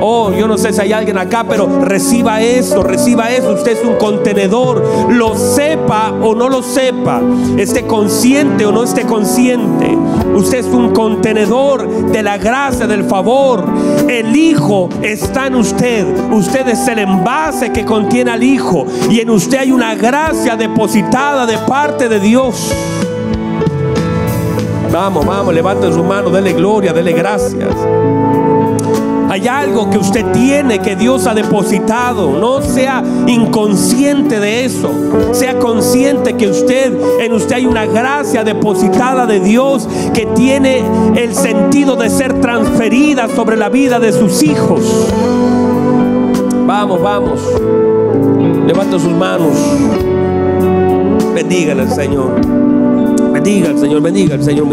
Oh, 0.00 0.32
yo 0.32 0.48
no 0.48 0.56
sé 0.56 0.72
si 0.72 0.80
hay 0.80 0.92
alguien 0.92 1.18
acá, 1.18 1.44
pero 1.48 1.68
reciba 1.82 2.40
eso, 2.40 2.82
reciba 2.82 3.30
eso. 3.30 3.52
Usted 3.52 3.72
es 3.72 3.84
un 3.84 3.96
contenedor, 3.96 4.82
lo 5.10 5.36
sepa 5.36 6.12
o 6.22 6.34
no 6.34 6.48
lo 6.48 6.62
sepa, 6.62 7.20
esté 7.58 7.86
consciente 7.86 8.64
o 8.64 8.72
no 8.72 8.82
esté 8.82 9.02
consciente. 9.02 9.96
Usted 10.34 10.58
es 10.58 10.66
un 10.66 10.90
contenedor 10.92 11.88
de 12.10 12.22
la 12.22 12.38
gracia, 12.38 12.86
del 12.86 13.04
favor. 13.04 13.64
El 14.08 14.34
Hijo 14.34 14.88
está 15.02 15.48
en 15.48 15.56
usted. 15.56 16.06
Usted 16.32 16.68
es 16.68 16.88
el 16.88 17.00
envase 17.00 17.70
que 17.72 17.84
contiene 17.84 18.30
al 18.30 18.42
Hijo. 18.42 18.86
Y 19.10 19.20
en 19.20 19.30
usted 19.30 19.58
hay 19.58 19.72
una 19.72 19.94
gracia 19.94 20.56
depositada 20.56 21.46
de 21.46 21.58
parte 21.58 22.08
de 22.08 22.20
Dios. 22.20 22.72
Vamos, 24.92 25.24
vamos, 25.24 25.54
levante 25.54 25.92
su 25.92 26.02
mano, 26.02 26.30
dele 26.30 26.52
gloria, 26.52 26.92
dele 26.92 27.12
gracias. 27.12 27.76
Hay 29.40 29.48
algo 29.48 29.88
que 29.88 29.96
usted 29.96 30.32
tiene 30.32 30.80
que 30.80 30.96
Dios 30.96 31.26
ha 31.26 31.32
depositado. 31.32 32.38
No 32.38 32.60
sea 32.60 33.02
inconsciente 33.26 34.38
de 34.38 34.66
eso. 34.66 34.90
Sea 35.32 35.58
consciente 35.58 36.36
que 36.36 36.46
usted, 36.46 36.92
en 37.20 37.32
usted 37.32 37.54
hay 37.54 37.64
una 37.64 37.86
gracia 37.86 38.44
depositada 38.44 39.24
de 39.24 39.40
Dios 39.40 39.88
que 40.12 40.26
tiene 40.26 40.82
el 41.16 41.34
sentido 41.34 41.96
de 41.96 42.10
ser 42.10 42.38
transferida 42.42 43.28
sobre 43.34 43.56
la 43.56 43.70
vida 43.70 43.98
de 43.98 44.12
sus 44.12 44.42
hijos. 44.42 44.82
Vamos, 46.66 47.00
vamos. 47.00 47.40
Levanta 48.66 48.98
sus 48.98 49.12
manos. 49.14 49.56
Bendígale 51.34 51.80
al 51.80 51.90
Señor. 51.90 52.34
Bendiga 53.32 53.70
al 53.70 53.78
Señor, 53.78 54.02
bendiga 54.02 54.34
al 54.34 54.42
Señor. 54.42 54.66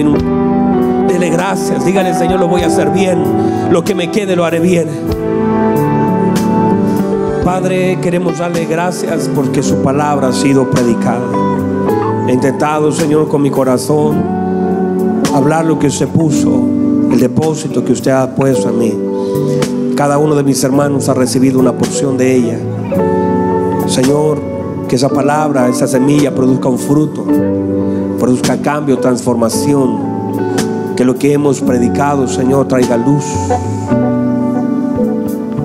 Dele 1.07 1.29
gracias. 1.29 1.85
Dígale, 1.85 2.13
Señor, 2.13 2.41
lo 2.41 2.49
voy 2.49 2.63
a 2.63 2.67
hacer 2.67 2.89
bien. 2.89 3.23
Lo 3.71 3.83
que 3.83 3.93
me 3.93 4.11
quede 4.11 4.35
lo 4.35 4.45
haré 4.45 4.59
bien. 4.59 4.87
Padre, 7.43 7.99
queremos 8.01 8.39
darle 8.39 8.65
gracias 8.65 9.29
porque 9.33 9.61
su 9.61 9.81
palabra 9.81 10.29
ha 10.29 10.33
sido 10.33 10.69
predicada. 10.69 11.25
He 12.27 12.33
intentado, 12.33 12.91
Señor, 12.91 13.27
con 13.27 13.41
mi 13.41 13.51
corazón 13.51 14.23
hablar 15.33 15.65
lo 15.65 15.77
que 15.77 15.87
usted 15.87 16.07
puso, 16.07 16.65
el 17.11 17.19
depósito 17.19 17.83
que 17.83 17.91
usted 17.91 18.11
ha 18.11 18.35
puesto 18.35 18.69
en 18.69 18.79
mí. 18.79 19.95
Cada 19.95 20.17
uno 20.17 20.35
de 20.35 20.43
mis 20.43 20.63
hermanos 20.63 21.09
ha 21.09 21.13
recibido 21.13 21.59
una 21.59 21.73
porción 21.73 22.17
de 22.17 22.35
ella. 22.35 22.59
Señor, 23.87 24.41
que 24.87 24.95
esa 24.95 25.09
palabra, 25.09 25.67
esa 25.67 25.87
semilla 25.87 26.33
produzca 26.33 26.69
un 26.69 26.79
fruto, 26.79 27.25
produzca 28.17 28.61
cambio, 28.61 28.99
transformación 28.99 30.06
que 30.97 31.05
lo 31.05 31.15
que 31.15 31.31
hemos 31.31 31.61
predicado, 31.61 32.27
Señor, 32.27 32.67
traiga 32.67 32.97
luz. 32.97 33.23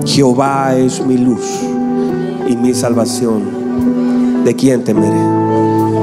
Jehová 0.05 0.75
es 0.75 1.03
mi 1.03 1.17
luz 1.17 1.59
y 2.47 2.55
mi 2.55 2.75
salvación. 2.75 4.43
¿De 4.45 4.55
quién 4.55 4.83
temeré? 4.83 5.19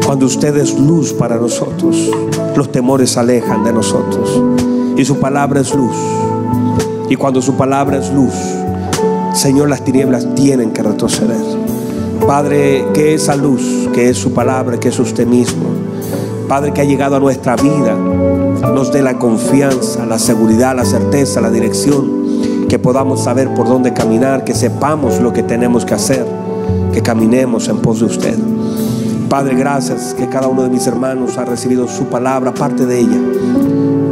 Cuando 0.05 0.26
usted 0.26 0.57
es 0.57 0.76
luz 0.76 1.12
para 1.12 1.37
nosotros, 1.37 2.11
los 2.57 2.72
temores 2.72 3.16
alejan 3.16 3.62
de 3.62 3.72
nosotros. 3.72 4.43
Y 4.97 5.05
su 5.05 5.20
palabra 5.20 5.61
es 5.61 5.72
luz. 5.72 5.95
Y 7.09 7.14
cuando 7.14 7.41
su 7.41 7.55
palabra 7.55 7.99
es 7.99 8.12
luz, 8.12 8.35
Señor, 9.33 9.68
las 9.68 9.85
tinieblas 9.85 10.35
tienen 10.35 10.72
que 10.72 10.83
retroceder. 10.83 11.45
Padre, 12.26 12.85
que 12.93 13.14
esa 13.14 13.37
luz, 13.37 13.89
que 13.93 14.11
es 14.11 14.18
su 14.18 14.33
palabra, 14.33 14.81
que 14.81 14.89
es 14.89 14.99
usted 14.99 15.26
mismo, 15.26 15.66
Padre, 16.49 16.72
que 16.72 16.81
ha 16.81 16.85
llegado 16.85 17.14
a 17.14 17.20
nuestra 17.20 17.55
vida, 17.55 17.97
nos 18.81 18.91
dé 18.91 19.03
la 19.03 19.18
confianza, 19.18 20.07
la 20.07 20.18
seguridad, 20.18 20.74
la 20.74 20.87
certeza, 20.87 21.43
la 21.43 21.51
dirección, 21.51 22.66
que 22.66 22.78
podamos 22.78 23.22
saber 23.22 23.53
por 23.53 23.68
dónde 23.68 23.93
caminar, 23.93 24.43
que 24.43 24.55
sepamos 24.55 25.20
lo 25.20 25.35
que 25.35 25.43
tenemos 25.43 25.85
que 25.85 25.93
hacer, 25.93 26.24
que 26.91 27.03
caminemos 27.03 27.68
en 27.68 27.76
pos 27.83 28.01
de 28.01 28.07
usted. 28.07 28.39
Padre, 29.28 29.55
gracias 29.55 30.14
que 30.14 30.31
cada 30.31 30.49
uno 30.49 30.62
de 30.62 30.70
mis 30.70 30.87
hermanos 30.87 31.37
ha 31.37 31.45
recibido 31.45 31.89
su 31.89 32.05
palabra, 32.05 32.55
parte 32.55 32.87
de 32.87 33.01
ella. 33.01 33.20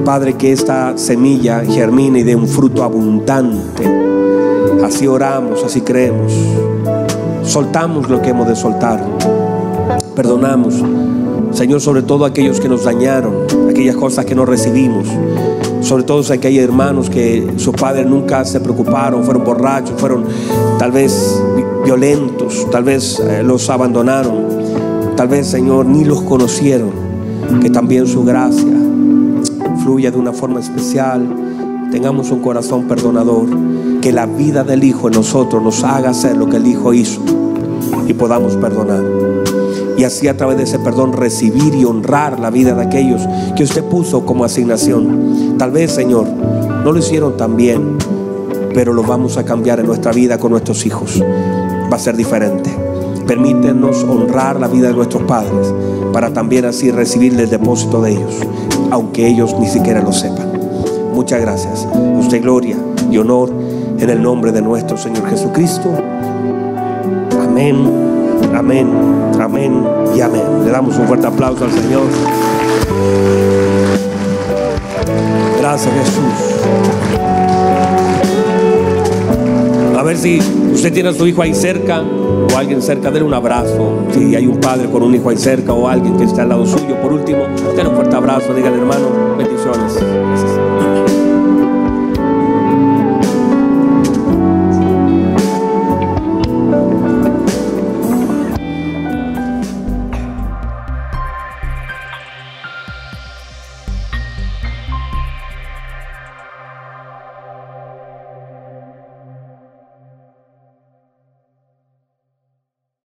Padre, 0.05 0.35
que 0.35 0.53
esta 0.53 0.99
semilla 0.99 1.65
germine 1.65 2.19
y 2.19 2.25
dé 2.25 2.37
un 2.37 2.47
fruto 2.47 2.85
abundante. 2.85 3.91
Así 4.85 5.07
oramos, 5.07 5.65
así 5.65 5.81
creemos. 5.81 6.31
Soltamos 7.43 8.11
lo 8.11 8.21
que 8.21 8.29
hemos 8.29 8.47
de 8.47 8.55
soltar. 8.55 9.03
Perdonamos 10.15 10.75
Señor, 11.53 11.81
sobre 11.81 12.03
todo 12.03 12.25
aquellos 12.25 12.61
que 12.61 12.69
nos 12.69 12.85
dañaron, 12.85 13.35
aquellas 13.79 13.97
cosas 13.97 14.25
que 14.25 14.35
no 14.35 14.45
recibimos. 14.45 15.07
Sobre 15.83 16.03
todo 16.03 16.21
aquellos 16.33 16.65
hermanos 16.65 17.09
que 17.09 17.47
sus 17.59 17.77
padres 17.77 18.09
nunca 18.09 18.45
se 18.45 18.59
preocuparon, 18.59 19.23
fueron 19.23 19.45
borrachos, 19.45 20.01
fueron 20.01 20.25
tal 20.81 20.91
vez 20.91 21.41
violentos, 21.85 22.69
tal 22.73 22.83
vez 22.83 23.21
eh, 23.21 23.45
los 23.45 23.71
abandonaron, 23.71 25.15
tal 25.17 25.29
vez, 25.29 25.47
Señor, 25.47 25.87
ni 25.87 26.05
los 26.05 26.23
conocieron. 26.23 26.91
Que 27.63 27.71
también 27.71 28.09
su 28.09 28.25
gracia 28.25 28.67
fluya 29.85 30.11
de 30.11 30.19
una 30.19 30.33
forma 30.33 30.59
especial. 30.59 31.25
Tengamos 31.93 32.33
un 32.33 32.41
corazón 32.41 32.89
perdonador. 32.89 33.47
Que 34.01 34.11
la 34.11 34.27
vida 34.27 34.65
del 34.65 34.83
Hijo 34.83 35.07
en 35.07 35.15
nosotros 35.15 35.63
nos 35.63 35.85
haga 35.85 36.11
hacer 36.11 36.37
lo 36.37 36.47
que 36.47 36.57
el 36.57 36.67
Hijo 36.67 36.93
hizo 36.95 37.21
y 38.09 38.13
podamos 38.13 38.57
perdonar 38.57 39.05
y 39.99 40.05
así 40.05 40.29
a 40.29 40.37
través 40.37 40.57
de 40.57 40.63
ese 40.63 40.79
perdón 40.79 41.13
recibir 41.13 41.75
y 41.75 41.85
honrar 41.85 42.39
la 42.39 42.51
vida 42.51 42.73
de 42.73 42.83
aquellos 42.83 43.21
que 43.57 43.65
usted 43.65 43.83
puso 43.83 44.25
como 44.25 44.45
asignación. 44.45 45.57
Tal 45.59 45.73
vez, 45.73 45.91
Señor, 45.91 46.29
no 46.85 46.93
lo 46.93 46.99
hicieron 47.01 47.37
tan 47.37 47.57
bien, 47.57 47.99
pero 48.73 48.93
lo 48.93 49.03
vamos 49.03 49.37
a 49.37 49.45
cambiar 49.45 49.81
en 49.81 49.87
nuestra 49.87 50.13
vida 50.13 50.39
con 50.39 50.53
nuestros 50.53 50.87
hijos. 50.87 51.21
Va 51.21 51.97
a 51.97 51.99
ser 51.99 52.17
diferente. 52.17 52.71
Permítenos 53.27 54.05
honrar 54.05 54.61
la 54.61 54.69
vida 54.69 54.87
de 54.89 54.95
nuestros 54.95 55.25
padres 55.25 55.75
para 56.13 56.33
también 56.33 56.65
así 56.65 56.93
recibir 56.93 57.39
el 57.39 57.51
depósito 57.51 58.01
de 58.01 58.13
ellos, 58.13 58.37
aunque 58.93 59.27
ellos 59.27 59.57
ni 59.59 59.67
siquiera 59.67 60.01
lo 60.01 60.13
sepan. 60.13 60.53
Muchas 61.13 61.41
gracias. 61.41 61.89
usted 62.21 62.41
gloria 62.41 62.77
y 63.11 63.19
honor 63.19 63.51
en 63.99 64.09
el 64.09 64.23
nombre 64.23 64.53
de 64.53 64.63
nuestro 64.63 64.97
Señor 64.97 65.29
Jesucristo. 65.29 65.91
Amén, 67.43 68.08
amén, 68.55 68.91
amén 69.41 69.85
y 70.17 70.21
amén. 70.21 70.65
Le 70.65 70.71
damos 70.71 70.97
un 70.99 71.07
fuerte 71.07 71.27
aplauso 71.27 71.65
al 71.65 71.73
Señor. 71.73 72.03
Gracias 75.61 75.95
Jesús. 75.95 76.59
A 79.99 80.03
ver 80.03 80.17
si 80.17 80.39
usted 80.73 80.93
tiene 80.93 81.09
a 81.09 81.13
su 81.13 81.27
hijo 81.27 81.43
ahí 81.43 81.53
cerca 81.53 82.01
o 82.01 82.57
alguien 82.57 82.81
cerca, 82.81 83.11
déle 83.11 83.25
un 83.25 83.35
abrazo. 83.35 84.05
Si 84.13 84.37
hay 84.37 84.47
un 84.47 84.59
padre 84.61 84.89
con 84.89 85.03
un 85.03 85.15
hijo 85.15 85.31
ahí 85.31 85.37
cerca 85.37 85.73
o 85.73 85.89
alguien 85.89 86.17
que 86.17 86.25
está 86.25 86.43
al 86.43 86.51
lado 86.51 86.65
suyo, 86.67 87.01
por 87.03 87.13
último, 87.13 87.45
denle 87.75 87.91
un 87.91 87.97
fuerte 87.97 88.17
abrazo, 88.17 88.55
dígale 88.55 88.77
hermano, 88.77 89.37
bendiciones. 89.37 90.58